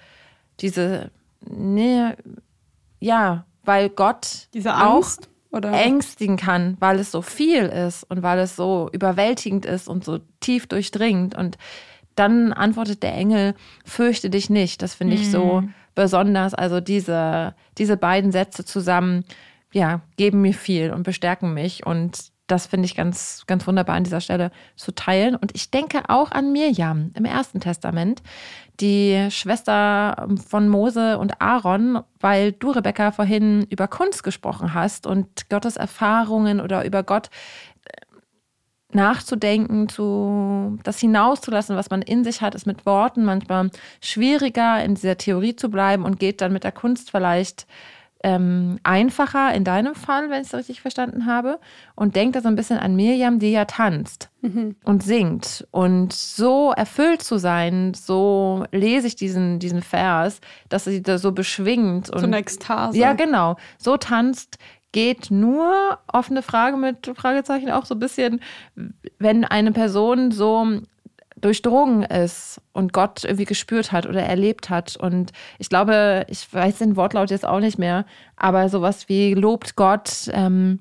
diese, 0.59 1.09
ne, 1.41 2.15
ja, 2.99 3.45
weil 3.63 3.89
Gott 3.89 4.47
diese 4.53 4.73
Angst, 4.73 5.27
auch 5.51 5.57
oder? 5.57 5.71
ängstigen 5.71 6.37
kann, 6.37 6.77
weil 6.79 6.99
es 6.99 7.11
so 7.11 7.23
viel 7.23 7.63
ist 7.63 8.03
und 8.03 8.21
weil 8.21 8.37
es 8.37 8.55
so 8.55 8.89
überwältigend 8.91 9.65
ist 9.65 9.87
und 9.87 10.05
so 10.05 10.19
tief 10.39 10.67
durchdringend. 10.67 11.35
Und 11.35 11.57
dann 12.13 12.53
antwortet 12.53 13.01
der 13.01 13.15
Engel, 13.15 13.55
fürchte 13.85 14.29
dich 14.29 14.51
nicht. 14.51 14.83
Das 14.83 14.93
finde 14.93 15.15
ich 15.15 15.31
so 15.31 15.61
mhm 15.61 15.73
besonders. 15.95 16.53
Also 16.53 16.79
diese, 16.79 17.55
diese 17.77 17.97
beiden 17.97 18.31
Sätze 18.31 18.65
zusammen, 18.65 19.25
ja, 19.73 20.01
geben 20.17 20.41
mir 20.41 20.53
viel 20.53 20.91
und 20.91 21.03
bestärken 21.03 21.53
mich. 21.53 21.85
Und 21.85 22.31
das 22.47 22.67
finde 22.67 22.85
ich 22.85 22.95
ganz, 22.95 23.43
ganz 23.47 23.65
wunderbar 23.65 23.95
an 23.95 24.03
dieser 24.03 24.21
Stelle 24.21 24.51
zu 24.75 24.93
teilen. 24.93 25.35
Und 25.35 25.55
ich 25.55 25.71
denke 25.71 26.03
auch 26.09 26.31
an 26.31 26.51
Mirjam 26.51 27.11
im 27.15 27.25
Ersten 27.25 27.59
Testament, 27.59 28.21
die 28.79 29.27
Schwester 29.31 30.27
von 30.47 30.69
Mose 30.69 31.17
und 31.17 31.41
Aaron, 31.41 32.01
weil 32.19 32.51
du, 32.51 32.71
Rebecca, 32.71 33.11
vorhin 33.11 33.65
über 33.69 33.87
Kunst 33.87 34.23
gesprochen 34.23 34.73
hast 34.73 35.07
und 35.07 35.49
Gottes 35.49 35.77
Erfahrungen 35.77 36.59
oder 36.59 36.85
über 36.85 37.01
Gott 37.03 37.29
nachzudenken, 38.95 39.87
zu, 39.89 40.79
das 40.83 40.99
hinauszulassen, 40.99 41.75
was 41.75 41.89
man 41.89 42.01
in 42.01 42.23
sich 42.23 42.41
hat, 42.41 42.55
ist 42.55 42.65
mit 42.65 42.85
Worten 42.85 43.25
manchmal 43.25 43.69
schwieriger, 44.01 44.83
in 44.83 44.95
dieser 44.95 45.17
Theorie 45.17 45.55
zu 45.55 45.69
bleiben 45.69 46.03
und 46.03 46.19
geht 46.19 46.41
dann 46.41 46.53
mit 46.53 46.63
der 46.63 46.71
Kunst 46.71 47.11
vielleicht 47.11 47.67
ähm, 48.25 48.79
einfacher 48.81 49.53
in 49.53 49.63
deinem 49.63 49.93
Fall, 49.93 50.31
wenn 50.31 50.41
ich 50.41 50.47
es 50.47 50.55
richtig 50.55 50.81
verstanden 50.81 51.27
habe. 51.27 51.59
Und 51.93 52.15
denkt 52.15 52.35
da 52.35 52.41
so 52.41 52.47
ein 52.47 52.55
bisschen 52.55 52.79
an 52.79 52.95
Miriam, 52.95 53.37
die 53.37 53.51
ja 53.51 53.65
tanzt 53.65 54.31
mhm. 54.41 54.75
und 54.83 55.03
singt. 55.03 55.67
Und 55.69 56.11
so 56.11 56.71
erfüllt 56.71 57.21
zu 57.21 57.37
sein, 57.37 57.93
so 57.93 58.65
lese 58.71 59.05
ich 59.05 59.15
diesen, 59.15 59.59
diesen 59.59 59.83
Vers, 59.83 60.41
dass 60.69 60.85
sie 60.85 61.03
da 61.03 61.19
so 61.19 61.33
beschwingt. 61.33 62.09
Und, 62.09 62.19
so 62.19 62.25
eine 62.25 62.37
Ekstase. 62.37 62.97
Ja, 62.97 63.13
genau. 63.13 63.57
So 63.77 63.95
tanzt, 63.95 64.57
geht 64.95 65.29
nur, 65.29 65.99
offene 66.07 66.41
Frage 66.41 66.77
mit 66.77 67.11
Fragezeichen 67.17 67.69
auch 67.69 67.83
so 67.83 67.95
ein 67.95 67.99
bisschen, 67.99 68.39
wenn 69.19 69.43
eine 69.43 69.73
Person 69.73 70.31
so 70.31 70.79
durchdrungen 71.35 72.03
ist 72.03 72.61
und 72.71 72.93
Gott 72.93 73.25
irgendwie 73.25 73.43
gespürt 73.43 73.91
hat 73.91 74.05
oder 74.05 74.23
erlebt 74.23 74.69
hat. 74.69 74.95
Und 74.95 75.33
ich 75.59 75.67
glaube, 75.67 76.25
ich 76.29 76.47
weiß 76.51 76.77
den 76.77 76.95
Wortlaut 76.95 77.29
jetzt 77.29 77.45
auch 77.45 77.59
nicht 77.59 77.77
mehr, 77.77 78.05
aber 78.37 78.69
sowas 78.69 79.09
wie 79.09 79.33
lobt 79.33 79.75
Gott 79.75 80.29
ähm, 80.31 80.79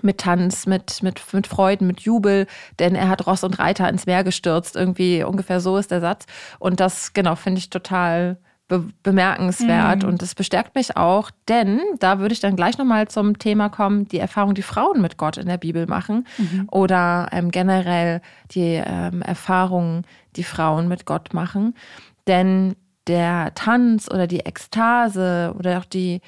mit 0.00 0.18
Tanz, 0.18 0.66
mit, 0.66 1.02
mit, 1.02 1.20
mit 1.32 1.48
Freuden, 1.48 1.88
mit 1.88 2.02
Jubel, 2.02 2.46
denn 2.78 2.94
er 2.94 3.08
hat 3.08 3.26
Ross 3.26 3.42
und 3.42 3.58
Reiter 3.58 3.88
ins 3.88 4.06
Meer 4.06 4.22
gestürzt. 4.22 4.76
Irgendwie 4.76 5.24
ungefähr 5.24 5.58
so 5.58 5.76
ist 5.76 5.90
der 5.90 6.00
Satz. 6.00 6.26
Und 6.60 6.78
das, 6.78 7.14
genau, 7.14 7.34
finde 7.34 7.58
ich 7.58 7.68
total 7.68 8.38
be 8.68 8.84
bemerkenswert 9.02 10.02
mhm. 10.02 10.08
und 10.08 10.22
das 10.22 10.34
bestärkt 10.34 10.74
mich 10.74 10.96
auch, 10.96 11.30
denn 11.48 11.80
da 12.00 12.18
würde 12.18 12.32
ich 12.32 12.40
dann 12.40 12.56
gleich 12.56 12.78
nochmal 12.78 13.08
zum 13.08 13.38
Thema 13.38 13.68
kommen, 13.68 14.08
die 14.08 14.18
Erfahrung, 14.18 14.54
die 14.54 14.62
Frauen 14.62 15.00
mit 15.00 15.16
Gott 15.16 15.36
in 15.36 15.46
der 15.46 15.56
Bibel 15.56 15.86
machen 15.86 16.26
mhm. 16.38 16.68
oder 16.70 17.28
ähm, 17.32 17.50
generell 17.50 18.20
die 18.50 18.82
ähm, 18.84 19.22
Erfahrungen, 19.22 20.04
die 20.34 20.44
Frauen 20.44 20.88
mit 20.88 21.06
Gott 21.06 21.32
machen. 21.32 21.74
Denn 22.26 22.74
der 23.06 23.54
Tanz 23.54 24.10
oder 24.10 24.26
die 24.26 24.40
Ekstase 24.40 25.54
oder 25.56 25.78
auch 25.78 25.84
die, 25.84 26.20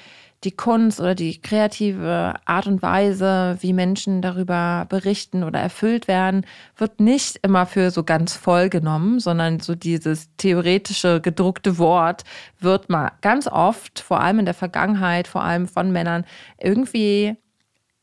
die 0.43 0.51
Kunst 0.51 0.99
oder 1.01 1.15
die 1.15 1.41
kreative 1.41 2.35
Art 2.45 2.67
und 2.67 2.81
Weise, 2.81 3.57
wie 3.59 3.73
Menschen 3.73 4.21
darüber 4.21 4.85
berichten 4.87 5.43
oder 5.43 5.59
erfüllt 5.59 6.07
werden, 6.07 6.45
wird 6.77 7.01
nicht 7.01 7.39
immer 7.41 7.65
für 7.65 7.91
so 7.91 8.03
ganz 8.03 8.35
voll 8.35 8.69
genommen, 8.69 9.19
sondern 9.19 9.59
so 9.59 9.75
dieses 9.75 10.29
theoretische 10.37 11.19
gedruckte 11.19 11.77
Wort 11.77 12.23
wird 12.59 12.89
mal 12.89 13.11
ganz 13.21 13.47
oft, 13.47 13.99
vor 13.99 14.21
allem 14.21 14.39
in 14.39 14.45
der 14.45 14.53
Vergangenheit, 14.53 15.27
vor 15.27 15.43
allem 15.43 15.67
von 15.67 15.91
Männern, 15.91 16.25
irgendwie 16.57 17.35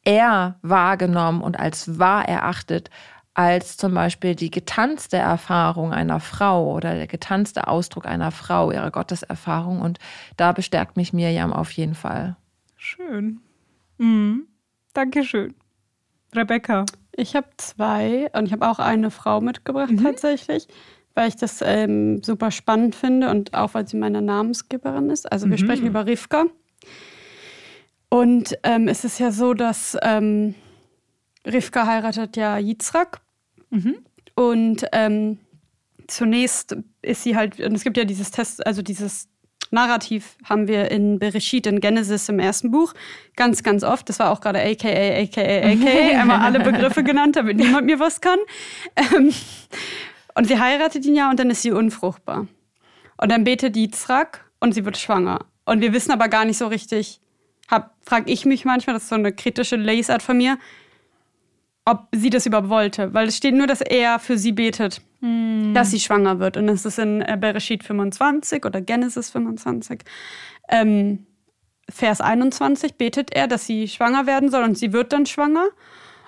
eher 0.05 0.59
wahrgenommen 0.63 1.43
und 1.43 1.59
als 1.59 1.99
wahr 1.99 2.29
erachtet, 2.29 2.91
als 3.37 3.77
zum 3.77 3.93
Beispiel 3.93 4.35
die 4.35 4.51
getanzte 4.51 5.19
Erfahrung 5.19 5.93
einer 5.93 6.21
Frau 6.21 6.73
oder 6.73 6.95
der 6.95 7.07
getanzte 7.07 7.69
Ausdruck 7.69 8.07
einer 8.07 8.31
Frau, 8.31 8.73
ihre 8.73 8.91
Gotteserfahrung. 8.91 9.83
Und 9.83 9.99
da 10.39 10.53
bestärkt 10.53 10.97
mich 10.97 11.13
Mirjam 11.13 11.53
auf 11.53 11.71
jeden 11.73 11.95
Fall. 11.95 12.37
Schön. 12.77 13.41
Mhm. 13.99 14.47
Dankeschön. 14.95 15.55
Rebecca. 16.35 16.87
Ich 17.15 17.37
habe 17.37 17.49
zwei 17.59 18.31
und 18.33 18.47
ich 18.47 18.53
habe 18.53 18.67
auch 18.67 18.79
eine 18.79 19.11
Frau 19.11 19.43
mitgebracht 19.43 19.91
mhm. 19.91 20.03
tatsächlich, 20.03 20.67
weil 21.15 21.29
ich 21.29 21.37
das 21.37 21.61
ähm, 21.61 22.23
super 22.23 22.51
spannend 22.51 22.95
finde 22.95 23.29
und 23.29 23.53
auch 23.53 23.75
weil 23.75 23.87
sie 23.87 23.99
meine 23.99 24.23
Namensgeberin 24.23 25.11
ist. 25.11 25.31
Also 25.31 25.45
wir 25.45 25.59
mhm. 25.59 25.63
sprechen 25.63 25.87
über 25.87 26.07
Rivka. 26.07 26.47
Und 28.09 28.57
ähm, 28.63 28.89
es 28.89 29.05
ist 29.05 29.19
ja 29.19 29.31
so, 29.31 29.53
dass 29.53 29.95
ähm, 30.01 30.55
Rivka 31.47 31.87
heiratet 31.87 32.39
ja 32.39 32.57
Yitzhak 32.57 33.21
Mhm. 33.77 33.97
Und 34.35 34.87
ähm, 34.93 35.39
zunächst 36.07 36.77
ist 37.03 37.23
sie 37.23 37.37
halt, 37.37 37.61
und 37.61 37.75
es 37.75 37.85
gibt 37.85 37.97
ja 37.97 38.05
dieses 38.05 38.31
Test, 38.31 38.67
also 38.67 38.83
dieses 38.83 39.29
Narrativ 39.71 40.37
haben 40.45 40.69
wir 40.69 40.91
in 40.91 41.19
Bereshit, 41.19 41.67
in 41.67 41.81
Genesis 41.81 42.29
im 42.29 42.39
ersten 42.39 42.71
Buch 42.71 42.95
ganz, 43.35 43.63
ganz 43.63 43.83
oft. 43.83 44.09
Das 44.09 44.19
war 44.19 44.31
auch 44.31 44.41
gerade 44.41 44.61
AKA, 44.61 45.23
AKA, 45.23 45.73
AKA. 45.73 46.21
Einmal 46.21 46.41
alle 46.41 46.61
Begriffe 46.61 47.03
genannt, 47.03 47.37
damit 47.37 47.57
niemand 47.57 47.87
mir 47.87 47.99
was 47.99 48.21
kann. 48.21 48.39
Ähm, 48.97 49.33
und 50.35 50.47
sie 50.47 50.61
heiratet 50.61 51.05
ihn 51.05 51.17
ja 51.17 51.31
und 51.31 51.41
dann 51.41 51.51
ist 51.51 51.63
sie 51.63 51.73
unfruchtbar. 51.73 52.47
Und 53.17 53.33
dann 53.33 53.45
betet 53.45 53.75
die 53.75 53.85
Yitzhak 53.85 54.45
und 54.61 54.73
sie 54.73 54.85
wird 54.85 54.99
schwanger. 54.99 55.47
Und 55.65 55.81
wir 55.81 55.93
wissen 55.93 56.13
aber 56.13 56.29
gar 56.29 56.45
nicht 56.45 56.59
so 56.59 56.69
richtig, 56.69 57.21
frage 58.03 58.31
ich 58.31 58.45
mich 58.45 58.65
manchmal, 58.65 58.95
das 58.95 59.05
ist 59.05 59.09
so 59.09 59.17
eine 59.17 59.33
kritische 59.33 59.77
Lesart 59.77 60.23
von 60.23 60.37
mir, 60.37 60.59
ob 61.87 62.09
sie 62.13 62.31
das 62.31 62.45
überhaupt 62.45 62.69
wollte. 62.69 63.15
Weil 63.15 63.29
es 63.29 63.37
steht 63.37 63.55
nur, 63.55 63.67
dass 63.67 63.81
er 63.81 64.19
für 64.19 64.37
sie 64.37 64.53
betet, 64.53 65.01
hm. 65.21 65.73
dass 65.73 65.93
sie 65.93 66.01
schwanger 66.01 66.39
wird. 66.41 66.59
Und 66.59 66.67
das 66.67 66.85
ist 66.85 66.99
in 66.99 67.25
Bereshit 67.39 67.85
25 67.85 68.67
oder 68.67 68.83
Genesis 68.83 69.31
25. 69.31 70.01
Ähm, 70.69 71.27
Vers 71.89 72.21
21 72.21 72.97
betet 72.97 73.33
er, 73.33 73.47
dass 73.47 73.65
sie 73.65 73.87
schwanger 73.87 74.27
werden 74.27 74.51
soll 74.51 74.65
und 74.65 74.77
sie 74.77 74.93
wird 74.93 75.13
dann 75.13 75.25
schwanger. 75.25 75.69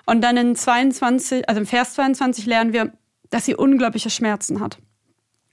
Und 0.05 0.21
dann 0.21 0.37
in 0.37 0.55
22, 0.55 1.47
also 1.47 1.59
im 1.59 1.67
Vers 1.67 1.93
22 1.93 2.45
lernen 2.45 2.73
wir, 2.73 2.93
dass 3.29 3.45
sie 3.45 3.55
unglaubliche 3.55 4.09
Schmerzen 4.09 4.61
hat. 4.61 4.79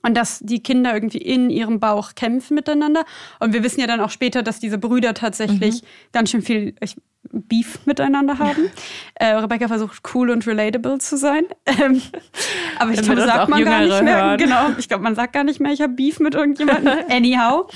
Und 0.02 0.16
dass 0.16 0.38
die 0.38 0.62
Kinder 0.62 0.94
irgendwie 0.94 1.18
in 1.18 1.50
ihrem 1.50 1.80
Bauch 1.80 2.14
kämpfen 2.14 2.54
miteinander. 2.54 3.04
Und 3.40 3.52
wir 3.52 3.64
wissen 3.64 3.80
ja 3.80 3.88
dann 3.88 4.00
auch 4.00 4.10
später, 4.10 4.44
dass 4.44 4.60
diese 4.60 4.78
Brüder 4.78 5.14
tatsächlich 5.14 5.82
mhm. 5.82 5.86
ganz 6.12 6.30
schön 6.30 6.42
viel, 6.42 6.76
ich 6.80 6.94
Beef 7.32 7.80
miteinander 7.86 8.38
haben. 8.38 8.70
Äh, 9.14 9.34
Rebecca 9.34 9.68
versucht 9.68 10.02
cool 10.14 10.30
und 10.30 10.46
relatable 10.46 10.98
zu 10.98 11.16
sein. 11.16 11.44
Ähm, 11.78 12.00
aber 12.78 12.92
ich 12.92 13.02
glaube, 13.02 13.20
sagt 13.20 13.48
man 13.48 13.64
gar 13.64 13.80
nicht 13.80 14.02
mehr. 14.02 14.24
Hören. 14.24 14.38
Genau, 14.38 14.68
ich 14.78 14.88
glaube, 14.88 15.02
man 15.02 15.14
sagt 15.14 15.32
gar 15.32 15.44
nicht 15.44 15.60
mehr, 15.60 15.72
ich 15.72 15.82
habe 15.82 15.92
Beef 15.92 16.20
mit 16.20 16.34
irgendjemandem. 16.34 16.94
Anyhow. 17.10 17.68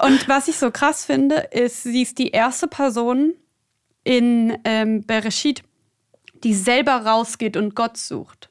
Und 0.00 0.28
was 0.28 0.48
ich 0.48 0.58
so 0.58 0.70
krass 0.70 1.04
finde, 1.04 1.48
ist, 1.50 1.82
sie 1.82 2.02
ist 2.02 2.18
die 2.18 2.28
erste 2.28 2.68
Person 2.68 3.32
in 4.04 4.56
ähm, 4.64 5.04
Bereshit, 5.04 5.62
die 6.44 6.54
selber 6.54 6.92
rausgeht 6.92 7.56
und 7.56 7.74
Gott 7.74 7.96
sucht. 7.96 8.50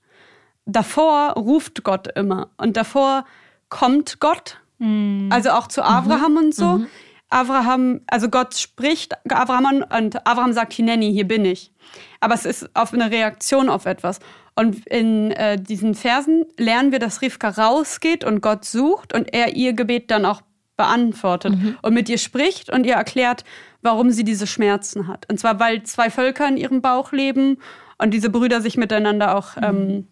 Davor 0.66 1.34
ruft 1.34 1.84
Gott 1.84 2.08
immer 2.18 2.50
und 2.58 2.76
davor 2.76 3.26
kommt 3.70 4.20
Gott, 4.20 4.60
mhm. 4.80 5.30
also 5.32 5.52
auch 5.52 5.68
zu 5.68 5.84
Abraham 5.84 6.34
mhm. 6.34 6.38
und 6.38 6.56
so. 6.56 6.66
Mhm. 6.66 6.88
Abraham, 7.36 8.00
also 8.08 8.30
Gott 8.30 8.58
spricht 8.58 9.14
Abraham 9.30 9.84
und 9.98 10.26
Abraham 10.26 10.54
sagt, 10.54 10.72
Hineni, 10.72 11.12
hier 11.12 11.28
bin 11.28 11.44
ich. 11.44 11.74
Aber 12.22 12.34
es 12.34 12.46
ist 12.46 12.74
auf 12.74 12.94
eine 12.94 13.12
Reaktion 13.12 13.68
auf 13.68 13.86
etwas. 13.86 14.20
Und 14.56 14.88
in 14.88 15.32
äh, 15.32 15.62
diesen 15.62 15.96
Versen 15.96 16.46
lernen 16.58 16.94
wir, 16.94 17.00
dass 17.00 17.22
Rivka 17.22 17.50
rausgeht 17.50 18.24
und 18.24 18.40
Gott 18.40 18.64
sucht 18.64 19.14
und 19.14 19.34
er 19.34 19.54
ihr 19.54 19.74
Gebet 19.74 20.12
dann 20.12 20.26
auch 20.26 20.44
beantwortet 20.78 21.56
mhm. 21.56 21.78
und 21.82 21.94
mit 21.94 22.08
ihr 22.08 22.18
spricht 22.18 22.70
und 22.70 22.86
ihr 22.86 22.96
erklärt, 22.96 23.44
warum 23.82 24.12
sie 24.12 24.24
diese 24.24 24.48
Schmerzen 24.48 25.10
hat. 25.10 25.30
Und 25.30 25.38
zwar, 25.38 25.60
weil 25.60 25.84
zwei 25.84 26.10
Völker 26.10 26.48
in 26.48 26.56
ihrem 26.56 26.82
Bauch 26.82 27.12
leben 27.12 27.58
und 27.98 28.14
diese 28.14 28.30
Brüder 28.30 28.62
sich 28.62 28.78
miteinander 28.78 29.36
auch 29.36 29.58
mhm. 29.58 29.64
ähm, 29.64 30.08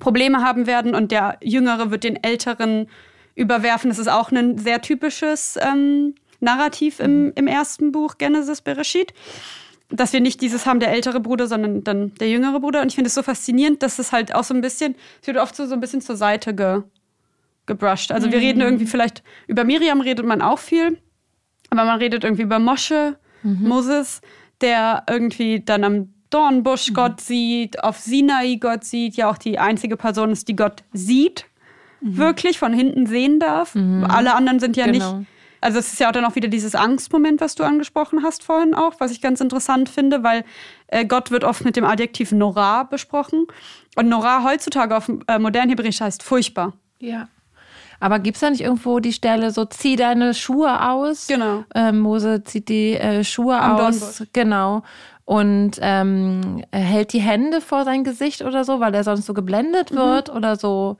Probleme 0.00 0.42
haben 0.42 0.66
werden 0.66 0.96
und 0.96 1.12
der 1.12 1.38
Jüngere 1.42 1.92
wird 1.92 2.02
den 2.02 2.20
Älteren 2.24 2.88
überwerfen. 3.36 3.88
Das 3.88 4.00
ist 4.00 4.10
auch 4.10 4.32
ein 4.32 4.58
sehr 4.58 4.80
typisches 4.82 5.56
ähm, 5.60 6.14
Narrativ 6.40 7.00
im, 7.00 7.26
mhm. 7.26 7.32
im 7.36 7.46
ersten 7.46 7.92
Buch 7.92 8.18
Genesis 8.18 8.60
Bereshit. 8.60 9.12
Dass 9.92 10.12
wir 10.12 10.20
nicht 10.20 10.40
dieses 10.40 10.66
haben, 10.66 10.78
der 10.78 10.92
ältere 10.92 11.18
Bruder, 11.18 11.48
sondern 11.48 11.82
dann 11.82 12.14
der 12.14 12.28
jüngere 12.28 12.60
Bruder. 12.60 12.80
Und 12.80 12.88
ich 12.88 12.94
finde 12.94 13.08
es 13.08 13.14
so 13.14 13.22
faszinierend, 13.22 13.82
dass 13.82 13.98
es 13.98 14.12
halt 14.12 14.32
auch 14.34 14.44
so 14.44 14.54
ein 14.54 14.60
bisschen, 14.60 14.94
es 15.20 15.26
wird 15.26 15.36
oft 15.36 15.56
so, 15.56 15.66
so 15.66 15.74
ein 15.74 15.80
bisschen 15.80 16.00
zur 16.00 16.14
Seite 16.16 16.54
ge, 16.54 16.82
gebrushed. 17.66 18.12
Also 18.12 18.30
wir 18.30 18.38
mhm. 18.38 18.44
reden 18.44 18.60
irgendwie 18.60 18.86
vielleicht, 18.86 19.24
über 19.48 19.64
Miriam 19.64 20.00
redet 20.00 20.24
man 20.24 20.42
auch 20.42 20.60
viel, 20.60 20.98
aber 21.70 21.84
man 21.84 21.98
redet 21.98 22.22
irgendwie 22.22 22.42
über 22.42 22.60
Mosche, 22.60 23.16
mhm. 23.42 23.66
Moses, 23.66 24.20
der 24.60 25.04
irgendwie 25.08 25.60
dann 25.64 25.82
am 25.82 26.14
Dornbusch 26.30 26.90
mhm. 26.90 26.94
Gott 26.94 27.20
sieht, 27.20 27.82
auf 27.82 27.98
Sinai 27.98 28.56
Gott 28.56 28.84
sieht, 28.84 29.16
ja 29.16 29.30
auch 29.30 29.38
die 29.38 29.58
einzige 29.58 29.96
Person 29.96 30.30
ist, 30.30 30.48
die 30.48 30.56
Gott 30.56 30.84
sieht, 30.92 31.46
mhm. 32.00 32.16
wirklich 32.16 32.58
von 32.58 32.72
hinten 32.72 33.06
sehen 33.06 33.40
darf. 33.40 33.74
Mhm. 33.74 34.04
Alle 34.04 34.34
anderen 34.34 34.60
sind 34.60 34.76
ja 34.76 34.86
genau. 34.86 35.18
nicht. 35.18 35.28
Also 35.60 35.78
es 35.78 35.92
ist 35.92 36.00
ja 36.00 36.08
auch 36.08 36.12
dann 36.12 36.24
auch 36.24 36.34
wieder 36.34 36.48
dieses 36.48 36.74
Angstmoment, 36.74 37.40
was 37.40 37.54
du 37.54 37.64
angesprochen 37.64 38.22
hast 38.22 38.42
vorhin 38.42 38.74
auch, 38.74 38.94
was 38.98 39.10
ich 39.10 39.20
ganz 39.20 39.40
interessant 39.40 39.88
finde, 39.88 40.22
weil 40.22 40.44
äh, 40.88 41.04
Gott 41.04 41.30
wird 41.30 41.44
oft 41.44 41.64
mit 41.64 41.76
dem 41.76 41.84
Adjektiv 41.84 42.32
Nora 42.32 42.84
besprochen. 42.84 43.46
Und 43.96 44.08
Nora 44.08 44.44
heutzutage 44.44 44.96
auf 44.96 45.10
äh, 45.26 45.38
modern 45.38 45.68
Hebräisch 45.68 46.00
heißt 46.00 46.22
furchtbar. 46.22 46.72
Ja. 46.98 47.28
Aber 48.00 48.18
gibt 48.18 48.36
es 48.36 48.40
da 48.40 48.50
nicht 48.50 48.62
irgendwo 48.62 48.98
die 48.98 49.12
Stelle, 49.12 49.50
so 49.50 49.66
zieh 49.66 49.96
deine 49.96 50.32
Schuhe 50.32 50.88
aus? 50.90 51.26
Genau. 51.26 51.64
Ähm, 51.74 52.00
Mose 52.00 52.42
zieht 52.44 52.70
die 52.70 52.94
äh, 52.94 53.22
Schuhe 53.24 53.60
Am 53.60 53.72
aus. 53.72 54.00
Dornbusch. 54.00 54.28
Genau. 54.32 54.82
Und 55.26 55.72
ähm, 55.80 56.64
hält 56.72 57.12
die 57.12 57.20
Hände 57.20 57.60
vor 57.60 57.84
sein 57.84 58.02
Gesicht 58.02 58.42
oder 58.42 58.64
so, 58.64 58.80
weil 58.80 58.94
er 58.94 59.04
sonst 59.04 59.26
so 59.26 59.34
geblendet 59.34 59.92
mhm. 59.92 59.96
wird 59.96 60.30
oder 60.30 60.56
so, 60.56 60.96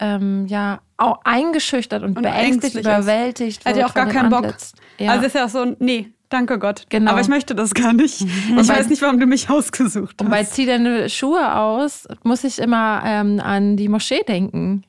ähm, 0.00 0.46
ja, 0.46 0.80
auch 0.96 1.20
eingeschüchtert 1.24 2.02
und, 2.02 2.16
und 2.16 2.22
beängstigt, 2.22 2.76
überwältigt. 2.76 3.62
Er 3.64 3.72
hat 3.72 3.78
ja 3.78 3.86
auch 3.86 3.94
gar 3.94 4.06
keinen 4.06 4.32
Antlitz. 4.32 4.72
Bock. 4.72 4.80
Ja. 4.98 5.12
Also 5.12 5.26
ist 5.26 5.34
ja 5.34 5.44
auch 5.44 5.50
so, 5.50 5.76
nee, 5.78 6.12
Danke 6.28 6.58
Gott. 6.58 6.86
Genau. 6.88 7.12
Aber 7.12 7.20
ich 7.20 7.28
möchte 7.28 7.54
das 7.54 7.72
gar 7.72 7.92
nicht. 7.92 8.22
Mhm. 8.22 8.58
Ich 8.58 8.68
weiß 8.68 8.88
nicht, 8.88 9.00
warum 9.00 9.20
du 9.20 9.26
mich 9.26 9.48
ausgesucht 9.48 10.16
hast. 10.18 10.24
Und 10.24 10.30
bei 10.30 10.42
Zieh 10.42 10.66
deine 10.66 11.08
Schuhe 11.08 11.54
aus, 11.54 12.08
muss 12.24 12.42
ich 12.42 12.58
immer 12.58 13.00
ähm, 13.04 13.38
an 13.38 13.76
die 13.76 13.88
Moschee 13.88 14.24
denken 14.26 14.84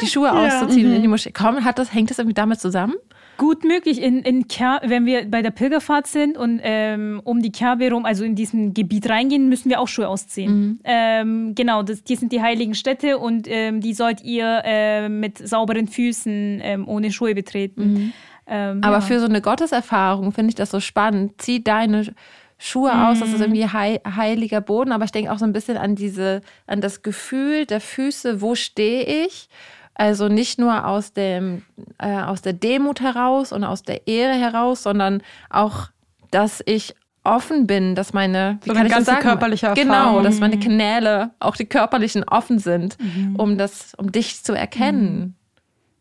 die 0.00 0.06
Schuhe 0.06 0.26
ja. 0.34 0.60
auszuziehen 0.60 0.88
mhm. 0.88 0.96
in 0.96 1.02
die 1.02 1.08
Moschee. 1.08 1.32
Komm, 1.32 1.64
hat 1.64 1.78
das, 1.78 1.92
hängt 1.92 2.10
das 2.10 2.18
irgendwie 2.18 2.34
damit 2.34 2.60
zusammen? 2.60 2.94
Gut 3.36 3.64
möglich. 3.64 4.00
In, 4.00 4.20
in 4.20 4.48
Ker 4.48 4.80
wenn 4.84 5.06
wir 5.06 5.28
bei 5.30 5.42
der 5.42 5.50
Pilgerfahrt 5.50 6.06
sind 6.06 6.36
und 6.36 6.60
ähm, 6.62 7.20
um 7.24 7.42
die 7.42 7.52
Kabe 7.52 7.90
rum, 7.90 8.04
also 8.04 8.24
in 8.24 8.34
diesem 8.34 8.74
Gebiet 8.74 9.08
reingehen, 9.08 9.48
müssen 9.48 9.70
wir 9.70 9.80
auch 9.80 9.88
Schuhe 9.88 10.08
ausziehen. 10.08 10.54
Mhm. 10.54 10.80
Ähm, 10.84 11.54
genau, 11.54 11.82
das, 11.82 12.04
die 12.04 12.16
sind 12.16 12.32
die 12.32 12.42
heiligen 12.42 12.74
Städte 12.74 13.18
und 13.18 13.46
ähm, 13.48 13.80
die 13.80 13.94
sollt 13.94 14.22
ihr 14.22 14.62
äh, 14.64 15.08
mit 15.08 15.38
sauberen 15.38 15.88
Füßen 15.88 16.60
ähm, 16.62 16.88
ohne 16.88 17.10
Schuhe 17.10 17.34
betreten. 17.34 17.92
Mhm. 17.92 18.12
Ähm, 18.46 18.80
Aber 18.82 18.96
ja. 18.96 19.00
für 19.00 19.20
so 19.20 19.26
eine 19.26 19.40
Gotteserfahrung 19.40 20.32
finde 20.32 20.50
ich 20.50 20.54
das 20.54 20.70
so 20.70 20.80
spannend. 20.80 21.32
Zieh 21.38 21.62
deine 21.64 22.14
Schuhe 22.58 22.94
mhm. 22.94 23.00
aus, 23.00 23.20
das 23.20 23.32
ist 23.32 23.40
irgendwie 23.40 23.66
hei 23.68 24.00
heiliger 24.06 24.60
Boden, 24.60 24.92
aber 24.92 25.04
ich 25.04 25.12
denke 25.12 25.32
auch 25.32 25.38
so 25.38 25.44
ein 25.44 25.52
bisschen 25.52 25.76
an 25.76 25.96
diese, 25.96 26.40
an 26.66 26.80
das 26.80 27.02
Gefühl 27.02 27.66
der 27.66 27.80
Füße, 27.80 28.40
wo 28.40 28.54
stehe 28.54 29.24
ich? 29.26 29.48
Also 29.94 30.28
nicht 30.28 30.58
nur 30.58 30.86
aus 30.86 31.12
dem, 31.12 31.62
äh, 31.98 32.18
aus 32.18 32.42
der 32.42 32.52
Demut 32.52 33.00
heraus 33.00 33.52
und 33.52 33.64
aus 33.64 33.82
der 33.82 34.06
Ehre 34.08 34.34
heraus, 34.34 34.82
sondern 34.82 35.22
auch, 35.50 35.88
dass 36.30 36.62
ich 36.66 36.94
offen 37.22 37.66
bin, 37.66 37.94
dass 37.94 38.12
meine 38.12 38.58
so 38.64 38.74
kann 38.74 38.86
ich 38.86 38.92
ganze 38.92 39.06
das 39.06 39.14
sagen? 39.14 39.28
körperliche 39.28 39.66
Erfahrung. 39.68 39.88
Genau, 39.88 40.22
dass 40.22 40.40
meine 40.40 40.58
Kanäle, 40.58 41.30
auch 41.38 41.56
die 41.56 41.64
körperlichen, 41.64 42.24
offen 42.24 42.58
sind, 42.58 42.98
mhm. 43.00 43.36
um 43.36 43.56
das, 43.56 43.94
um 43.94 44.12
dich 44.12 44.42
zu 44.44 44.52
erkennen. 44.52 45.36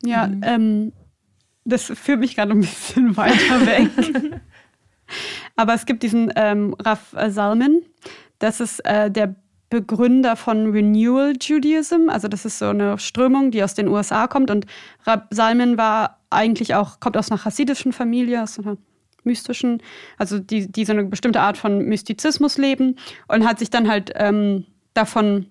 Ja, 0.03 0.27
mhm. 0.27 0.41
ähm, 0.43 0.93
das 1.65 1.85
führt 1.85 2.19
mich 2.19 2.35
gerade 2.35 2.51
ein 2.51 2.61
bisschen 2.61 3.15
weiter 3.17 3.65
weg. 3.65 3.89
Aber 5.55 5.73
es 5.73 5.85
gibt 5.85 6.03
diesen 6.03 6.31
ähm, 6.35 6.75
Raf 6.79 7.15
Salman, 7.27 7.81
das 8.39 8.59
ist 8.59 8.79
äh, 8.85 9.09
der 9.09 9.35
Begründer 9.73 10.35
von 10.35 10.69
Renewal 10.69 11.33
Judaism. 11.41 12.07
Also 12.07 12.27
das 12.27 12.45
ist 12.45 12.59
so 12.59 12.67
eine 12.67 12.99
Strömung, 12.99 13.49
die 13.49 13.63
aus 13.63 13.73
den 13.73 13.87
USA 13.87 14.27
kommt. 14.27 14.51
Und 14.51 14.67
Rab 15.03 15.25
Salman 15.31 15.79
war 15.79 16.19
eigentlich 16.29 16.75
auch, 16.75 16.99
kommt 16.99 17.17
aus 17.17 17.31
einer 17.31 17.39
chassidischen 17.39 17.91
Familie, 17.91 18.43
aus 18.43 18.59
einer 18.59 18.77
mystischen, 19.23 19.81
also 20.19 20.37
die, 20.37 20.71
die 20.71 20.85
so 20.85 20.93
eine 20.93 21.05
bestimmte 21.05 21.41
Art 21.41 21.57
von 21.57 21.85
Mystizismus 21.85 22.59
leben 22.59 22.97
und 23.27 23.47
hat 23.47 23.57
sich 23.57 23.71
dann 23.71 23.89
halt 23.89 24.11
ähm, 24.13 24.65
davon 24.93 25.47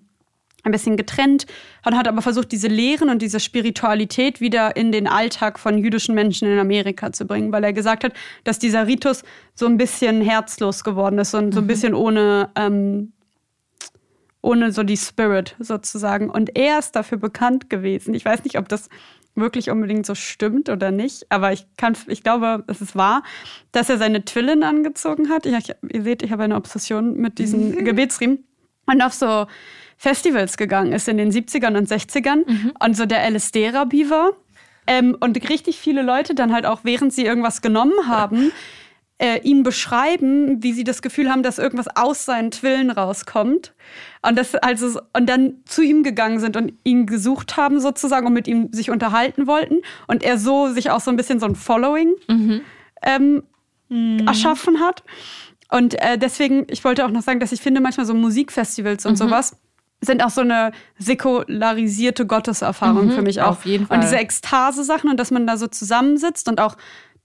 ein 0.63 0.71
bisschen 0.71 0.95
getrennt 0.95 1.45
und 1.85 1.97
hat 1.97 2.07
aber 2.07 2.21
versucht, 2.21 2.53
diese 2.53 2.69
Lehren 2.69 3.09
und 3.09 3.21
diese 3.21 3.41
Spiritualität 3.41 4.39
wieder 4.39 4.77
in 4.77 4.93
den 4.93 5.05
Alltag 5.05 5.59
von 5.59 5.77
jüdischen 5.77 6.15
Menschen 6.15 6.47
in 6.47 6.59
Amerika 6.59 7.11
zu 7.11 7.25
bringen, 7.25 7.51
weil 7.51 7.65
er 7.65 7.73
gesagt 7.73 8.05
hat, 8.05 8.13
dass 8.45 8.57
dieser 8.57 8.87
Ritus 8.87 9.23
so 9.53 9.65
ein 9.65 9.75
bisschen 9.75 10.21
herzlos 10.21 10.85
geworden 10.85 11.19
ist 11.19 11.33
und 11.33 11.53
so 11.53 11.59
ein 11.59 11.65
mhm. 11.65 11.67
bisschen 11.67 11.93
ohne, 11.93 12.51
ähm, 12.55 13.11
ohne 14.43 14.71
so 14.71 14.83
die 14.83 14.97
Spirit 14.97 15.55
sozusagen. 15.57 16.29
Und 16.29 16.55
er 16.55 16.77
ist 16.77 16.95
dafür 16.95 17.17
bekannt 17.17 17.69
gewesen. 17.69 18.13
Ich 18.13 18.25
weiß 18.25 18.43
nicht, 18.43 18.59
ob 18.59 18.69
das 18.69 18.89
wirklich 19.35 19.71
unbedingt 19.71 20.05
so 20.05 20.13
stimmt 20.13 20.69
oder 20.69 20.91
nicht, 20.91 21.25
aber 21.29 21.51
ich 21.53 21.65
kann, 21.75 21.97
ich 22.07 22.21
glaube, 22.21 22.63
es 22.67 22.81
ist 22.81 22.95
wahr, 22.95 23.23
dass 23.71 23.89
er 23.89 23.97
seine 23.97 24.25
Twillen 24.25 24.61
angezogen 24.61 25.29
hat. 25.29 25.47
Ich, 25.47 25.55
ihr 25.91 26.03
seht, 26.03 26.21
ich 26.21 26.31
habe 26.31 26.43
eine 26.43 26.55
Obsession 26.55 27.15
mit 27.15 27.39
diesen 27.39 27.83
Gebetsriemen. 27.85 28.43
Und 28.85 29.01
auf 29.01 29.13
so 29.13 29.47
Festivals 29.97 30.57
gegangen 30.57 30.91
ist 30.91 31.07
in 31.07 31.17
den 31.17 31.31
70ern 31.31 31.77
und 31.77 31.89
60ern 31.89 32.43
mhm. 32.45 32.73
und 32.83 32.97
so 32.97 33.05
der 33.05 33.27
LSD-Rabbi 33.31 34.09
war. 34.09 34.33
Ähm, 34.85 35.15
und 35.21 35.49
richtig 35.49 35.77
viele 35.77 36.01
Leute 36.01 36.35
dann 36.35 36.51
halt 36.51 36.65
auch, 36.65 36.81
während 36.83 37.13
sie 37.13 37.25
irgendwas 37.25 37.61
genommen 37.61 38.07
haben, 38.07 38.51
äh, 39.23 39.39
ihm 39.43 39.63
beschreiben, 39.63 40.61
wie 40.61 40.73
sie 40.73 40.83
das 40.83 41.01
Gefühl 41.01 41.29
haben, 41.29 41.43
dass 41.43 41.57
irgendwas 41.57 41.87
aus 41.95 42.25
seinen 42.25 42.51
Twillen 42.51 42.91
rauskommt. 42.91 43.73
Und, 44.21 44.37
das 44.37 44.53
also, 44.55 44.99
und 45.13 45.29
dann 45.29 45.53
zu 45.63 45.81
ihm 45.81 46.03
gegangen 46.03 46.41
sind 46.41 46.57
und 46.57 46.73
ihn 46.83 47.05
gesucht 47.05 47.55
haben 47.55 47.79
sozusagen 47.79 48.27
und 48.27 48.33
mit 48.33 48.49
ihm 48.49 48.73
sich 48.73 48.91
unterhalten 48.91 49.47
wollten. 49.47 49.77
Und 50.07 50.23
er 50.23 50.37
so 50.37 50.67
sich 50.67 50.91
auch 50.91 50.99
so 50.99 51.09
ein 51.09 51.15
bisschen 51.15 51.39
so 51.39 51.45
ein 51.45 51.55
Following 51.55 52.15
mhm. 52.27 52.61
Ähm, 53.01 53.43
mhm. 53.87 54.27
erschaffen 54.27 54.81
hat. 54.81 55.03
Und 55.71 55.93
äh, 56.01 56.17
deswegen, 56.17 56.67
ich 56.69 56.83
wollte 56.83 57.05
auch 57.05 57.09
noch 57.09 57.21
sagen, 57.21 57.39
dass 57.39 57.53
ich 57.53 57.61
finde 57.61 57.79
manchmal 57.79 58.05
so 58.05 58.13
Musikfestivals 58.13 59.05
und 59.05 59.13
mhm. 59.13 59.17
sowas, 59.17 59.55
sind 60.01 60.21
auch 60.21 60.31
so 60.31 60.41
eine 60.41 60.73
säkularisierte 60.99 62.25
Gotteserfahrung 62.25 63.05
mhm, 63.05 63.11
für 63.11 63.21
mich 63.21 63.41
auch. 63.41 63.51
Auf 63.51 63.65
jeden 63.65 63.87
Fall. 63.87 63.97
Und 63.97 64.03
diese 64.03 64.17
Ekstase-Sachen 64.17 65.09
und 65.09 65.17
dass 65.17 65.31
man 65.31 65.47
da 65.47 65.55
so 65.55 65.67
zusammensitzt 65.67 66.49
und 66.49 66.59
auch 66.59 66.75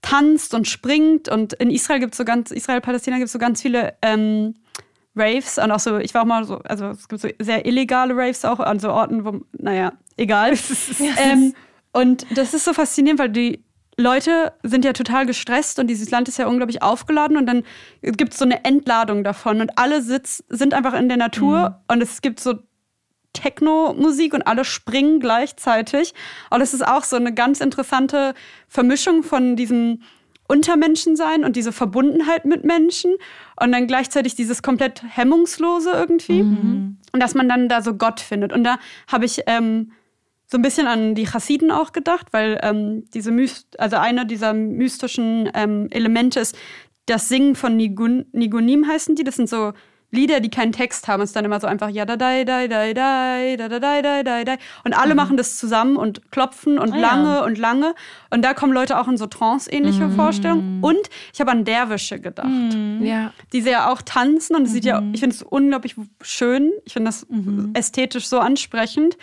tanzt 0.01 0.53
und 0.53 0.67
springt. 0.67 1.29
Und 1.29 1.53
in 1.53 1.69
Israel 1.69 1.99
gibt 1.99 2.13
es 2.13 2.17
so 2.17 2.25
ganz, 2.25 2.51
Israel-Palästina 2.51 3.17
gibt 3.17 3.27
es 3.27 3.33
so 3.33 3.39
ganz 3.39 3.61
viele 3.61 3.93
ähm, 4.01 4.55
Raves 5.15 5.57
und 5.57 5.71
auch 5.71 5.79
so, 5.79 5.97
ich 5.97 6.13
war 6.13 6.21
auch 6.21 6.27
mal 6.27 6.43
so, 6.45 6.59
also 6.59 6.87
es 6.87 7.07
gibt 7.07 7.21
so 7.21 7.29
sehr 7.39 7.65
illegale 7.65 8.15
Raves 8.15 8.45
auch 8.45 8.59
an 8.59 8.79
so 8.79 8.91
Orten, 8.91 9.25
wo, 9.25 9.41
naja, 9.57 9.93
egal. 10.17 10.53
ähm, 11.17 11.53
und 11.91 12.25
das 12.35 12.53
ist 12.53 12.65
so 12.65 12.73
faszinierend, 12.73 13.19
weil 13.19 13.29
die 13.29 13.63
Leute 13.97 14.53
sind 14.63 14.85
ja 14.85 14.93
total 14.93 15.25
gestresst 15.25 15.77
und 15.77 15.87
dieses 15.87 16.09
Land 16.09 16.29
ist 16.29 16.37
ja 16.37 16.47
unglaublich 16.47 16.81
aufgeladen 16.81 17.35
und 17.35 17.45
dann 17.45 17.63
gibt 18.01 18.31
es 18.33 18.39
so 18.39 18.45
eine 18.45 18.63
Entladung 18.63 19.25
davon 19.25 19.59
und 19.59 19.77
alle 19.77 20.01
sitz, 20.01 20.43
sind 20.47 20.73
einfach 20.73 20.93
in 20.93 21.09
der 21.09 21.17
Natur 21.17 21.69
mhm. 21.69 21.75
und 21.93 22.01
es 22.01 22.21
gibt 22.21 22.39
so 22.39 22.59
Techno-Musik 23.33 24.33
und 24.33 24.43
alle 24.43 24.65
springen 24.65 25.19
gleichzeitig. 25.19 26.13
Und 26.49 26.61
es 26.61 26.73
ist 26.73 26.85
auch 26.85 27.03
so 27.03 27.15
eine 27.15 27.33
ganz 27.33 27.61
interessante 27.61 28.33
Vermischung 28.67 29.23
von 29.23 29.55
diesem 29.55 30.01
Untermenschensein 30.47 31.43
und 31.43 31.55
diese 31.55 31.71
Verbundenheit 31.71 32.45
mit 32.45 32.63
Menschen 32.63 33.15
und 33.61 33.71
dann 33.71 33.85
gleichzeitig 33.85 34.33
dieses 34.33 34.63
komplett 34.63 35.03
hemmungslose 35.07 35.91
irgendwie. 35.91 36.41
Mhm. 36.41 36.97
Und 37.11 37.19
dass 37.21 37.35
man 37.35 37.47
dann 37.47 37.69
da 37.69 37.83
so 37.83 37.93
Gott 37.93 38.19
findet. 38.19 38.51
Und 38.51 38.63
da 38.63 38.79
habe 39.07 39.25
ich 39.25 39.41
ähm, 39.45 39.91
so 40.47 40.57
ein 40.57 40.63
bisschen 40.63 40.87
an 40.87 41.13
die 41.13 41.27
Chassiden 41.27 41.69
auch 41.69 41.91
gedacht, 41.91 42.27
weil 42.31 42.59
ähm, 42.63 43.05
diese 43.13 43.31
Myst 43.31 43.79
also 43.79 43.97
einer 43.97 44.25
dieser 44.25 44.53
mystischen 44.53 45.49
ähm, 45.53 45.87
Elemente 45.91 46.39
ist 46.39 46.57
das 47.05 47.29
Singen 47.29 47.55
von 47.55 47.77
Nigun 47.77 48.25
Nigunim 48.31 48.87
heißen 48.87 49.15
die. 49.15 49.23
Das 49.23 49.35
sind 49.35 49.49
so 49.49 49.73
Lieder, 50.11 50.39
die 50.39 50.49
keinen 50.49 50.71
Text 50.71 51.07
haben, 51.07 51.21
ist 51.21 51.35
dann 51.35 51.45
immer 51.45 51.59
so 51.59 51.67
einfach 51.67 51.89
ja 51.89 52.05
da 52.05 52.15
da 52.15 52.43
da 52.43 52.67
da 52.67 52.93
da 52.93 53.57
da 53.57 53.79
da 53.79 54.01
da 54.01 54.23
da 54.23 54.43
da 54.43 54.55
und 54.83 54.93
alle 54.93 55.11
mhm. 55.11 55.17
machen 55.17 55.37
das 55.37 55.57
zusammen 55.57 55.97
und 55.97 56.31
klopfen 56.31 56.79
und 56.79 56.93
ah, 56.93 56.97
lange 56.97 57.35
ja. 57.35 57.43
und 57.43 57.57
lange 57.57 57.93
und 58.29 58.43
da 58.43 58.53
kommen 58.53 58.73
Leute 58.73 58.99
auch 58.99 59.07
in 59.07 59.17
so 59.17 59.27
Trance-ähnliche 59.27 60.07
mhm. 60.07 60.15
Vorstellungen 60.15 60.83
und 60.83 61.09
ich 61.33 61.39
habe 61.39 61.51
an 61.51 61.63
Derwische 61.63 62.19
gedacht, 62.19 62.47
mhm. 62.47 63.01
ja. 63.03 63.33
die 63.53 63.59
ja 63.59 63.91
auch 63.91 64.01
tanzen 64.01 64.55
und 64.55 64.63
es 64.63 64.71
sieht 64.71 64.85
ja, 64.85 65.01
mhm. 65.01 65.13
ich 65.13 65.19
finde 65.19 65.35
es 65.35 65.43
unglaublich 65.43 65.95
schön, 66.21 66.71
ich 66.85 66.93
finde 66.93 67.09
das 67.09 67.27
mhm. 67.29 67.71
ästhetisch 67.73 68.27
so 68.27 68.39
ansprechend 68.39 69.17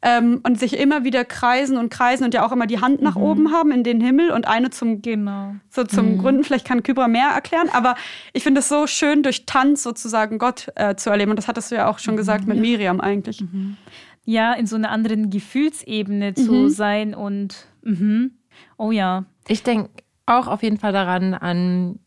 ähm, 0.00 0.40
und 0.44 0.60
sich 0.60 0.78
immer 0.78 1.04
wieder 1.04 1.24
kreisen 1.24 1.76
und 1.76 1.90
kreisen 1.90 2.24
und 2.24 2.34
ja 2.34 2.46
auch 2.46 2.52
immer 2.52 2.66
die 2.66 2.80
Hand 2.80 3.02
nach 3.02 3.16
mhm. 3.16 3.22
oben 3.22 3.52
haben 3.52 3.72
in 3.72 3.82
den 3.82 4.00
Himmel 4.00 4.30
und 4.30 4.46
eine 4.46 4.70
zum, 4.70 5.02
genau. 5.02 5.54
so 5.70 5.84
zum 5.84 6.12
mhm. 6.12 6.18
Gründen. 6.18 6.44
Vielleicht 6.44 6.66
kann 6.66 6.82
Kybra 6.82 7.08
mehr 7.08 7.28
erklären, 7.28 7.68
aber 7.72 7.96
ich 8.32 8.44
finde 8.44 8.60
es 8.60 8.68
so 8.68 8.86
schön, 8.86 9.22
durch 9.22 9.44
Tanz 9.44 9.82
sozusagen 9.82 10.38
Gott 10.38 10.68
äh, 10.76 10.94
zu 10.94 11.10
erleben. 11.10 11.30
Und 11.30 11.36
das 11.36 11.48
hattest 11.48 11.70
du 11.70 11.74
ja 11.74 11.88
auch 11.88 11.98
schon 11.98 12.14
mhm. 12.14 12.18
gesagt 12.18 12.46
mit 12.46 12.56
ja. 12.56 12.62
Miriam 12.62 13.00
eigentlich. 13.00 13.40
Mhm. 13.40 13.76
Ja, 14.24 14.52
in 14.52 14.66
so 14.66 14.76
einer 14.76 14.90
anderen 14.90 15.30
Gefühlsebene 15.30 16.34
zu 16.34 16.52
mhm. 16.52 16.68
sein 16.68 17.14
und 17.14 17.66
mhm. 17.82 18.32
oh 18.76 18.92
ja. 18.92 19.24
Ich 19.48 19.62
denke 19.62 19.90
auch 20.26 20.46
auf 20.46 20.62
jeden 20.62 20.76
Fall 20.76 20.92
daran, 20.92 21.34
an 21.34 21.98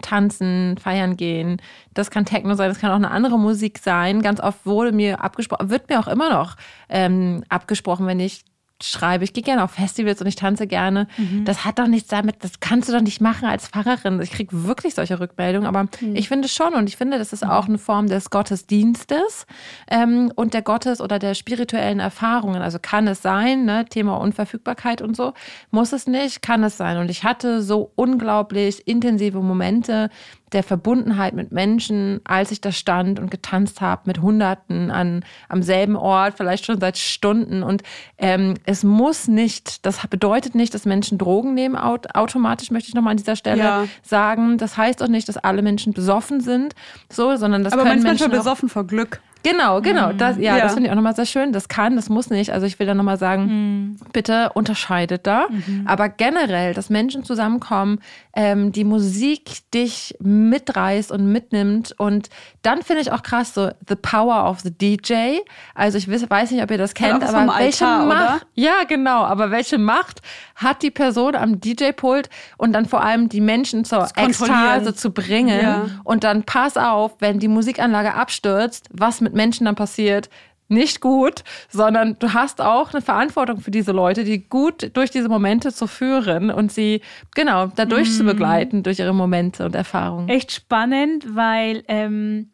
tanzen, 0.00 0.78
feiern 0.78 1.16
gehen. 1.16 1.60
Das 1.94 2.10
kann 2.10 2.24
Techno 2.24 2.54
sein, 2.54 2.68
das 2.68 2.78
kann 2.78 2.90
auch 2.90 2.96
eine 2.96 3.10
andere 3.10 3.38
Musik 3.38 3.78
sein. 3.78 4.22
Ganz 4.22 4.40
oft 4.40 4.64
wurde 4.64 4.92
mir 4.92 5.22
abgesprochen, 5.22 5.70
wird 5.70 5.88
mir 5.88 6.00
auch 6.00 6.08
immer 6.08 6.30
noch 6.30 6.56
ähm, 6.88 7.44
abgesprochen, 7.48 8.06
wenn 8.06 8.20
ich 8.20 8.44
schreibe, 8.82 9.24
ich 9.24 9.32
gehe 9.32 9.42
gerne 9.42 9.64
auf 9.64 9.72
Festivals 9.72 10.20
und 10.20 10.26
ich 10.26 10.36
tanze 10.36 10.66
gerne. 10.66 11.06
Mhm. 11.16 11.44
Das 11.44 11.64
hat 11.64 11.78
doch 11.78 11.86
nichts 11.86 12.08
damit, 12.08 12.36
das 12.40 12.60
kannst 12.60 12.88
du 12.88 12.92
doch 12.92 13.00
nicht 13.00 13.20
machen 13.20 13.48
als 13.48 13.68
Pfarrerin. 13.68 14.20
Ich 14.20 14.30
kriege 14.30 14.64
wirklich 14.64 14.94
solche 14.94 15.20
Rückmeldungen, 15.20 15.66
aber 15.66 15.84
mhm. 16.00 16.14
ich 16.16 16.28
finde 16.28 16.48
schon 16.48 16.74
und 16.74 16.88
ich 16.88 16.96
finde, 16.96 17.18
das 17.18 17.32
ist 17.32 17.44
auch 17.44 17.68
eine 17.68 17.78
Form 17.78 18.08
des 18.08 18.30
Gottesdienstes 18.30 19.46
ähm, 19.90 20.32
und 20.34 20.54
der 20.54 20.62
Gottes- 20.62 21.00
oder 21.00 21.18
der 21.18 21.34
spirituellen 21.34 22.00
Erfahrungen. 22.00 22.62
Also 22.62 22.78
kann 22.80 23.06
es 23.08 23.22
sein, 23.22 23.64
ne? 23.64 23.84
Thema 23.86 24.16
Unverfügbarkeit 24.16 25.02
und 25.02 25.16
so, 25.16 25.32
muss 25.70 25.92
es 25.92 26.06
nicht, 26.06 26.42
kann 26.42 26.62
es 26.64 26.76
sein. 26.76 26.98
Und 26.98 27.10
ich 27.10 27.24
hatte 27.24 27.62
so 27.62 27.92
unglaublich 27.94 28.86
intensive 28.86 29.40
Momente 29.40 30.10
der 30.52 30.62
Verbundenheit 30.62 31.34
mit 31.34 31.52
Menschen, 31.52 32.20
als 32.24 32.50
ich 32.50 32.60
da 32.60 32.72
stand 32.72 33.18
und 33.18 33.30
getanzt 33.30 33.80
habe 33.80 34.02
mit 34.06 34.20
Hunderten 34.20 34.90
an, 34.90 35.24
am 35.48 35.62
selben 35.62 35.96
Ort, 35.96 36.34
vielleicht 36.36 36.66
schon 36.66 36.80
seit 36.80 36.98
Stunden. 36.98 37.62
Und 37.62 37.82
ähm, 38.18 38.54
es 38.64 38.84
muss 38.84 39.28
nicht, 39.28 39.84
das 39.86 40.06
bedeutet 40.06 40.54
nicht, 40.54 40.74
dass 40.74 40.84
Menschen 40.84 41.18
Drogen 41.18 41.54
nehmen, 41.54 41.76
automatisch 41.76 42.70
möchte 42.70 42.88
ich 42.88 42.94
nochmal 42.94 43.12
an 43.12 43.16
dieser 43.16 43.36
Stelle 43.36 43.62
ja. 43.62 43.84
sagen. 44.02 44.58
Das 44.58 44.76
heißt 44.76 45.02
auch 45.02 45.08
nicht, 45.08 45.28
dass 45.28 45.36
alle 45.36 45.62
Menschen 45.62 45.92
besoffen 45.92 46.40
sind, 46.40 46.74
so, 47.10 47.36
sondern 47.36 47.64
das 47.64 47.72
Aber 47.72 47.84
können 47.84 48.02
Menschen 48.02 48.30
besoffen 48.30 48.68
vor 48.68 48.86
Glück. 48.86 49.20
Genau, 49.42 49.80
genau. 49.80 50.12
Mhm. 50.12 50.18
Das, 50.18 50.36
ja, 50.36 50.56
ja, 50.56 50.62
das 50.62 50.74
finde 50.74 50.86
ich 50.86 50.92
auch 50.92 50.96
nochmal 50.96 51.14
sehr 51.14 51.26
schön. 51.26 51.52
Das 51.52 51.68
kann, 51.68 51.96
das 51.96 52.08
muss 52.08 52.30
nicht. 52.30 52.52
Also 52.52 52.66
ich 52.66 52.78
will 52.78 52.86
da 52.86 52.94
nochmal 52.94 53.18
sagen, 53.18 53.46
mhm. 53.46 53.96
bitte 54.12 54.50
unterscheidet 54.54 55.26
da. 55.26 55.46
Mhm. 55.48 55.84
Aber 55.86 56.08
generell, 56.08 56.74
dass 56.74 56.90
Menschen 56.90 57.24
zusammenkommen, 57.24 58.00
ähm, 58.34 58.72
die 58.72 58.84
Musik 58.84 59.70
dich 59.74 60.14
mitreißt 60.20 61.12
und 61.12 61.30
mitnimmt. 61.30 61.94
Und 61.98 62.30
dann 62.62 62.82
finde 62.82 63.02
ich 63.02 63.12
auch 63.12 63.22
krass 63.22 63.54
so 63.54 63.70
The 63.88 63.96
Power 63.96 64.48
of 64.48 64.60
the 64.60 64.70
DJ. 64.70 65.38
Also 65.74 65.98
ich 65.98 66.08
weiß 66.08 66.50
nicht, 66.50 66.62
ob 66.62 66.70
ihr 66.70 66.78
das 66.78 66.94
kennt, 66.94 67.22
aber 67.22 67.58
welche 67.58 67.86
Altar, 67.86 68.06
Macht, 68.06 68.42
oder? 68.42 68.46
ja 68.54 68.84
genau, 68.88 69.24
aber 69.24 69.50
welche 69.50 69.78
Macht 69.78 70.22
hat 70.54 70.82
die 70.82 70.90
Person 70.90 71.34
am 71.34 71.60
DJ-Pult 71.60 72.30
und 72.56 72.72
dann 72.72 72.86
vor 72.86 73.02
allem 73.02 73.28
die 73.28 73.40
Menschen 73.40 73.84
zur 73.84 74.08
Ekstase 74.16 74.94
zu 74.94 75.12
bringen 75.12 75.60
ja. 75.60 75.86
und 76.04 76.24
dann 76.24 76.44
pass 76.44 76.76
auf, 76.76 77.16
wenn 77.18 77.38
die 77.38 77.48
Musikanlage 77.48 78.14
abstürzt, 78.14 78.88
was 78.92 79.20
mit 79.20 79.31
Menschen 79.32 79.66
dann 79.66 79.74
passiert, 79.74 80.28
nicht 80.68 81.00
gut, 81.00 81.44
sondern 81.68 82.16
du 82.18 82.32
hast 82.32 82.60
auch 82.60 82.92
eine 82.92 83.02
Verantwortung 83.02 83.60
für 83.60 83.70
diese 83.70 83.92
Leute, 83.92 84.24
die 84.24 84.48
gut 84.48 84.90
durch 84.94 85.10
diese 85.10 85.28
Momente 85.28 85.72
zu 85.72 85.86
führen 85.86 86.50
und 86.50 86.72
sie 86.72 87.02
genau 87.34 87.66
dadurch 87.66 88.08
mm. 88.08 88.12
zu 88.12 88.24
begleiten 88.24 88.82
durch 88.82 88.98
ihre 88.98 89.12
Momente 89.12 89.64
und 89.66 89.74
Erfahrungen. 89.74 90.28
Echt 90.28 90.50
spannend, 90.50 91.36
weil 91.36 91.84
ähm, 91.88 92.50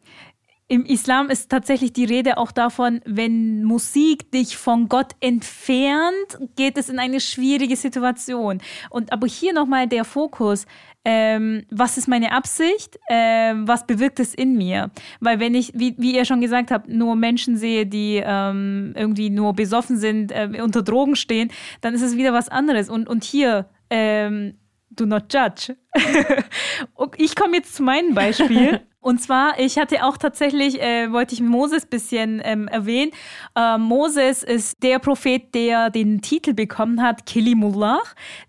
im 0.71 0.85
Islam 0.85 1.31
ist 1.31 1.49
tatsächlich 1.49 1.93
die 1.93 2.05
Rede 2.05 2.37
auch 2.37 2.51
davon, 2.51 3.01
wenn 3.03 3.63
Musik 3.63 4.31
dich 4.31 4.55
von 4.55 4.87
Gott 4.87 5.13
entfernt, 5.19 6.37
geht 6.55 6.77
es 6.77 6.89
in 6.89 6.99
eine 6.99 7.19
schwierige 7.19 7.75
Situation. 7.75 8.61
Und 8.91 9.11
aber 9.11 9.25
hier 9.25 9.51
nochmal 9.51 9.87
der 9.87 10.05
Fokus. 10.05 10.67
Ähm, 11.11 11.65
was 11.71 11.97
ist 11.97 12.07
meine 12.07 12.31
Absicht? 12.31 12.99
Ähm, 13.09 13.67
was 13.67 13.87
bewirkt 13.87 14.19
es 14.19 14.35
in 14.35 14.55
mir? 14.55 14.91
Weil 15.19 15.39
wenn 15.39 15.55
ich, 15.55 15.71
wie, 15.73 15.95
wie 15.97 16.15
ihr 16.15 16.23
schon 16.23 16.39
gesagt 16.39 16.69
habt, 16.69 16.87
nur 16.87 17.15
Menschen 17.15 17.57
sehe, 17.57 17.87
die 17.87 18.21
ähm, 18.23 18.93
irgendwie 18.95 19.31
nur 19.31 19.53
besoffen 19.53 19.97
sind, 19.97 20.31
äh, 20.31 20.61
unter 20.61 20.83
Drogen 20.83 21.15
stehen, 21.15 21.49
dann 21.81 21.95
ist 21.95 22.03
es 22.03 22.15
wieder 22.15 22.31
was 22.31 22.49
anderes. 22.49 22.91
Und, 22.91 23.09
und 23.09 23.23
hier, 23.23 23.65
ähm, 23.89 24.53
do 24.91 25.07
not 25.07 25.33
judge. 25.33 25.75
ich 27.17 27.35
komme 27.35 27.55
jetzt 27.57 27.73
zu 27.73 27.81
meinem 27.81 28.13
Beispiel. 28.13 28.81
Und 29.01 29.21
zwar, 29.21 29.57
ich 29.57 29.77
hatte 29.77 30.03
auch 30.03 30.17
tatsächlich, 30.17 30.81
äh, 30.81 31.11
wollte 31.11 31.33
ich 31.33 31.39
Moses 31.39 31.83
ein 31.85 31.89
bisschen 31.89 32.41
ähm, 32.43 32.67
erwähnen. 32.67 33.11
Äh, 33.55 33.77
Moses 33.77 34.43
ist 34.43 34.83
der 34.83 34.99
Prophet, 34.99 35.55
der 35.55 35.89
den 35.89 36.21
Titel 36.21 36.53
bekommen 36.53 37.01
hat, 37.01 37.25
Kilimullah, 37.25 38.01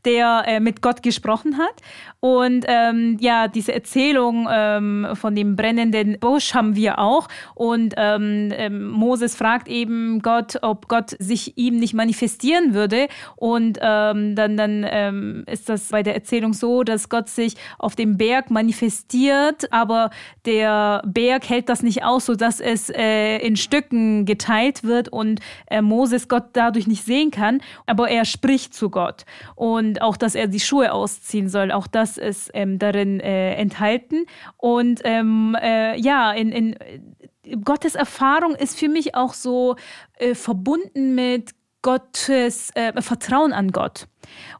der 0.05 0.43
äh, 0.47 0.59
mit 0.59 0.83
Gott 0.83 1.05
gesprochen 1.05 1.57
hat. 1.57 1.81
Und 2.21 2.67
ähm, 2.69 3.17
ja, 3.19 3.49
diese 3.49 3.73
Erzählung 3.73 4.47
ähm, 4.51 5.09
von 5.15 5.35
dem 5.35 5.57
brennenden 5.57 6.19
Busch 6.21 6.55
haben 6.55 6.77
wir 6.77 6.99
auch. 6.99 7.29
Und 7.55 7.95
ähm, 7.97 8.51
ähm, 8.53 8.89
Moses 8.89 9.35
fragt 9.35 9.69
eben 9.69 10.21
Gott, 10.21 10.59
ob 10.61 10.87
Gott 10.89 11.17
sich 11.19 11.57
ihm 11.57 11.79
nicht 11.79 11.95
manifestieren 11.95 12.75
würde. 12.75 13.09
Und 13.37 13.79
ähm, 13.81 14.35
dann, 14.35 14.57
dann 14.59 14.87
ähm, 14.89 15.45
ist 15.47 15.71
das 15.71 15.89
bei 15.89 16.03
der 16.03 16.15
Erzählung 16.15 16.53
so, 16.53 16.83
dass 16.83 17.09
Gott 17.09 17.31
sich 17.31 17.55
auf 17.79 17.97
dem 17.97 18.19
Berg 18.19 18.51
manifestiert, 18.51 19.73
aber 19.73 20.11
der 20.45 21.03
Berg 21.07 21.49
hält 21.49 21.71
das 21.71 21.83
nicht 21.83 22.05
aus, 22.05 22.27
sodass 22.27 22.61
es 22.61 22.91
äh, 22.91 23.39
in 23.39 23.57
Stücken 23.57 24.27
geteilt 24.27 24.85
wird 24.85 25.09
und 25.09 25.41
äh, 25.69 25.81
Moses 25.81 26.29
Gott 26.29 26.51
dadurch 26.53 26.87
nicht 26.87 27.05
sehen 27.05 27.31
kann. 27.31 27.63
Aber 27.87 28.11
er 28.11 28.27
spricht 28.27 28.75
zu 28.75 28.91
Gott. 28.91 29.25
Und 29.55 30.03
auch, 30.03 30.19
dass 30.19 30.35
er 30.35 30.49
die 30.49 30.61
Schuhe 30.61 30.93
ausziehen 30.93 31.49
soll, 31.49 31.73
auch 31.73 31.87
das 31.87 32.10
ist 32.19 32.51
ähm, 32.55 32.79
darin 32.79 33.21
äh, 33.21 33.55
enthalten. 33.55 34.27
Und 34.57 35.01
ähm, 35.05 35.57
äh, 35.61 35.99
ja, 35.99 36.33
in, 36.33 36.53
in 36.53 36.77
Gottes 37.65 37.95
Erfahrung 37.95 38.55
ist 38.55 38.79
für 38.79 38.89
mich 38.89 39.15
auch 39.15 39.35
so 39.35 39.77
äh, 40.19 40.35
verbunden 40.35 41.15
mit 41.15 41.53
Gottes 41.83 42.71
äh, 42.75 43.01
Vertrauen 43.01 43.53
an 43.53 43.73
Gott 43.73 44.07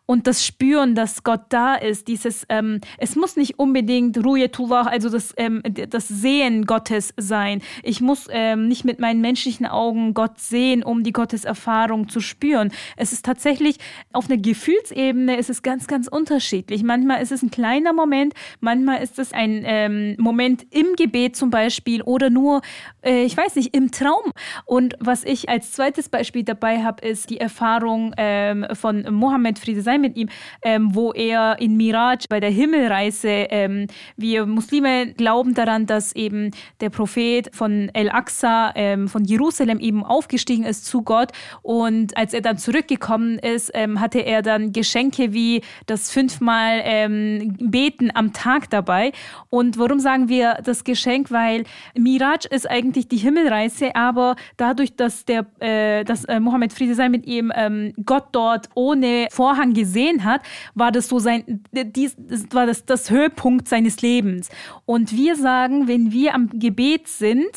und 0.07 0.27
das 0.27 0.45
Spüren, 0.45 0.95
dass 0.95 1.23
Gott 1.23 1.43
da 1.51 1.75
ist, 1.75 2.09
dieses, 2.09 2.45
ähm, 2.49 2.81
es 2.99 3.17
muss 3.17 3.37
nicht 3.37 3.59
unbedingt 3.59 4.19
Ruhetullah, 4.19 4.83
also 4.83 5.09
das, 5.09 5.33
ähm, 5.37 5.63
das 5.89 6.09
Sehen 6.09 6.67
Gottes 6.67 7.15
sein. 7.17 7.63
Ich 7.83 8.01
muss 8.01 8.27
ähm, 8.31 8.69
nicht 8.69 8.85
mit 8.85 8.99
meinen 8.99 9.21
menschlichen 9.21 9.67
Augen 9.67 10.15
Gott 10.15 10.39
sehen, 10.41 10.83
um 10.83 11.05
die 11.05 11.13
Gotteserfahrung 11.13 12.09
zu 12.09 12.21
spüren. 12.21 12.73
Es 12.97 13.13
ist 13.13 13.25
tatsächlich 13.25 13.77
auf 14.13 14.29
einer 14.29 14.41
Gefühlsebene 14.41 15.37
ist 15.37 15.51
es 15.51 15.63
ganz, 15.63 15.87
ganz 15.87 16.09
unterschiedlich. 16.09 16.83
Manchmal 16.83 17.23
ist 17.23 17.31
es 17.31 17.43
ein 17.43 17.51
kleiner 17.51 17.93
Moment, 17.93 18.35
manchmal 18.61 19.03
ist 19.03 19.19
es 19.19 19.33
ein 19.33 19.63
ähm, 19.65 20.17
Moment 20.19 20.67
im 20.71 20.97
Gebet 20.97 21.37
zum 21.37 21.51
Beispiel 21.51 22.03
oder 22.03 22.31
nur, 22.31 22.63
äh, 23.03 23.23
ich 23.23 23.37
weiß 23.37 23.55
nicht, 23.57 23.77
im 23.77 23.93
Traum. 23.93 24.33
Und 24.65 24.97
was 24.99 25.23
ich 25.23 25.49
als 25.49 25.71
zweites 25.73 26.09
Beispiel 26.09 26.43
dabei 26.43 26.83
habe, 26.83 27.07
ist 27.07 27.31
die 27.31 27.39
Erfahrung 27.39 28.13
ähm, 28.17 28.67
von 28.73 29.07
Mohammed 29.15 29.59
Friede 29.61 29.83
sei 29.83 29.99
mit 29.99 30.17
ihm, 30.17 30.29
ähm, 30.63 30.95
wo 30.95 31.13
er 31.13 31.59
in 31.61 31.77
Miraj 31.77 32.27
bei 32.29 32.41
der 32.41 32.51
Himmelreise, 32.51 33.29
ähm, 33.29 33.87
wir 34.17 34.47
Muslime 34.47 35.13
glauben 35.15 35.55
daran, 35.55 35.87
dass 35.87 36.15
eben 36.15 36.51
der 36.81 36.91
Prophet 36.91 37.51
von 37.55 37.91
El-Aqsa, 37.93 38.73
ähm, 38.75 39.09
von 39.09 39.25
Jerusalem 39.25 39.79
eben 39.79 40.05
aufgestiegen 40.05 40.65
ist 40.65 40.87
zu 40.87 41.03
Gott 41.03 41.33
und 41.63 42.17
als 42.17 42.35
er 42.35 42.41
dann 42.41 42.59
zurückgekommen 42.59 43.39
ist, 43.39 43.71
ähm, 43.75 44.01
hatte 44.01 44.21
er 44.21 44.43
dann 44.43 44.73
Geschenke 44.73 45.33
wie 45.33 45.63
das 45.87 46.11
fünfmal 46.11 46.81
ähm, 46.85 47.57
Beten 47.61 48.11
am 48.15 48.33
Tag 48.33 48.71
dabei. 48.71 49.13
Und 49.49 49.79
warum 49.79 50.01
sagen 50.01 50.29
wir 50.29 50.59
das 50.65 50.85
Geschenk? 50.85 51.31
Weil 51.31 51.65
Miraj 51.97 52.47
ist 52.51 52.69
eigentlich 52.69 53.09
die 53.09 53.17
Himmelreise, 53.17 53.95
aber 53.95 54.37
dadurch, 54.57 54.97
dass 54.97 55.25
der, 55.25 55.47
äh, 55.61 56.05
dass 56.05 56.25
äh, 56.25 56.41
Mohammed 56.41 56.73
Friede 56.73 56.95
sei 56.95 57.09
mit 57.09 57.27
ihm 57.27 57.53
ähm, 57.55 57.93
Gott 58.05 58.29
dort 58.33 58.69
ohne 58.75 59.29
Vorhang 59.51 59.75
gesehen 59.75 60.23
hat, 60.23 60.43
war 60.75 60.93
das 60.93 61.09
so 61.09 61.19
sein, 61.19 61.65
das 61.73 62.17
war 62.53 62.67
das, 62.67 62.85
das 62.85 63.11
Höhepunkt 63.11 63.67
seines 63.67 64.01
Lebens. 64.01 64.49
Und 64.85 65.17
wir 65.17 65.35
sagen, 65.35 65.89
wenn 65.89 66.13
wir 66.13 66.35
am 66.37 66.49
Gebet 66.53 67.09
sind, 67.09 67.51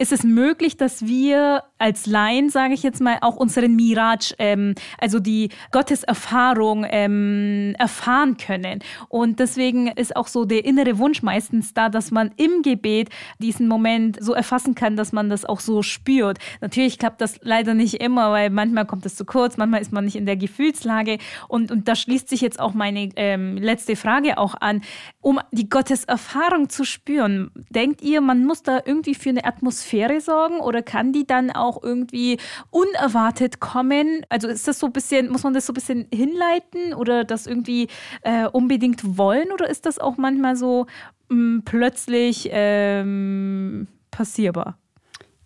ist 0.00 0.12
es 0.12 0.24
möglich, 0.24 0.78
dass 0.78 1.06
wir 1.06 1.62
als 1.76 2.06
Laien, 2.06 2.48
sage 2.48 2.72
ich 2.72 2.82
jetzt 2.82 3.02
mal, 3.02 3.18
auch 3.20 3.36
unseren 3.36 3.76
Mirage, 3.76 4.34
ähm, 4.38 4.74
also 4.98 5.18
die 5.18 5.50
Gotteserfahrung 5.72 6.86
ähm, 6.88 7.74
erfahren 7.78 8.38
können. 8.38 8.80
Und 9.10 9.40
deswegen 9.40 9.88
ist 9.88 10.16
auch 10.16 10.26
so 10.26 10.46
der 10.46 10.64
innere 10.64 10.96
Wunsch 10.96 11.22
meistens 11.22 11.74
da, 11.74 11.90
dass 11.90 12.10
man 12.10 12.30
im 12.38 12.62
Gebet 12.62 13.10
diesen 13.40 13.68
Moment 13.68 14.16
so 14.18 14.32
erfassen 14.32 14.74
kann, 14.74 14.96
dass 14.96 15.12
man 15.12 15.28
das 15.28 15.44
auch 15.44 15.60
so 15.60 15.82
spürt. 15.82 16.38
Natürlich 16.62 16.98
klappt 16.98 17.20
das 17.20 17.38
leider 17.42 17.74
nicht 17.74 18.02
immer, 18.02 18.30
weil 18.30 18.48
manchmal 18.48 18.86
kommt 18.86 19.04
es 19.04 19.16
zu 19.16 19.26
kurz, 19.26 19.58
manchmal 19.58 19.82
ist 19.82 19.92
man 19.92 20.06
nicht 20.06 20.16
in 20.16 20.24
der 20.24 20.36
Gefühlslage. 20.36 21.18
Und, 21.46 21.70
und 21.70 21.88
da 21.88 21.94
schließt 21.94 22.30
sich 22.30 22.40
jetzt 22.40 22.58
auch 22.58 22.72
meine 22.72 23.10
ähm, 23.16 23.58
letzte 23.58 23.96
Frage 23.96 24.38
auch 24.38 24.54
an. 24.58 24.80
Um 25.20 25.40
die 25.52 25.68
Gotteserfahrung 25.68 26.70
zu 26.70 26.84
spüren, 26.84 27.50
denkt 27.68 28.00
ihr, 28.00 28.22
man 28.22 28.46
muss 28.46 28.62
da 28.62 28.80
irgendwie 28.82 29.14
für 29.14 29.28
eine 29.28 29.44
Atmosphäre 29.44 29.89
sorgen 30.20 30.60
oder 30.60 30.82
kann 30.82 31.12
die 31.12 31.26
dann 31.26 31.50
auch 31.50 31.82
irgendwie 31.82 32.38
unerwartet 32.70 33.60
kommen? 33.60 34.24
Also 34.28 34.48
ist 34.48 34.68
das 34.68 34.78
so 34.78 34.86
ein 34.86 34.92
bisschen, 34.92 35.30
muss 35.30 35.42
man 35.42 35.54
das 35.54 35.66
so 35.66 35.72
ein 35.72 35.74
bisschen 35.74 36.06
hinleiten 36.12 36.94
oder 36.94 37.24
das 37.24 37.46
irgendwie 37.46 37.88
äh, 38.22 38.46
unbedingt 38.46 39.18
wollen 39.18 39.52
oder 39.52 39.68
ist 39.68 39.86
das 39.86 39.98
auch 39.98 40.16
manchmal 40.16 40.56
so 40.56 40.86
mh, 41.28 41.36
mm, 41.36 41.62
plötzlich 41.64 42.48
ähm, 42.52 43.88
passierbar? 44.10 44.78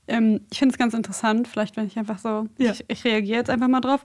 Ähm, 0.07 0.41
ich 0.51 0.59
finde 0.59 0.73
es 0.75 0.79
ganz 0.79 0.95
interessant, 0.95 1.49
vielleicht 1.49 1.77
wenn 1.77 1.87
ich 1.87 1.99
einfach 1.99 2.19
so, 2.19 2.49
ja. 2.59 2.73
ich, 2.73 2.85
ich 2.89 3.05
reagiere 3.05 3.39
jetzt 3.39 3.51
einfach 3.51 3.69
mal 3.69 3.81
drauf. 3.81 4.05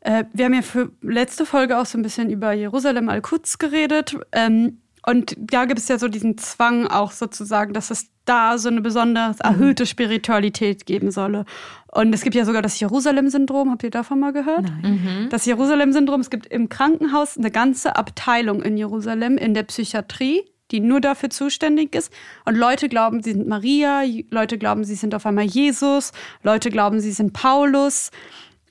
Äh, 0.00 0.24
wir 0.32 0.44
haben 0.46 0.54
ja 0.54 0.62
für 0.62 0.92
letzte 1.02 1.44
Folge 1.44 1.78
auch 1.78 1.86
so 1.86 1.98
ein 1.98 2.02
bisschen 2.02 2.30
über 2.30 2.52
Jerusalem 2.52 3.08
al-Quds 3.08 3.58
geredet. 3.58 4.16
Ähm, 4.32 4.78
und 5.08 5.36
da 5.38 5.66
gibt 5.66 5.78
es 5.78 5.86
ja 5.86 5.98
so 5.98 6.08
diesen 6.08 6.36
Zwang 6.36 6.88
auch 6.88 7.12
sozusagen, 7.12 7.72
dass 7.72 7.90
es 7.90 8.08
da 8.24 8.58
so 8.58 8.68
eine 8.68 8.80
besonders 8.80 9.36
mhm. 9.36 9.44
erhöhte 9.44 9.86
Spiritualität 9.86 10.84
geben 10.84 11.12
solle. 11.12 11.44
Und 11.92 12.12
es 12.12 12.22
gibt 12.22 12.34
ja 12.34 12.44
sogar 12.44 12.60
das 12.60 12.78
Jerusalem-Syndrom. 12.80 13.70
Habt 13.70 13.84
ihr 13.84 13.90
davon 13.90 14.18
mal 14.18 14.32
gehört? 14.32 14.64
Nein. 14.64 15.00
Mhm. 15.24 15.28
Das 15.30 15.46
Jerusalem-Syndrom, 15.46 16.20
es 16.20 16.28
gibt 16.28 16.46
im 16.46 16.68
Krankenhaus 16.68 17.38
eine 17.38 17.52
ganze 17.52 17.94
Abteilung 17.94 18.62
in 18.62 18.76
Jerusalem 18.76 19.38
in 19.38 19.54
der 19.54 19.62
Psychiatrie, 19.62 20.44
die 20.72 20.80
nur 20.80 21.00
dafür 21.00 21.30
zuständig 21.30 21.94
ist. 21.94 22.12
Und 22.44 22.56
Leute 22.56 22.88
glauben, 22.88 23.22
sie 23.22 23.32
sind 23.32 23.46
Maria, 23.46 24.02
Leute 24.30 24.58
glauben, 24.58 24.82
sie 24.82 24.96
sind 24.96 25.14
auf 25.14 25.24
einmal 25.24 25.44
Jesus, 25.44 26.10
Leute 26.42 26.70
glauben, 26.70 26.98
sie 26.98 27.12
sind 27.12 27.32
Paulus 27.32 28.10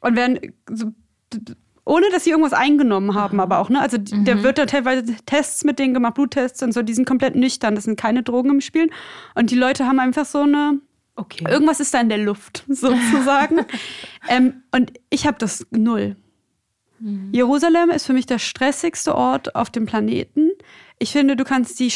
und 0.02 0.18
werden 0.18 0.54
so 0.70 0.92
ohne 1.86 2.10
dass 2.10 2.24
sie 2.24 2.32
irgendwas 2.32 2.54
eingenommen 2.54 3.14
haben, 3.14 3.40
aber 3.40 3.60
auch, 3.60 3.70
ne? 3.70 3.80
Also 3.80 3.98
mhm. 3.98 4.26
da 4.26 4.42
wird 4.42 4.58
da 4.58 4.66
teilweise 4.66 5.16
Tests 5.26 5.64
mit 5.64 5.78
denen 5.78 5.94
gemacht, 5.94 6.16
Bluttests 6.16 6.62
und 6.64 6.74
so, 6.74 6.82
die 6.82 6.94
sind 6.94 7.08
komplett 7.08 7.36
nüchtern, 7.36 7.76
das 7.76 7.84
sind 7.84 8.00
keine 8.00 8.24
Drogen 8.24 8.50
im 8.50 8.62
Spiel. 8.62 8.90
Und 9.36 9.52
die 9.52 9.56
Leute 9.56 9.86
haben 9.86 10.00
einfach 10.00 10.26
so 10.26 10.42
eine. 10.42 10.80
Okay. 11.16 11.46
Irgendwas 11.48 11.80
ist 11.80 11.94
da 11.94 12.02
in 12.02 12.10
der 12.10 12.18
Luft, 12.18 12.66
sozusagen. 12.68 13.66
ähm, 14.30 14.64
und 14.72 14.94
ich 15.10 15.28
habe 15.28 15.38
das 15.38 15.66
null. 15.70 16.18
Mhm. 17.00 17.30
Jerusalem 17.32 17.92
ist 17.92 18.08
für 18.08 18.14
mich 18.14 18.26
der 18.26 18.40
stressigste 18.40 19.16
Ort 19.16 19.56
auf 19.56 19.70
dem 19.70 19.86
Planeten. 19.86 20.50
Ich 20.98 21.12
finde, 21.12 21.36
du 21.36 21.44
kannst 21.44 21.80
die 21.80 21.92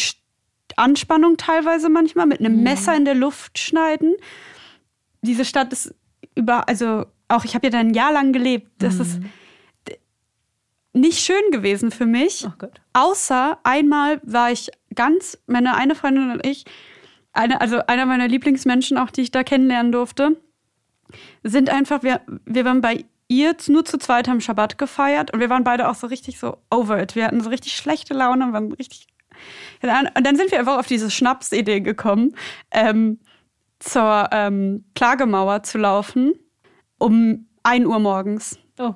Anspannung 0.75 1.37
teilweise 1.37 1.89
manchmal 1.89 2.27
mit 2.27 2.39
einem 2.39 2.57
mhm. 2.57 2.63
Messer 2.63 2.95
in 2.95 3.05
der 3.05 3.15
Luft 3.15 3.57
schneiden. 3.57 4.15
Diese 5.21 5.45
Stadt 5.45 5.73
ist 5.73 5.95
über, 6.35 6.69
also 6.69 7.05
auch 7.27 7.43
ich 7.43 7.55
habe 7.55 7.67
ja 7.67 7.71
da 7.71 7.79
ein 7.79 7.93
Jahr 7.93 8.13
lang 8.13 8.33
gelebt. 8.33 8.71
Das 8.77 8.95
mhm. 8.95 9.01
ist 9.01 9.19
nicht 10.99 11.19
schön 11.19 11.51
gewesen 11.51 11.91
für 11.91 12.05
mich. 12.05 12.45
Oh 12.45 12.67
außer 12.93 13.59
einmal 13.63 14.19
war 14.23 14.51
ich 14.51 14.69
ganz, 14.95 15.37
meine 15.47 15.75
eine 15.75 15.95
Freundin 15.95 16.31
und 16.31 16.45
ich, 16.45 16.65
eine, 17.33 17.61
also 17.61 17.79
einer 17.87 18.05
meiner 18.05 18.27
Lieblingsmenschen 18.27 18.97
auch, 18.97 19.09
die 19.09 19.21
ich 19.21 19.31
da 19.31 19.43
kennenlernen 19.43 19.91
durfte, 19.91 20.41
sind 21.43 21.69
einfach, 21.69 22.03
wir, 22.03 22.21
wir 22.45 22.65
waren 22.65 22.81
bei 22.81 23.05
ihr 23.27 23.55
nur 23.67 23.85
zu 23.85 23.97
zweit 23.97 24.27
haben 24.27 24.41
Schabbat 24.41 24.77
gefeiert 24.77 25.31
und 25.31 25.39
wir 25.39 25.49
waren 25.49 25.63
beide 25.63 25.89
auch 25.89 25.95
so 25.95 26.07
richtig 26.07 26.39
so 26.39 26.57
over 26.71 27.01
it. 27.01 27.15
Wir 27.15 27.25
hatten 27.25 27.41
so 27.41 27.49
richtig 27.49 27.75
schlechte 27.75 28.13
Laune, 28.13 28.51
waren 28.51 28.71
richtig. 28.73 29.07
Und 29.81 30.25
dann 30.25 30.35
sind 30.35 30.51
wir 30.51 30.59
einfach 30.59 30.77
auf 30.77 30.87
diese 30.87 31.09
Schnapsidee 31.09 31.79
gekommen, 31.79 32.35
ähm, 32.71 33.19
zur 33.79 34.27
ähm, 34.31 34.83
Klagemauer 34.95 35.63
zu 35.63 35.77
laufen 35.77 36.33
um 36.97 37.47
1 37.63 37.85
Uhr 37.85 37.99
morgens. 37.99 38.59
Oh. 38.77 38.95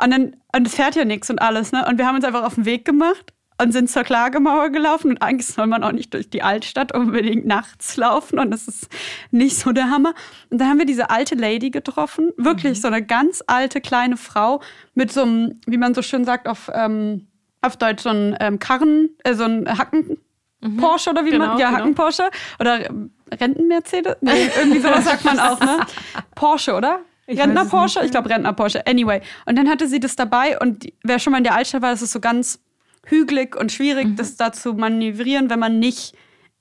Und 0.00 0.10
dann, 0.10 0.36
und 0.56 0.66
es 0.66 0.74
fährt 0.74 0.96
ja 0.96 1.04
nichts 1.04 1.28
und 1.30 1.40
alles, 1.40 1.72
ne? 1.72 1.84
Und 1.86 1.98
wir 1.98 2.06
haben 2.06 2.16
uns 2.16 2.24
einfach 2.24 2.44
auf 2.44 2.54
den 2.54 2.64
Weg 2.64 2.84
gemacht 2.84 3.32
und 3.60 3.72
sind 3.72 3.90
zur 3.90 4.04
Klagemauer 4.04 4.70
gelaufen. 4.70 5.10
Und 5.12 5.22
eigentlich 5.22 5.46
soll 5.46 5.66
man 5.66 5.82
auch 5.82 5.92
nicht 5.92 6.12
durch 6.14 6.30
die 6.30 6.42
Altstadt 6.42 6.94
unbedingt 6.94 7.46
nachts 7.46 7.96
laufen. 7.96 8.38
Und 8.38 8.50
das 8.50 8.68
ist 8.68 8.88
nicht 9.30 9.58
so 9.58 9.72
der 9.72 9.90
Hammer. 9.90 10.14
Und 10.50 10.60
dann 10.60 10.68
haben 10.68 10.78
wir 10.78 10.86
diese 10.86 11.10
alte 11.10 11.34
Lady 11.34 11.70
getroffen. 11.70 12.32
Wirklich 12.36 12.78
mhm. 12.78 12.82
so 12.82 12.88
eine 12.88 13.04
ganz 13.04 13.42
alte 13.46 13.80
kleine 13.80 14.16
Frau 14.16 14.60
mit 14.94 15.12
so 15.12 15.22
einem, 15.22 15.60
wie 15.66 15.78
man 15.78 15.94
so 15.94 16.02
schön 16.02 16.24
sagt, 16.24 16.48
auf, 16.48 16.70
ähm, 16.72 17.26
auf 17.62 17.76
Deutsch 17.76 18.02
so 18.02 18.10
ein 18.10 18.36
ähm, 18.40 18.58
Karren, 18.58 19.10
äh, 19.24 19.34
so 19.34 19.44
ein 19.44 19.78
Hacken. 19.78 20.18
Mhm. 20.60 20.78
Porsche 20.78 21.10
oder 21.10 21.24
wie 21.24 21.30
genau, 21.30 21.48
man, 21.48 21.58
ja, 21.58 21.68
genau. 21.68 21.80
Hacken 21.80 21.94
Porsche 21.94 22.30
oder 22.58 22.88
Renten-Mercedes? 23.30 24.16
Nee, 24.22 24.50
irgendwie 24.56 24.80
sowas 24.80 25.04
sagt 25.04 25.24
man 25.24 25.38
auch, 25.38 25.60
ne? 25.60 25.80
Porsche, 26.34 26.74
oder? 26.74 27.00
Ich 27.26 27.40
Rentner 27.40 27.64
Porsche? 27.64 28.00
Ich 28.04 28.10
glaube 28.10 28.30
Rentner 28.30 28.52
Porsche. 28.52 28.86
Anyway. 28.86 29.20
Und 29.46 29.56
dann 29.56 29.68
hatte 29.68 29.88
sie 29.88 30.00
das 30.00 30.16
dabei 30.16 30.58
und 30.58 30.86
wer 31.02 31.18
schon 31.18 31.32
mal 31.32 31.38
in 31.38 31.44
der 31.44 31.54
Altstadt 31.54 31.82
war, 31.82 31.90
das 31.90 32.02
ist 32.02 32.12
so 32.12 32.20
ganz 32.20 32.60
hügelig 33.04 33.56
und 33.56 33.72
schwierig, 33.72 34.06
mhm. 34.06 34.16
das 34.16 34.36
da 34.36 34.52
zu 34.52 34.74
manövrieren, 34.74 35.50
wenn 35.50 35.58
man 35.58 35.78
nicht 35.78 36.14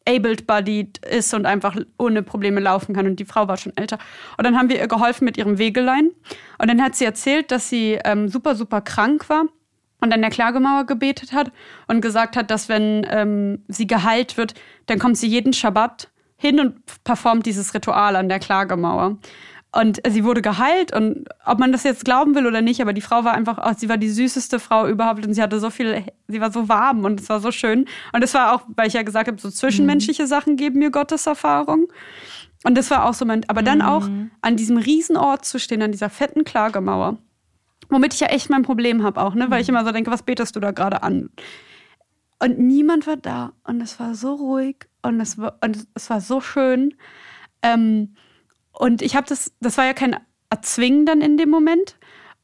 able-bodied 0.08 1.00
ist 1.06 1.34
und 1.34 1.46
einfach 1.46 1.76
ohne 1.98 2.22
Probleme 2.24 2.60
laufen 2.60 2.94
kann. 2.94 3.08
Und 3.08 3.20
die 3.20 3.26
Frau 3.26 3.48
war 3.48 3.58
schon 3.58 3.76
älter. 3.76 3.98
Und 4.38 4.46
dann 4.46 4.58
haben 4.58 4.70
wir 4.70 4.78
ihr 4.78 4.88
geholfen 4.88 5.26
mit 5.26 5.38
ihrem 5.38 5.58
Wegelein. 5.58 6.12
Und 6.60 6.68
dann 6.70 6.82
hat 6.82 6.96
sie 6.96 7.06
erzählt, 7.06 7.52
dass 7.52 7.70
sie 7.70 8.00
ähm, 8.06 8.30
super, 8.30 8.56
super 8.56 8.82
krank 8.82 9.30
war 9.30 9.46
und 10.02 10.14
an 10.14 10.22
der 10.22 10.30
Klagemauer 10.30 10.86
gebetet 10.86 11.34
hat 11.34 11.52
und 11.88 12.02
gesagt 12.02 12.38
hat, 12.38 12.52
dass 12.52 12.70
wenn 12.70 13.06
ähm, 13.10 13.64
sie 13.68 13.88
geheilt 13.88 14.38
wird, 14.38 14.54
dann 14.86 15.00
kommt 15.00 15.18
sie 15.18 15.28
jeden 15.28 15.54
Schabbat 15.54 16.10
hin 16.38 16.60
und 16.60 16.76
performt 17.04 17.46
dieses 17.46 17.74
Ritual 17.74 18.16
an 18.16 18.30
der 18.30 18.40
Klagemauer. 18.40 19.18
Und 19.76 20.02
sie 20.08 20.24
wurde 20.24 20.42
geheilt 20.42 20.96
und 20.96 21.28
ob 21.46 21.60
man 21.60 21.74
das 21.74 21.84
jetzt 21.84 22.06
glauben 22.06 22.34
will 22.34 22.48
oder 22.48 22.62
nicht, 22.62 22.82
aber 22.82 22.94
die 22.94 23.02
Frau 23.02 23.26
war 23.26 23.34
einfach, 23.34 23.60
oh, 23.62 23.74
sie 23.76 23.90
war 23.90 23.98
die 23.98 24.08
süßeste 24.08 24.58
Frau 24.58 24.88
überhaupt 24.88 25.26
und 25.28 25.34
sie 25.34 25.42
hatte 25.42 25.60
so 25.60 25.70
viel, 25.70 26.06
sie 26.30 26.40
war 26.40 26.50
so 26.50 26.70
warm 26.70 27.04
und 27.04 27.20
es 27.20 27.28
war 27.28 27.42
so 27.42 27.52
schön. 27.52 27.86
Und 28.14 28.24
es 28.24 28.34
war 28.34 28.54
auch, 28.54 28.62
weil 28.70 28.88
ich 28.88 28.94
ja 28.94 29.04
gesagt 29.04 29.28
habe, 29.28 29.38
so 29.38 29.50
zwischenmenschliche 29.50 30.24
mhm. 30.24 30.28
Sachen 30.28 30.56
geben 30.56 30.80
mir 30.80 30.92
Gottes 30.92 31.28
Erfahrung. 31.28 31.88
Und 32.64 32.78
das 32.78 32.90
war 32.90 33.04
auch 33.04 33.14
so 33.14 33.26
mein, 33.26 33.44
aber 33.50 33.64
dann 33.64 33.80
mhm. 33.80 33.84
auch 33.84 34.08
an 34.40 34.56
diesem 34.56 34.78
Riesenort 34.78 35.44
zu 35.44 35.60
stehen, 35.60 35.82
an 35.82 35.92
dieser 35.92 36.10
fetten 36.10 36.46
Klagemauer. 36.46 37.18
Womit 37.90 38.14
ich 38.14 38.22
ja 38.22 38.28
echt 38.28 38.50
mein 38.50 38.64
Problem 38.64 39.04
habe 39.04 39.22
auch, 39.22 39.36
ne? 39.36 39.52
Weil 39.52 39.62
ich 39.62 39.68
mhm. 39.68 39.76
immer 39.76 39.86
so 39.86 39.92
denke, 39.92 40.10
was 40.10 40.24
betest 40.24 40.56
du 40.56 40.62
da 40.62 40.72
gerade 40.72 41.04
an? 41.04 41.32
Und 42.40 42.60
niemand 42.60 43.08
war 43.08 43.18
da. 43.18 43.52
Und 43.66 43.82
es 43.82 44.00
war 44.00 44.16
so 44.16 44.36
ruhig 44.36 44.88
und 45.02 45.20
es 45.20 45.38
war, 45.38 45.58
und 45.62 45.86
es 45.96 46.10
war 46.10 46.22
so 46.22 46.40
schön. 46.40 46.94
Ähm, 47.62 48.16
und 48.78 49.02
ich 49.02 49.16
habe 49.16 49.28
das, 49.28 49.52
das 49.60 49.78
war 49.78 49.86
ja 49.86 49.94
kein 49.94 50.18
Erzwingen 50.50 51.06
dann 51.06 51.22
in 51.22 51.38
dem 51.38 51.50
Moment. 51.50 51.98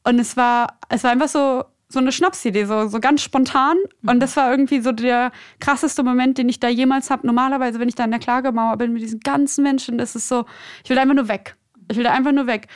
Und 0.04 0.18
es 0.18 0.36
war, 0.36 0.78
es 0.88 1.04
war 1.04 1.12
einfach 1.12 1.28
so, 1.28 1.64
so 1.88 1.98
eine 1.98 2.10
Schnapsidee, 2.10 2.64
so, 2.64 2.88
so 2.88 2.98
ganz 3.00 3.22
spontan. 3.22 3.76
Und 4.06 4.20
das 4.20 4.36
war 4.36 4.50
irgendwie 4.50 4.80
so 4.80 4.92
der 4.92 5.30
krasseste 5.60 6.02
Moment, 6.02 6.38
den 6.38 6.48
ich 6.48 6.58
da 6.58 6.68
jemals 6.68 7.10
habe. 7.10 7.26
Normalerweise, 7.26 7.78
wenn 7.78 7.88
ich 7.88 7.94
da 7.94 8.04
in 8.04 8.10
der 8.10 8.20
Klagemauer 8.20 8.76
bin 8.78 8.92
mit 8.92 9.02
diesen 9.02 9.20
ganzen 9.20 9.62
Menschen, 9.62 9.98
das 9.98 10.16
ist 10.16 10.28
so, 10.28 10.46
ich 10.82 10.90
will 10.90 10.98
einfach 10.98 11.14
nur 11.14 11.28
weg. 11.28 11.56
Ich 11.90 11.96
will 11.96 12.04
da 12.04 12.12
einfach 12.12 12.32
nur 12.32 12.46
weg. 12.46 12.68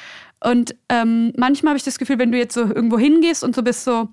Und 0.45 0.77
ähm, 0.91 1.33
manchmal 1.37 1.71
habe 1.71 1.79
ich 1.79 1.85
das 1.85 1.99
Gefühl, 1.99 2.19
wenn 2.19 2.31
du 2.31 2.39
jetzt 2.39 2.55
so 2.55 2.61
irgendwo 2.61 2.99
hingehst 2.99 3.43
und 3.43 3.55
so 3.57 3.63
bist 3.63 3.85
so, 3.85 4.11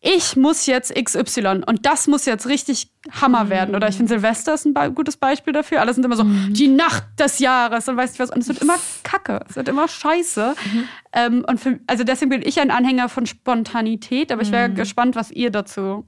ich 0.00 0.36
muss 0.36 0.66
jetzt 0.66 0.94
XY 0.94 1.62
und 1.66 1.86
das 1.86 2.06
muss 2.06 2.26
jetzt 2.26 2.46
richtig 2.46 2.92
Hammer 3.20 3.44
mhm. 3.44 3.50
werden. 3.50 3.74
Oder 3.74 3.88
ich 3.88 3.96
finde, 3.96 4.10
Silvester 4.10 4.54
ist 4.54 4.66
ein 4.66 4.94
gutes 4.94 5.16
Beispiel 5.16 5.52
dafür. 5.52 5.80
Alle 5.80 5.92
sind 5.94 6.04
immer 6.04 6.16
so, 6.16 6.24
mhm. 6.24 6.52
die 6.52 6.68
Nacht 6.68 7.04
des 7.18 7.38
Jahres 7.38 7.88
und 7.88 7.96
weiß 7.96 8.10
nicht 8.10 8.20
was. 8.20 8.30
Und 8.30 8.38
es 8.38 8.48
wird 8.48 8.60
immer 8.60 8.76
kacke, 9.02 9.40
es 9.48 9.56
wird 9.56 9.68
immer 9.68 9.88
scheiße. 9.88 10.54
Mhm. 10.72 10.88
Ähm, 11.12 11.44
und 11.48 11.60
für, 11.60 11.80
also 11.86 12.04
deswegen 12.04 12.30
bin 12.30 12.42
ich 12.42 12.60
ein 12.60 12.70
Anhänger 12.70 13.08
von 13.08 13.26
Spontanität, 13.26 14.30
aber 14.30 14.42
ich 14.42 14.52
wäre 14.52 14.68
mhm. 14.68 14.74
gespannt, 14.74 15.16
was 15.16 15.30
ihr 15.30 15.50
dazu, 15.50 16.04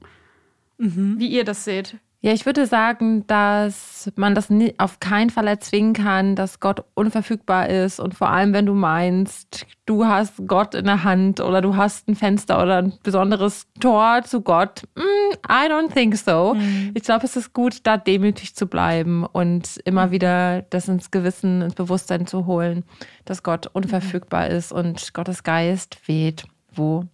mhm. 0.77 1.15
wie 1.17 1.27
ihr 1.27 1.43
das 1.43 1.65
seht. 1.65 1.97
Ja, 2.21 2.33
ich 2.33 2.45
würde 2.45 2.65
sagen, 2.65 3.25
dass 3.27 4.11
man 4.17 4.35
das 4.35 4.49
auf 4.77 4.99
keinen 4.99 5.29
Fall 5.29 5.47
erzwingen 5.47 5.93
kann, 5.93 6.35
dass 6.35 6.59
Gott 6.59 6.83
unverfügbar 6.93 7.69
ist. 7.69 8.01
Und 8.01 8.13
vor 8.13 8.29
allem, 8.29 8.51
wenn 8.51 8.65
du 8.65 8.73
meinst, 8.73 9.65
du 9.85 10.05
hast 10.05 10.33
Gott 10.45 10.75
in 10.75 10.83
der 10.83 11.05
Hand 11.05 11.39
oder 11.39 11.61
du 11.61 11.77
hast 11.77 12.09
ein 12.09 12.15
Fenster 12.15 12.61
oder 12.61 12.79
ein 12.79 12.93
besonderes 13.03 13.67
Tor 13.79 14.23
zu 14.25 14.41
Gott. 14.41 14.83
Mm, 14.95 15.33
I 15.49 15.71
don't 15.71 15.93
think 15.93 16.17
so. 16.17 16.55
Mhm. 16.55 16.91
Ich 16.93 17.03
glaube, 17.03 17.25
es 17.25 17.37
ist 17.37 17.53
gut, 17.53 17.79
da 17.83 17.95
demütig 17.95 18.53
zu 18.53 18.67
bleiben 18.67 19.25
und 19.25 19.77
immer 19.85 20.07
mhm. 20.07 20.11
wieder 20.11 20.61
das 20.63 20.89
ins 20.89 21.11
Gewissen, 21.11 21.61
ins 21.61 21.75
Bewusstsein 21.75 22.27
zu 22.27 22.45
holen, 22.45 22.83
dass 23.23 23.43
Gott 23.43 23.67
unverfügbar 23.67 24.49
mhm. 24.49 24.55
ist 24.57 24.73
und 24.73 25.13
Gottes 25.13 25.43
Geist 25.43 26.05
weht, 26.05 26.43
wo 26.73 27.05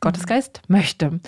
Gottes 0.00 0.24
mhm. 0.24 0.28
Geist 0.28 0.60
möchte. 0.68 1.18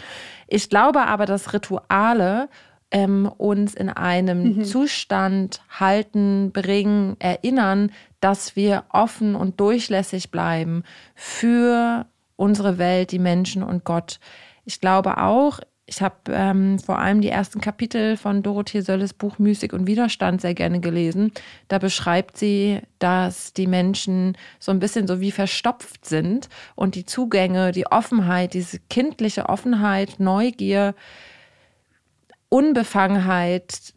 Ich 0.48 0.68
glaube 0.68 1.06
aber, 1.06 1.24
dass 1.24 1.54
Rituale 1.54 2.50
ähm, 2.92 3.30
uns 3.38 3.74
in 3.74 3.88
einem 3.88 4.56
mhm. 4.56 4.64
Zustand 4.64 5.62
halten, 5.68 6.52
bringen, 6.52 7.16
erinnern, 7.18 7.90
dass 8.20 8.54
wir 8.54 8.84
offen 8.90 9.34
und 9.34 9.58
durchlässig 9.58 10.30
bleiben 10.30 10.84
für 11.14 12.06
unsere 12.36 12.78
Welt, 12.78 13.10
die 13.10 13.18
Menschen 13.18 13.62
und 13.62 13.84
Gott. 13.84 14.20
Ich 14.64 14.80
glaube 14.80 15.18
auch, 15.18 15.58
ich 15.86 16.00
habe 16.00 16.14
ähm, 16.28 16.78
vor 16.78 16.98
allem 16.98 17.20
die 17.20 17.28
ersten 17.28 17.60
Kapitel 17.60 18.16
von 18.16 18.42
Dorothee 18.42 18.80
Sölles 18.80 19.12
Buch 19.12 19.38
Mystik 19.38 19.72
und 19.72 19.86
Widerstand 19.86 20.40
sehr 20.40 20.54
gerne 20.54 20.80
gelesen. 20.80 21.32
Da 21.68 21.78
beschreibt 21.78 22.38
sie, 22.38 22.80
dass 22.98 23.52
die 23.52 23.66
Menschen 23.66 24.36
so 24.60 24.70
ein 24.70 24.78
bisschen 24.78 25.06
so 25.08 25.20
wie 25.20 25.32
verstopft 25.32 26.06
sind 26.06 26.48
und 26.76 26.94
die 26.94 27.04
Zugänge, 27.04 27.72
die 27.72 27.86
Offenheit, 27.86 28.54
diese 28.54 28.78
kindliche 28.90 29.48
Offenheit, 29.48 30.20
Neugier, 30.20 30.94
Unbefangenheit 32.52 33.94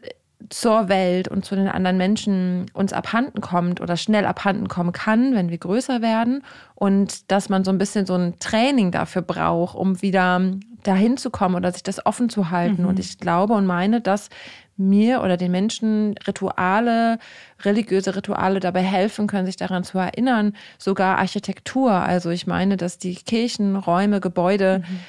zur 0.50 0.88
Welt 0.88 1.28
und 1.28 1.44
zu 1.44 1.56
den 1.56 1.68
anderen 1.68 1.98
Menschen 1.98 2.68
uns 2.74 2.94
abhanden 2.94 3.42
kommt 3.42 3.82
oder 3.82 3.98
schnell 3.98 4.26
abhanden 4.26 4.70
kommen 4.70 4.94
kann, 4.94 5.36
wenn 5.36 5.50
wir 5.50 5.58
größer 5.58 6.02
werden 6.02 6.42
und 6.74 7.30
dass 7.32 7.50
man 7.50 7.66
so 7.66 7.72
ein 7.72 7.78
bisschen 7.78 8.06
so 8.06 8.14
ein 8.14 8.40
Training 8.40 8.92
dafür 8.92 9.24
braucht, 9.24 9.76
um 9.76 10.02
wieder 10.02 10.40
dahin 10.84 11.18
zu 11.18 11.32
kommen 11.32 11.56
oder 11.56 11.72
sich 11.74 11.84
das 11.84 12.06
offen 12.06 12.30
zu 12.30 12.50
halten. 12.50 12.84
Mhm. 12.84 12.88
Und 12.88 13.00
ich 13.00 13.18
glaube 13.18 13.56
und 13.56 13.66
meine, 13.66 14.00
dass 14.00 14.30
mir 14.78 15.22
oder 15.22 15.38
den 15.38 15.52
Menschen 15.52 16.16
Rituale, 16.28 17.18
religiöse 17.64 18.16
Rituale 18.16 18.60
dabei 18.60 18.82
helfen 18.82 19.28
können, 19.28 19.46
sich 19.46 19.56
daran 19.56 19.84
zu 19.84 19.98
erinnern, 19.98 20.54
sogar 20.78 21.18
Architektur. 21.18 21.92
Also 21.92 22.30
ich 22.30 22.46
meine, 22.46 22.76
dass 22.78 22.98
die 22.98 23.16
Kirchen, 23.16 23.76
Räume, 23.78 24.20
Gebäude 24.20 24.80
mhm. 24.80 25.00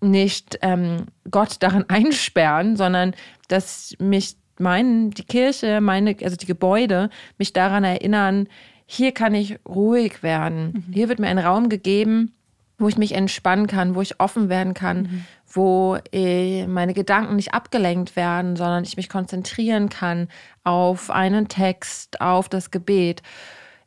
Nicht 0.00 0.58
ähm, 0.62 1.06
Gott 1.30 1.56
darin 1.60 1.84
einsperren, 1.88 2.76
sondern 2.76 3.14
dass 3.48 3.94
mich 3.98 4.36
meinen, 4.58 5.10
die 5.10 5.24
Kirche, 5.24 5.80
meine, 5.80 6.16
also 6.22 6.36
die 6.36 6.46
Gebäude, 6.46 7.10
mich 7.38 7.52
daran 7.52 7.84
erinnern, 7.84 8.48
hier 8.86 9.12
kann 9.12 9.34
ich 9.34 9.58
ruhig 9.66 10.22
werden. 10.22 10.84
Mhm. 10.88 10.92
Hier 10.92 11.08
wird 11.08 11.18
mir 11.18 11.28
ein 11.28 11.38
Raum 11.38 11.68
gegeben, 11.68 12.32
wo 12.78 12.88
ich 12.88 12.98
mich 12.98 13.12
entspannen 13.12 13.66
kann, 13.66 13.94
wo 13.94 14.02
ich 14.02 14.20
offen 14.20 14.48
werden 14.48 14.74
kann, 14.74 15.02
mhm. 15.02 15.24
wo 15.50 15.98
äh, 16.12 16.66
meine 16.66 16.94
Gedanken 16.94 17.36
nicht 17.36 17.54
abgelenkt 17.54 18.16
werden, 18.16 18.56
sondern 18.56 18.84
ich 18.84 18.96
mich 18.96 19.08
konzentrieren 19.08 19.88
kann 19.88 20.28
auf 20.62 21.10
einen 21.10 21.48
Text, 21.48 22.20
auf 22.20 22.48
das 22.48 22.70
Gebet. 22.70 23.22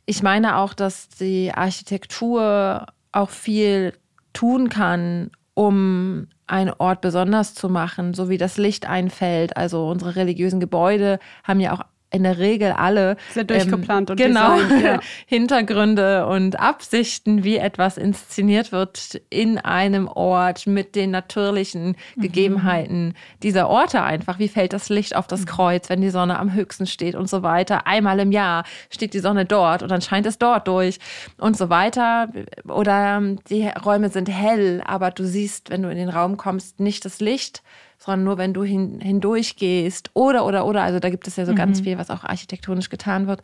Ich 0.05 0.23
meine 0.23 0.57
auch, 0.57 0.73
dass 0.73 1.07
die 1.09 1.51
Architektur 1.53 2.87
auch 3.11 3.29
viel 3.29 3.93
tun 4.33 4.69
kann, 4.69 5.31
um 5.59 6.27
einen 6.47 6.71
Ort 6.77 7.01
besonders 7.01 7.53
zu 7.53 7.67
machen, 7.67 8.13
so 8.13 8.29
wie 8.29 8.37
das 8.37 8.57
Licht 8.57 8.87
einfällt. 8.87 9.57
Also 9.57 9.89
unsere 9.89 10.15
religiösen 10.15 10.61
Gebäude 10.61 11.19
haben 11.43 11.59
ja 11.59 11.73
auch 11.73 11.81
in 12.11 12.23
der 12.23 12.39
Regel 12.39 12.71
alle 12.71 13.17
sehr 13.33 13.43
durchgeplant 13.43 14.09
ähm, 14.09 14.13
und 14.13 14.17
genau 14.17 14.59
designt, 14.59 14.83
ja. 14.83 14.99
Hintergründe 15.27 16.25
und 16.25 16.59
Absichten, 16.59 17.43
wie 17.43 17.57
etwas 17.57 17.97
inszeniert 17.97 18.71
wird 18.71 19.21
in 19.29 19.57
einem 19.59 20.07
Ort 20.07 20.65
mit 20.65 20.95
den 20.95 21.11
natürlichen 21.11 21.95
mhm. 22.15 22.21
Gegebenheiten 22.21 23.13
dieser 23.43 23.69
Orte 23.69 24.01
einfach. 24.01 24.39
Wie 24.39 24.47
fällt 24.47 24.73
das 24.73 24.89
Licht 24.89 25.15
auf 25.15 25.27
das 25.27 25.41
mhm. 25.41 25.45
Kreuz, 25.45 25.89
wenn 25.89 26.01
die 26.01 26.09
Sonne 26.09 26.39
am 26.39 26.53
höchsten 26.53 26.87
steht 26.87 27.15
und 27.15 27.29
so 27.29 27.43
weiter. 27.43 27.85
Einmal 27.85 28.19
im 28.19 28.31
Jahr 28.31 28.63
steht 28.89 29.13
die 29.13 29.19
Sonne 29.19 29.45
dort 29.45 29.83
und 29.83 29.89
dann 29.89 30.01
scheint 30.01 30.25
es 30.25 30.39
dort 30.39 30.67
durch 30.67 30.99
und 31.37 31.57
so 31.57 31.69
weiter. 31.69 32.29
Oder 32.67 33.17
ähm, 33.17 33.39
die 33.49 33.67
Räume 33.67 34.09
sind 34.09 34.29
hell, 34.29 34.81
aber 34.85 35.11
du 35.11 35.25
siehst, 35.25 35.69
wenn 35.69 35.83
du 35.83 35.89
in 35.91 35.97
den 35.97 36.09
Raum 36.09 36.37
kommst, 36.37 36.79
nicht 36.79 37.05
das 37.05 37.19
Licht 37.19 37.61
sondern 37.99 38.23
nur 38.23 38.37
wenn 38.37 38.53
du 38.53 38.63
hin, 38.63 38.99
hindurch 39.01 39.57
gehst 39.57 40.09
oder, 40.13 40.45
oder, 40.45 40.65
oder. 40.65 40.81
Also 40.81 40.99
da 40.99 41.09
gibt 41.09 41.27
es 41.27 41.35
ja 41.35 41.45
so 41.45 41.51
mhm. 41.51 41.57
ganz 41.57 41.81
viel, 41.81 41.97
was 41.97 42.09
auch 42.09 42.23
architektonisch 42.23 42.89
getan 42.89 43.27
wird. 43.27 43.41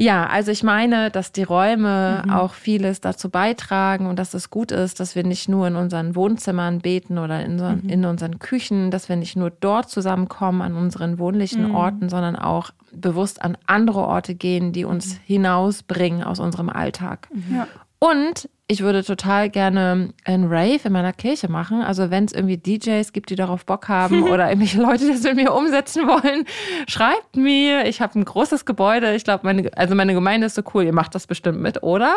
Ja, 0.00 0.28
also 0.28 0.52
ich 0.52 0.62
meine, 0.62 1.10
dass 1.10 1.32
die 1.32 1.42
Räume 1.42 2.22
mhm. 2.24 2.30
auch 2.30 2.54
vieles 2.54 3.00
dazu 3.00 3.30
beitragen 3.30 4.06
und 4.06 4.16
dass 4.16 4.32
es 4.32 4.48
gut 4.48 4.70
ist, 4.70 5.00
dass 5.00 5.16
wir 5.16 5.24
nicht 5.24 5.48
nur 5.48 5.66
in 5.66 5.74
unseren 5.74 6.14
Wohnzimmern 6.14 6.78
beten 6.78 7.18
oder 7.18 7.44
in, 7.44 7.56
mhm. 7.56 7.88
in 7.88 8.04
unseren 8.04 8.38
Küchen, 8.38 8.92
dass 8.92 9.08
wir 9.08 9.16
nicht 9.16 9.34
nur 9.34 9.50
dort 9.50 9.90
zusammenkommen 9.90 10.62
an 10.62 10.76
unseren 10.76 11.18
wohnlichen 11.18 11.70
mhm. 11.70 11.74
Orten, 11.74 12.08
sondern 12.08 12.36
auch 12.36 12.70
bewusst 12.92 13.42
an 13.42 13.58
andere 13.66 14.00
Orte 14.06 14.36
gehen, 14.36 14.72
die 14.72 14.84
uns 14.84 15.14
mhm. 15.14 15.18
hinausbringen 15.24 16.22
aus 16.22 16.38
unserem 16.38 16.70
Alltag. 16.70 17.28
Ja. 17.52 17.66
Und 17.98 18.48
ich 18.68 18.82
würde 18.82 19.02
total 19.02 19.48
gerne 19.48 20.12
ein 20.24 20.44
Rave 20.44 20.80
in 20.84 20.92
meiner 20.92 21.14
Kirche 21.14 21.48
machen. 21.48 21.80
Also 21.80 22.10
wenn 22.10 22.26
es 22.26 22.32
irgendwie 22.32 22.58
DJs 22.58 23.12
gibt, 23.12 23.30
die 23.30 23.34
darauf 23.34 23.64
Bock 23.64 23.88
haben 23.88 24.22
oder 24.30 24.48
irgendwelche 24.48 24.80
Leute, 24.80 25.06
die 25.06 25.12
das 25.12 25.22
mit 25.22 25.36
mir 25.36 25.52
umsetzen 25.52 26.06
wollen, 26.06 26.44
schreibt 26.86 27.36
mir. 27.36 27.86
Ich 27.86 28.00
habe 28.00 28.18
ein 28.18 28.24
großes 28.24 28.66
Gebäude. 28.66 29.14
Ich 29.14 29.24
glaube, 29.24 29.40
meine, 29.44 29.70
also 29.74 29.94
meine 29.94 30.14
Gemeinde 30.14 30.46
ist 30.46 30.54
so 30.54 30.62
cool. 30.74 30.84
Ihr 30.84 30.92
macht 30.92 31.14
das 31.14 31.26
bestimmt 31.26 31.60
mit, 31.60 31.82
oder? 31.82 32.14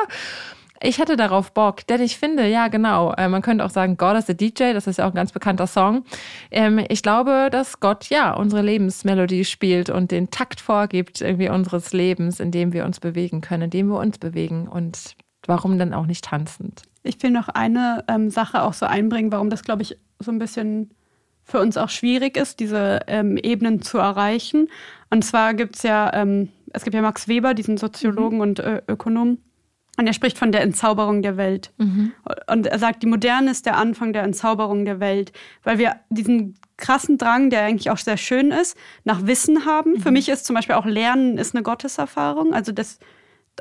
Ich 0.84 0.97
hätte 0.97 1.15
darauf 1.15 1.51
Bock, 1.51 1.86
denn 1.86 2.01
ich 2.01 2.17
finde, 2.17 2.47
ja 2.47 2.67
genau, 2.67 3.13
äh, 3.13 3.27
man 3.27 3.43
könnte 3.43 3.63
auch 3.63 3.69
sagen, 3.69 3.97
God 3.97 4.17
is 4.17 4.29
a 4.32 4.34
DJ, 4.34 4.73
das 4.73 4.88
ist 4.88 4.97
ja 4.97 5.05
auch 5.05 5.11
ein 5.11 5.15
ganz 5.15 5.32
bekannter 5.32 5.67
Song. 5.67 6.03
Ähm, 6.49 6.84
ich 6.89 7.03
glaube, 7.03 7.49
dass 7.51 7.79
Gott 7.79 8.09
ja 8.09 8.34
unsere 8.34 8.63
Lebensmelodie 8.63 9.45
spielt 9.45 9.91
und 9.91 10.09
den 10.09 10.32
Takt 10.32 10.59
vorgibt 10.59 11.21
irgendwie 11.21 11.49
unseres 11.49 11.93
Lebens, 11.93 12.39
in 12.39 12.49
dem 12.49 12.73
wir 12.73 12.86
uns 12.86 12.99
bewegen 12.99 13.41
können, 13.41 13.63
in 13.63 13.69
dem 13.69 13.89
wir 13.89 13.99
uns 13.99 14.17
bewegen. 14.17 14.67
Und 14.67 15.15
warum 15.46 15.78
dann 15.78 15.94
auch 15.94 16.06
nicht 16.06 16.26
tanzend? 16.26 16.84
Ich 17.04 17.22
will 17.24 17.32
noch 17.32 17.50
eine 17.50 18.04
ähm, 18.08 18.30
Sache 18.30 18.62
auch 18.62 18.74
so 18.74 18.86
einbringen, 18.86 19.32
warum 19.32 19.50
das, 19.50 19.64
glaube 19.64 19.82
ich, 19.82 19.98
so 20.20 20.32
ein 20.32 20.39
bisschen 20.39 20.92
für 21.44 21.60
uns 21.60 21.78
auch 21.78 21.89
schwierig 21.89 22.38
ist, 22.38 22.60
diese 22.60 23.00
ähm, 23.08 23.38
Ebenen 23.38 23.82
zu 23.82 23.98
erreichen. 23.98 24.70
Und 25.10 25.26
zwar 25.26 25.54
gibt 25.54 25.76
es 25.76 25.84
ja, 25.84 26.14
ähm, 26.14 26.50
es 26.74 26.84
gibt 26.84 26.94
ja 26.94 27.02
Max 27.02 27.28
Weber, 27.28 27.54
diesen 27.54 27.78
Soziologen 27.78 28.38
mhm. 28.38 28.42
und 28.42 28.60
äh, 28.60 28.82
Ökonom, 28.88 29.39
und 29.98 30.08
er 30.08 30.14
spricht 30.14 30.38
von 30.38 30.52
der 30.52 30.62
Entzauberung 30.62 31.22
der 31.22 31.38
Welt. 31.38 31.72
Mhm. 31.78 32.14
Und 32.48 32.66
er 32.66 32.80
sagt, 32.80 33.04
die 33.04 33.08
Moderne 33.08 33.52
ist 33.52 33.66
der 33.66 33.78
Anfang 33.78 34.14
der 34.14 34.24
Entzauberung 34.24 34.86
der 34.86 35.00
Welt, 35.00 35.34
weil 35.64 35.78
wir 35.78 35.96
diesen 36.10 36.56
krassen 36.78 37.18
Drang, 37.18 37.50
der 37.50 37.64
eigentlich 37.64 37.92
auch 37.92 37.98
sehr 37.98 38.18
schön 38.18 38.52
ist, 38.52 38.78
nach 39.04 39.28
Wissen 39.28 39.66
haben. 39.66 39.94
Mhm. 39.94 40.00
Für 40.00 40.12
mich 40.12 40.30
ist 40.30 40.46
zum 40.46 40.56
Beispiel 40.56 40.76
auch 40.76 40.86
Lernen 40.86 41.38
ist 41.38 41.54
eine 41.54 41.62
Gotteserfahrung. 41.62 42.54
Also 42.54 42.72
das 42.72 43.00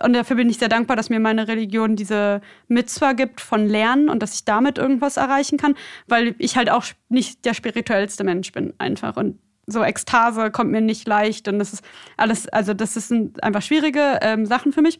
und 0.02 0.12
dafür 0.12 0.36
bin 0.36 0.48
ich 0.48 0.58
sehr 0.58 0.68
dankbar, 0.68 0.96
dass 0.96 1.10
mir 1.10 1.20
meine 1.20 1.48
Religion 1.48 1.96
diese 1.96 2.40
Mitzwa 2.68 3.12
gibt 3.12 3.40
von 3.40 3.66
Lernen 3.66 4.08
und 4.08 4.22
dass 4.22 4.34
ich 4.34 4.44
damit 4.44 4.78
irgendwas 4.78 5.16
erreichen 5.16 5.58
kann, 5.58 5.74
weil 6.06 6.34
ich 6.38 6.56
halt 6.56 6.70
auch 6.70 6.84
nicht 7.08 7.44
der 7.44 7.54
spirituellste 7.54 8.24
Mensch 8.24 8.52
bin 8.52 8.72
einfach. 8.78 9.16
Und 9.16 9.38
so 9.66 9.82
Ekstase 9.82 10.50
kommt 10.50 10.70
mir 10.70 10.80
nicht 10.80 11.06
leicht 11.06 11.48
und 11.48 11.58
das 11.58 11.72
ist 11.72 11.84
alles, 12.16 12.48
also 12.48 12.74
das 12.74 12.94
sind 12.94 13.42
einfach 13.42 13.62
schwierige 13.62 14.18
ähm, 14.22 14.46
Sachen 14.46 14.72
für 14.72 14.82
mich 14.82 14.98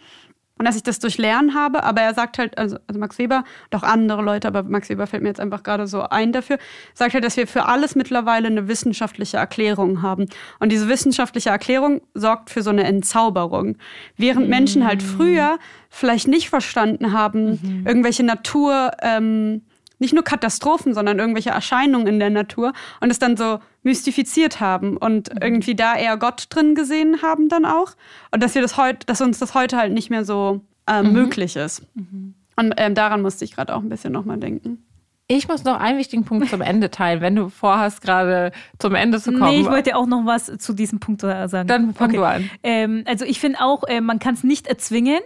und 0.61 0.67
dass 0.67 0.77
ich 0.77 0.83
das 0.83 0.99
durch 0.99 1.17
Lernen 1.17 1.55
habe. 1.55 1.85
Aber 1.85 2.03
er 2.03 2.13
sagt 2.13 2.37
halt, 2.37 2.59
also, 2.59 2.77
also 2.87 3.01
Max 3.01 3.17
Weber 3.17 3.45
und 3.71 3.79
auch 3.79 3.83
andere 3.83 4.21
Leute, 4.21 4.47
aber 4.47 4.63
Max 4.63 4.91
Weber 4.91 5.07
fällt 5.07 5.23
mir 5.23 5.31
jetzt 5.31 5.41
einfach 5.41 5.63
gerade 5.63 5.87
so 5.87 6.03
ein 6.03 6.33
dafür, 6.33 6.59
sagt 6.93 7.15
halt, 7.15 7.25
dass 7.25 7.39
wir 7.39 7.47
für 7.47 7.65
alles 7.65 7.95
mittlerweile 7.95 8.49
eine 8.49 8.69
wissenschaftliche 8.69 9.39
Erklärung 9.39 10.03
haben. 10.03 10.27
Und 10.59 10.71
diese 10.71 10.87
wissenschaftliche 10.87 11.49
Erklärung 11.49 12.03
sorgt 12.13 12.51
für 12.51 12.61
so 12.61 12.69
eine 12.69 12.85
Entzauberung. 12.85 13.79
Während 14.19 14.45
mhm. 14.45 14.51
Menschen 14.51 14.87
halt 14.87 15.03
früher 15.03 15.59
vielleicht 15.89 16.29
nicht 16.29 16.51
verstanden 16.51 17.15
haben, 17.15 17.59
mhm. 17.63 17.87
irgendwelche 17.87 18.23
Natur, 18.23 18.91
ähm, 19.01 19.63
nicht 20.01 20.13
nur 20.13 20.25
Katastrophen, 20.25 20.95
sondern 20.95 21.19
irgendwelche 21.19 21.51
Erscheinungen 21.51 22.07
in 22.07 22.19
der 22.19 22.31
Natur 22.31 22.73
und 23.01 23.11
es 23.11 23.19
dann 23.19 23.37
so 23.37 23.61
mystifiziert 23.83 24.61
haben 24.61 24.97
und 24.97 25.33
mhm. 25.33 25.41
irgendwie 25.41 25.75
da 25.75 25.95
eher 25.95 26.17
Gott 26.17 26.47
drin 26.51 26.75
gesehen 26.75 27.23
haben 27.23 27.49
dann 27.49 27.65
auch 27.65 27.93
und 28.33 28.43
dass 28.43 28.55
wir 28.55 28.63
das 28.63 28.77
heute, 28.77 29.07
dass 29.07 29.21
uns 29.21 29.39
das 29.39 29.55
heute 29.55 29.77
halt 29.77 29.93
nicht 29.93 30.11
mehr 30.11 30.25
so 30.25 30.63
äh, 30.87 31.03
mhm. 31.03 31.13
möglich 31.13 31.57
ist. 31.57 31.83
Mhm. 31.95 32.35
Und 32.57 32.75
ähm, 32.77 32.95
daran 32.95 33.23
musste 33.23 33.45
ich 33.45 33.55
gerade 33.55 33.75
auch 33.75 33.81
ein 33.81 33.89
bisschen 33.89 34.13
nochmal 34.13 34.39
denken. 34.39 34.85
Ich 35.33 35.47
muss 35.47 35.63
noch 35.63 35.79
einen 35.79 35.97
wichtigen 35.97 36.25
Punkt 36.25 36.49
zum 36.49 36.61
Ende 36.61 36.91
teilen, 36.91 37.21
wenn 37.21 37.37
du 37.37 37.51
vorhast, 37.51 38.03
gerade 38.03 38.51
zum 38.81 38.97
Ende 38.97 39.21
zu 39.21 39.31
kommen. 39.31 39.53
Nee, 39.53 39.61
ich 39.61 39.67
wollte 39.67 39.97
auch 39.97 40.07
noch 40.07 40.27
was 40.27 40.47
zu 40.59 40.73
diesem 40.73 40.99
Punkt 40.99 41.21
sagen. 41.21 41.69
Dann 41.69 41.95
fang 41.95 42.09
okay. 42.09 42.17
du 42.17 42.25
an. 42.25 42.51
Ähm, 42.65 43.05
also 43.07 43.25
ich 43.25 43.39
finde 43.39 43.61
auch, 43.61 43.85
äh, 43.85 44.01
man 44.01 44.19
kann 44.19 44.35
es 44.35 44.43
nicht 44.43 44.67
erzwingen, 44.67 45.21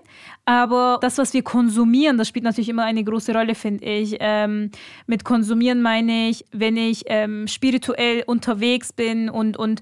aber 0.46 0.98
das, 1.00 1.16
was 1.18 1.32
wir 1.32 1.42
konsumieren, 1.42 2.18
das 2.18 2.28
spielt 2.28 2.44
natürlich 2.44 2.68
immer 2.68 2.84
eine 2.84 3.02
große 3.02 3.32
Rolle, 3.32 3.54
finde 3.54 3.84
ich. 3.84 4.16
Ähm, 4.20 4.70
mit 5.06 5.24
konsumieren 5.24 5.80
meine 5.80 6.28
ich, 6.28 6.44
wenn 6.52 6.76
ich 6.76 7.04
ähm, 7.06 7.46
spirituell 7.48 8.24
unterwegs 8.26 8.92
bin 8.92 9.30
und, 9.30 9.56
und 9.56 9.80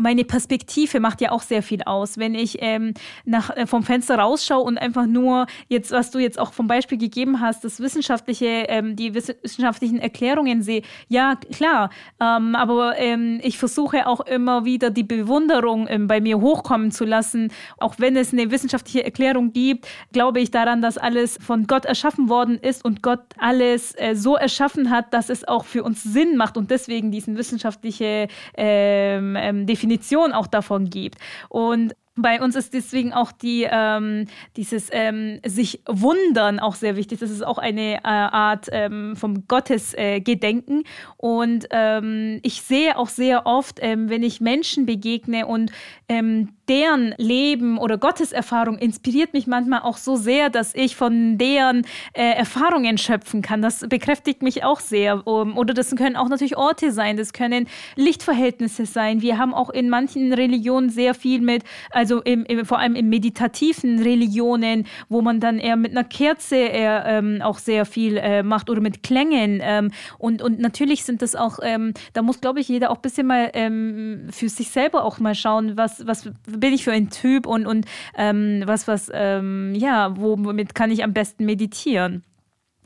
meine 0.00 0.24
Perspektive 0.24 1.00
macht 1.00 1.20
ja 1.20 1.32
auch 1.32 1.42
sehr 1.42 1.62
viel 1.62 1.82
aus. 1.82 2.18
Wenn 2.18 2.34
ich 2.34 2.58
ähm, 2.60 2.94
nach, 3.24 3.50
äh, 3.56 3.66
vom 3.66 3.82
Fenster 3.82 4.18
rausschaue 4.18 4.62
und 4.62 4.78
einfach 4.78 5.06
nur 5.06 5.46
jetzt, 5.68 5.92
was 5.92 6.10
du 6.10 6.18
jetzt 6.18 6.38
auch 6.38 6.52
vom 6.52 6.66
Beispiel 6.66 6.98
gegeben 6.98 7.40
hast, 7.40 7.64
das 7.64 7.80
wissenschaftliche, 7.80 8.46
ähm, 8.68 8.96
die 8.96 9.14
wissenschaftlichen 9.14 9.98
Erklärungen 9.98 10.62
sehe, 10.62 10.82
ja 11.08 11.36
klar, 11.52 11.90
ähm, 12.20 12.54
aber 12.54 12.98
ähm, 12.98 13.40
ich 13.42 13.58
versuche 13.58 14.06
auch 14.06 14.20
immer 14.20 14.64
wieder 14.64 14.90
die 14.90 15.04
Bewunderung 15.04 15.86
ähm, 15.88 16.06
bei 16.06 16.20
mir 16.20 16.40
hochkommen 16.40 16.90
zu 16.90 17.04
lassen. 17.04 17.52
Auch 17.78 17.94
wenn 17.98 18.16
es 18.16 18.32
eine 18.32 18.50
wissenschaftliche 18.50 19.04
Erklärung 19.04 19.52
gibt, 19.52 19.86
glaube 20.12 20.40
ich 20.40 20.50
daran, 20.50 20.82
dass 20.82 20.98
alles 20.98 21.38
von 21.40 21.66
Gott 21.66 21.84
erschaffen 21.84 22.28
worden 22.28 22.58
ist 22.58 22.84
und 22.84 23.02
Gott 23.02 23.20
alles 23.38 23.94
äh, 23.96 24.14
so 24.14 24.36
erschaffen 24.36 24.90
hat, 24.90 25.12
dass 25.12 25.28
es 25.28 25.46
auch 25.46 25.64
für 25.64 25.82
uns 25.82 26.02
Sinn 26.02 26.36
macht 26.36 26.56
und 26.56 26.70
deswegen 26.70 27.10
diesen 27.10 27.36
wissenschaftliche 27.36 28.28
ähm, 28.56 29.36
ähm, 29.36 29.66
Definition 29.90 30.32
auch 30.32 30.46
davon 30.46 30.88
gibt. 30.88 31.18
Und 31.48 31.94
bei 32.22 32.40
uns 32.40 32.56
ist 32.56 32.74
deswegen 32.74 33.12
auch 33.12 33.32
die, 33.32 33.66
ähm, 33.70 34.26
dieses 34.56 34.88
ähm, 34.92 35.40
sich 35.44 35.82
wundern 35.86 36.60
auch 36.60 36.74
sehr 36.74 36.96
wichtig. 36.96 37.20
Das 37.20 37.30
ist 37.30 37.44
auch 37.44 37.58
eine 37.58 37.96
äh, 37.96 38.00
Art 38.04 38.68
ähm, 38.72 39.16
vom 39.16 39.46
Gottesgedenken. 39.46 40.80
Äh, 40.80 40.84
und 41.16 41.66
ähm, 41.70 42.40
ich 42.42 42.62
sehe 42.62 42.96
auch 42.96 43.08
sehr 43.08 43.46
oft, 43.46 43.78
ähm, 43.80 44.08
wenn 44.08 44.22
ich 44.22 44.40
Menschen 44.40 44.86
begegne 44.86 45.46
und 45.46 45.70
ähm, 46.08 46.50
deren 46.68 47.14
Leben 47.18 47.78
oder 47.78 47.98
Gotteserfahrung 47.98 48.78
inspiriert 48.78 49.32
mich 49.32 49.48
manchmal 49.48 49.80
auch 49.80 49.96
so 49.96 50.14
sehr, 50.14 50.50
dass 50.50 50.74
ich 50.74 50.94
von 50.94 51.36
deren 51.36 51.82
äh, 52.12 52.30
Erfahrungen 52.30 52.96
schöpfen 52.96 53.42
kann. 53.42 53.60
Das 53.60 53.80
bekräftigt 53.88 54.42
mich 54.42 54.62
auch 54.62 54.78
sehr. 54.78 55.26
oder 55.26 55.74
das 55.74 55.94
können 55.96 56.16
auch 56.16 56.28
natürlich 56.28 56.56
Orte 56.56 56.92
sein, 56.92 57.16
das 57.16 57.32
können 57.32 57.66
Lichtverhältnisse 57.96 58.86
sein. 58.86 59.20
Wir 59.20 59.36
haben 59.36 59.52
auch 59.52 59.70
in 59.70 59.88
manchen 59.88 60.32
Religionen 60.32 60.90
sehr 60.90 61.14
viel 61.14 61.40
mit, 61.40 61.64
also 61.90 62.09
im, 62.18 62.44
im, 62.44 62.66
vor 62.66 62.78
allem 62.78 62.96
in 62.96 63.08
meditativen 63.08 64.00
Religionen, 64.00 64.86
wo 65.08 65.22
man 65.22 65.38
dann 65.38 65.58
eher 65.58 65.76
mit 65.76 65.92
einer 65.92 66.04
Kerze 66.04 66.56
eher, 66.56 67.04
ähm, 67.06 67.40
auch 67.42 67.58
sehr 67.58 67.86
viel 67.86 68.16
äh, 68.16 68.42
macht 68.42 68.68
oder 68.68 68.80
mit 68.80 69.02
Klängen. 69.02 69.60
Ähm, 69.62 69.90
und, 70.18 70.42
und 70.42 70.58
natürlich 70.58 71.04
sind 71.04 71.22
das 71.22 71.36
auch, 71.36 71.58
ähm, 71.62 71.94
da 72.12 72.22
muss, 72.22 72.40
glaube 72.40 72.60
ich, 72.60 72.68
jeder 72.68 72.90
auch 72.90 72.96
ein 72.96 73.02
bisschen 73.02 73.26
mal 73.26 73.50
ähm, 73.54 74.26
für 74.30 74.48
sich 74.48 74.70
selber 74.70 75.04
auch 75.04 75.18
mal 75.20 75.34
schauen, 75.34 75.76
was, 75.76 76.06
was 76.06 76.30
bin 76.46 76.72
ich 76.72 76.84
für 76.84 76.92
ein 76.92 77.10
Typ 77.10 77.46
und, 77.46 77.66
und 77.66 77.86
ähm, 78.16 78.62
was, 78.66 78.88
was, 78.88 79.08
ja, 79.10 80.16
womit 80.16 80.74
kann 80.74 80.90
ich 80.90 81.04
am 81.04 81.12
besten 81.12 81.44
meditieren? 81.44 82.24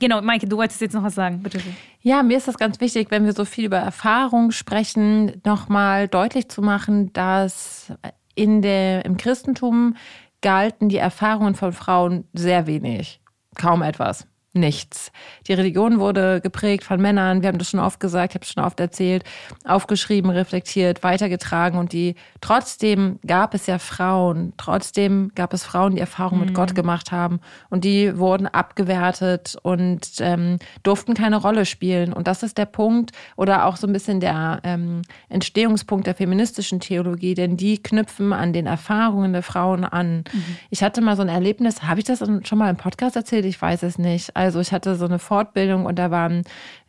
Genau, 0.00 0.20
Maike, 0.20 0.46
du 0.46 0.56
wolltest 0.56 0.80
jetzt 0.80 0.94
noch 0.94 1.04
was 1.04 1.14
sagen, 1.14 1.42
bitte. 1.42 1.60
Ja, 2.02 2.22
mir 2.22 2.36
ist 2.36 2.48
das 2.48 2.58
ganz 2.58 2.80
wichtig, 2.80 3.10
wenn 3.10 3.24
wir 3.24 3.32
so 3.32 3.44
viel 3.44 3.64
über 3.64 3.78
Erfahrung 3.78 4.50
sprechen, 4.50 5.40
nochmal 5.44 6.08
deutlich 6.08 6.48
zu 6.48 6.62
machen, 6.62 7.12
dass 7.12 7.92
in 8.34 8.62
der, 8.62 9.04
im 9.04 9.16
Christentum 9.16 9.96
galten 10.40 10.88
die 10.88 10.98
Erfahrungen 10.98 11.54
von 11.54 11.72
Frauen 11.72 12.24
sehr 12.32 12.66
wenig, 12.66 13.20
kaum 13.56 13.82
etwas 13.82 14.26
nichts. 14.54 15.12
Die 15.46 15.52
Religion 15.52 15.98
wurde 15.98 16.40
geprägt 16.40 16.84
von 16.84 17.00
Männern, 17.00 17.42
wir 17.42 17.48
haben 17.48 17.58
das 17.58 17.70
schon 17.70 17.80
oft 17.80 18.00
gesagt, 18.00 18.32
ich 18.32 18.34
habe 18.36 18.44
es 18.44 18.52
schon 18.52 18.64
oft 18.64 18.80
erzählt, 18.80 19.24
aufgeschrieben, 19.64 20.30
reflektiert, 20.30 21.02
weitergetragen 21.02 21.78
und 21.78 21.92
die 21.92 22.14
trotzdem 22.40 23.18
gab 23.26 23.54
es 23.54 23.66
ja 23.66 23.78
Frauen, 23.78 24.52
trotzdem 24.56 25.32
gab 25.34 25.52
es 25.52 25.64
Frauen, 25.64 25.94
die 25.94 26.00
Erfahrungen 26.00 26.40
mhm. 26.40 26.46
mit 26.46 26.54
Gott 26.54 26.74
gemacht 26.74 27.12
haben 27.12 27.40
und 27.70 27.84
die 27.84 28.16
wurden 28.18 28.46
abgewertet 28.46 29.56
und 29.62 30.08
ähm, 30.20 30.58
durften 30.82 31.14
keine 31.14 31.36
Rolle 31.36 31.66
spielen. 31.66 32.12
Und 32.12 32.28
das 32.28 32.42
ist 32.42 32.58
der 32.58 32.66
Punkt 32.66 33.12
oder 33.36 33.66
auch 33.66 33.76
so 33.76 33.86
ein 33.86 33.92
bisschen 33.92 34.20
der 34.20 34.60
ähm, 34.62 35.02
Entstehungspunkt 35.28 36.06
der 36.06 36.14
feministischen 36.14 36.80
Theologie, 36.80 37.34
denn 37.34 37.56
die 37.56 37.82
knüpfen 37.82 38.32
an 38.32 38.52
den 38.52 38.66
Erfahrungen 38.66 39.32
der 39.32 39.42
Frauen 39.42 39.84
an. 39.84 40.24
Mhm. 40.32 40.44
Ich 40.70 40.82
hatte 40.82 41.00
mal 41.00 41.16
so 41.16 41.22
ein 41.22 41.28
Erlebnis, 41.28 41.82
habe 41.82 42.00
ich 42.00 42.06
das 42.06 42.20
schon 42.20 42.58
mal 42.58 42.70
im 42.70 42.76
Podcast 42.76 43.16
erzählt? 43.16 43.44
Ich 43.44 43.60
weiß 43.60 43.82
es 43.82 43.98
nicht. 43.98 44.36
Also 44.44 44.60
ich 44.60 44.72
hatte 44.72 44.94
so 44.96 45.06
eine 45.06 45.18
Fortbildung 45.18 45.86
und 45.86 45.98
da 45.98 46.10
war 46.10 46.28
ein 46.28 46.42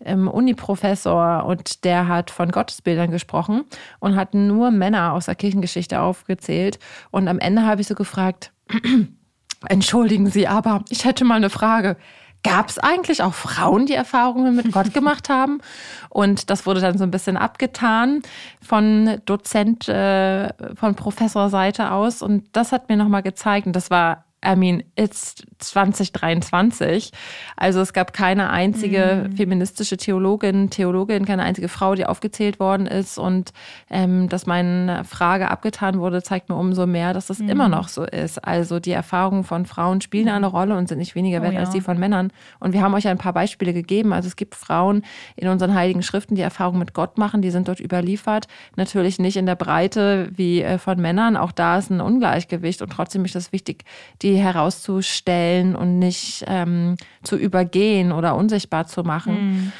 ähm, 0.03 0.28
Uni-Professor 0.28 1.45
und 1.45 1.84
der 1.86 2.08
hat 2.08 2.32
von 2.32 2.51
Gottesbildern 2.51 3.12
gesprochen 3.12 3.64
und 3.99 4.16
hat 4.16 4.34
nur 4.34 4.72
Männer 4.72 5.14
aus 5.14 5.26
der 5.26 5.36
Kirchengeschichte 5.36 6.01
aufgezählt. 6.01 6.80
Und 7.12 7.28
am 7.28 7.39
Ende 7.39 7.66
habe 7.66 7.82
ich 7.82 7.88
so 7.88 7.95
gefragt, 7.95 8.51
entschuldigen 9.68 10.28
Sie, 10.28 10.47
aber 10.47 10.84
ich 10.89 11.06
hätte 11.06 11.24
mal 11.24 11.36
eine 11.36 11.49
Frage. 11.49 11.97
Gab 12.43 12.70
es 12.70 12.78
eigentlich 12.78 13.24
auch 13.24 13.34
Frauen, 13.34 13.88
die 13.88 13.95
Erfahrungen 13.95 14.56
mit 14.56 14.72
Gott 14.72 14.93
gemacht 14.93 15.30
haben? 15.30 15.62
Und 16.10 16.51
das 16.51 16.68
wurde 16.68 16.80
dann 16.80 16.95
so 16.95 17.03
ein 17.03 17.10
bisschen 17.10 17.38
abgetan 17.38 18.22
von 18.62 19.20
Dozent, 19.26 19.89
äh, 19.89 20.53
von 20.76 20.93
Professorseite 20.93 21.91
aus. 21.91 22.22
Und 22.22 22.45
das 22.51 22.72
hat 22.72 22.88
mir 22.88 22.97
nochmal 22.97 23.24
gezeigt, 23.24 23.66
und 23.66 23.76
das 23.76 23.89
war 23.89 24.24
I 24.46 24.56
mean, 24.56 24.84
it's 24.96 25.36
2023. 25.60 27.12
Also 27.56 27.82
es 27.82 27.93
gab 27.93 28.14
keine 28.14 28.50
einzige 28.50 29.28
mhm. 29.30 29.36
feministische 29.36 29.98
Theologin, 29.98 30.70
Theologin, 30.70 31.26
keine 31.26 31.43
einzige 31.43 31.68
Frau, 31.68 31.96
die 31.96 32.06
aufgezählt 32.06 32.60
worden 32.60 32.88
ist. 32.88 33.18
Und 33.18 33.52
ähm, 33.89 34.30
dass 34.30 34.46
meine 34.46 35.04
Frage 35.06 35.50
abgetan 35.50 36.00
wurde, 36.00 36.22
zeigt 36.22 36.50
mir 36.50 36.56
umso 36.56 36.86
mehr, 36.86 37.14
dass 37.14 37.28
das 37.28 37.39
mhm. 37.39 37.50
immer 37.50 37.70
noch 37.70 37.88
so 37.88 38.04
ist. 38.04 38.43
Also 38.46 38.80
die 38.80 38.91
Erfahrungen 38.91 39.43
von 39.43 39.66
Frauen 39.66 40.02
spielen 40.02 40.30
eine 40.30 40.48
Rolle 40.48 40.76
und 40.76 40.88
sind 40.88 41.00
nicht 41.00 41.16
weniger 41.16 41.41
wert 41.41 41.54
oh, 41.54 41.56
ja. 41.56 41.60
als 41.62 41.72
die 41.72 41.82
von 41.82 41.98
Männern. 41.98 42.32
Und 42.60 42.74
wir 42.74 42.82
haben 42.82 42.93
euch 42.93 43.08
ein 43.08 43.18
paar 43.18 43.34
Beispiele 43.34 43.74
gegeben. 43.74 44.14
Also 44.14 44.28
es 44.28 44.36
gibt 44.36 44.56
Frauen 44.56 45.04
in 45.36 45.48
unseren 45.48 45.74
heiligen 45.74 46.04
Schriften, 46.04 46.36
die 46.36 46.41
Erfahrungen 46.41 46.80
mit 46.80 46.93
Gott 46.93 47.18
machen, 47.18 47.41
die 47.41 47.52
sind 47.52 47.68
dort 47.68 47.80
überliefert. 47.80 48.48
Natürlich 48.76 49.20
nicht 49.20 49.38
in 49.38 49.46
der 49.46 49.56
Breite 49.56 50.30
wie 50.36 50.62
äh, 50.62 50.78
von 50.78 51.00
Männern. 51.00 51.38
Auch 51.38 51.52
da 51.52 51.78
ist 51.78 51.89
ein 51.89 52.02
Ungleichgewicht 52.02 52.82
und 52.82 52.91
trotzdem 52.91 53.26
ist 53.26 53.36
es 53.36 53.52
wichtig, 53.52 53.84
die 54.22 54.34
herauszustellen 54.38 55.75
und 55.75 55.99
nicht 55.99 56.43
ähm, 56.47 56.95
zu 57.23 57.36
übergehen 57.36 58.11
oder 58.11 58.36
unsichtbar 58.36 58.88
zu 58.88 59.03
machen. 59.03 59.33
Mhm. 59.33 59.71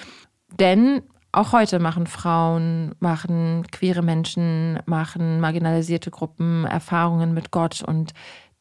Denn 0.59 1.01
auch 1.31 1.51
heute 1.51 1.79
machen 1.79 2.07
Frauen, 2.07 2.95
machen 2.99 3.67
queere 3.71 4.01
Menschen, 4.01 4.79
machen 4.85 5.41
marginalisierte 5.41 6.09
Gruppen 6.09 6.65
Erfahrungen 6.65 7.33
mit 7.33 7.51
Gott 7.51 7.83
und 7.83 8.13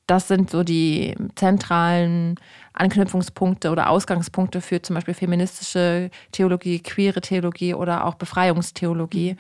das 0.07 0.29
sind 0.29 0.51
so 0.51 0.65
die 0.65 1.15
zentralen 1.35 2.35
Anknüpfungspunkte 2.75 3.71
oder 3.71 3.89
Ausgangspunkte 3.89 4.61
für 4.61 4.83
zum 4.83 4.95
Beispiel 4.95 5.15
feministische 5.15 6.11
Theologie, 6.33 6.81
queere 6.81 7.21
Theologie 7.21 7.75
oder 7.75 8.05
auch 8.05 8.17
Befreiungstheologie. 8.17 9.33
Mhm. 9.33 9.39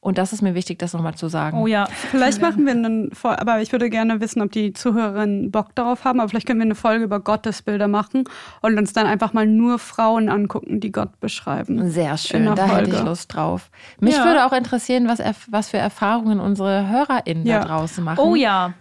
Und 0.00 0.16
das 0.16 0.32
ist 0.32 0.42
mir 0.42 0.54
wichtig, 0.54 0.78
das 0.78 0.92
nochmal 0.92 1.16
zu 1.16 1.28
sagen. 1.28 1.58
Oh 1.58 1.66
ja. 1.66 1.86
Vielleicht 2.10 2.40
machen 2.40 2.64
wir 2.64 2.72
einen, 2.72 3.10
aber 3.22 3.60
ich 3.60 3.72
würde 3.72 3.90
gerne 3.90 4.20
wissen, 4.20 4.40
ob 4.40 4.52
die 4.52 4.72
Zuhörerinnen 4.72 5.50
Bock 5.50 5.74
darauf 5.74 6.04
haben, 6.04 6.20
aber 6.20 6.28
vielleicht 6.28 6.46
können 6.46 6.60
wir 6.60 6.66
eine 6.66 6.76
Folge 6.76 7.04
über 7.04 7.18
Gottesbilder 7.18 7.88
machen 7.88 8.24
und 8.62 8.78
uns 8.78 8.92
dann 8.92 9.08
einfach 9.08 9.32
mal 9.32 9.46
nur 9.46 9.80
Frauen 9.80 10.28
angucken, 10.28 10.78
die 10.78 10.92
Gott 10.92 11.18
beschreiben. 11.18 11.90
Sehr 11.90 12.16
schön, 12.16 12.44
da 12.44 12.54
Folge. 12.54 12.74
hätte 12.74 12.90
ich 12.90 13.02
Lust 13.02 13.34
drauf. 13.34 13.70
Mich 13.98 14.14
ja. 14.14 14.24
würde 14.24 14.46
auch 14.46 14.52
interessieren, 14.52 15.08
was, 15.08 15.20
was 15.50 15.70
für 15.70 15.78
Erfahrungen 15.78 16.38
unsere 16.38 16.88
HörerInnen 16.88 17.44
ja. 17.44 17.58
da 17.58 17.66
draußen 17.66 18.04
machen. 18.04 18.20
Oh 18.20 18.36
ja. 18.36 18.74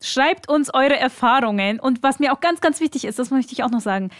Schreibt 0.00 0.48
uns 0.48 0.72
eure 0.72 0.98
Erfahrungen 0.98 1.80
und 1.80 2.02
was 2.02 2.18
mir 2.18 2.32
auch 2.32 2.40
ganz, 2.40 2.60
ganz 2.60 2.80
wichtig 2.80 3.04
ist, 3.04 3.18
das 3.18 3.30
möchte 3.30 3.52
ich 3.52 3.62
auch 3.62 3.70
noch 3.70 3.80
sagen. 3.80 4.10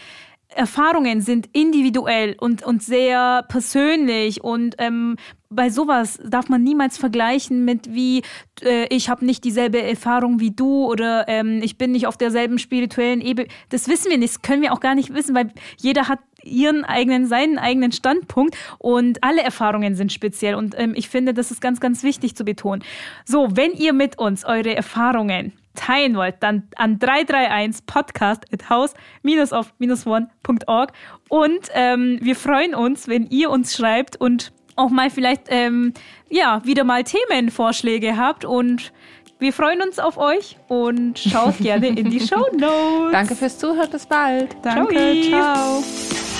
Erfahrungen 0.55 1.21
sind 1.21 1.49
individuell 1.51 2.35
und, 2.39 2.63
und 2.63 2.83
sehr 2.83 3.43
persönlich 3.47 4.43
und 4.43 4.75
ähm, 4.77 5.17
bei 5.55 5.69
sowas 5.69 6.19
darf 6.23 6.49
man 6.49 6.63
niemals 6.63 6.97
vergleichen 6.97 7.65
mit 7.65 7.93
wie 7.93 8.23
äh, 8.61 8.87
ich 8.89 9.09
habe 9.09 9.25
nicht 9.25 9.43
dieselbe 9.43 9.81
Erfahrung 9.81 10.39
wie 10.39 10.51
du 10.51 10.85
oder 10.85 11.27
ähm, 11.27 11.61
ich 11.63 11.77
bin 11.77 11.91
nicht 11.91 12.07
auf 12.07 12.17
derselben 12.17 12.59
spirituellen 12.59 13.21
Ebene. 13.21 13.47
Das 13.69 13.87
wissen 13.87 14.09
wir 14.09 14.17
nicht, 14.17 14.35
das 14.35 14.41
können 14.41 14.61
wir 14.61 14.73
auch 14.73 14.79
gar 14.79 14.95
nicht 14.95 15.13
wissen, 15.13 15.35
weil 15.35 15.51
jeder 15.77 16.07
hat 16.07 16.19
ihren 16.43 16.83
eigenen, 16.83 17.25
seinen 17.25 17.57
eigenen 17.57 17.91
Standpunkt 17.91 18.55
und 18.77 19.23
alle 19.23 19.41
Erfahrungen 19.41 19.95
sind 19.95 20.11
speziell 20.11 20.55
und 20.55 20.75
ähm, 20.77 20.93
ich 20.95 21.09
finde, 21.09 21.33
das 21.33 21.51
ist 21.51 21.61
ganz, 21.61 21.79
ganz 21.79 22.03
wichtig 22.03 22.35
zu 22.35 22.43
betonen. 22.43 22.83
So, 23.25 23.55
wenn 23.55 23.73
ihr 23.73 23.93
mit 23.93 24.19
uns 24.19 24.45
eure 24.45 24.75
Erfahrungen 24.75 25.53
teilen 25.75 26.15
wollt, 26.15 26.35
dann 26.41 26.63
an 26.75 26.99
331 26.99 27.85
podcast 27.85 28.45
at 28.53 28.69
house-of-one.org 28.69 30.91
und 31.29 31.69
ähm, 31.73 32.19
wir 32.21 32.35
freuen 32.35 32.75
uns, 32.75 33.07
wenn 33.07 33.27
ihr 33.27 33.49
uns 33.49 33.73
schreibt 33.75 34.17
und 34.17 34.51
auch 34.75 34.89
mal 34.89 35.09
vielleicht 35.09 35.43
ähm, 35.49 35.93
ja 36.29 36.61
wieder 36.63 36.83
mal 36.83 37.03
Themenvorschläge 37.03 38.17
habt 38.17 38.45
und 38.45 38.91
wir 39.39 39.51
freuen 39.51 39.81
uns 39.81 39.99
auf 39.99 40.17
euch 40.17 40.57
und 40.69 41.19
schaut 41.19 41.57
gerne 41.57 41.87
in 41.87 42.09
die 42.09 42.19
Show 42.27 42.47
Notes. 42.53 43.11
Danke 43.11 43.35
fürs 43.35 43.57
Zuhören, 43.57 43.89
bis 43.89 44.05
bald. 44.05 44.55
Danke, 44.63 45.21
ciao. 45.29 45.81
ciao. 45.81 46.32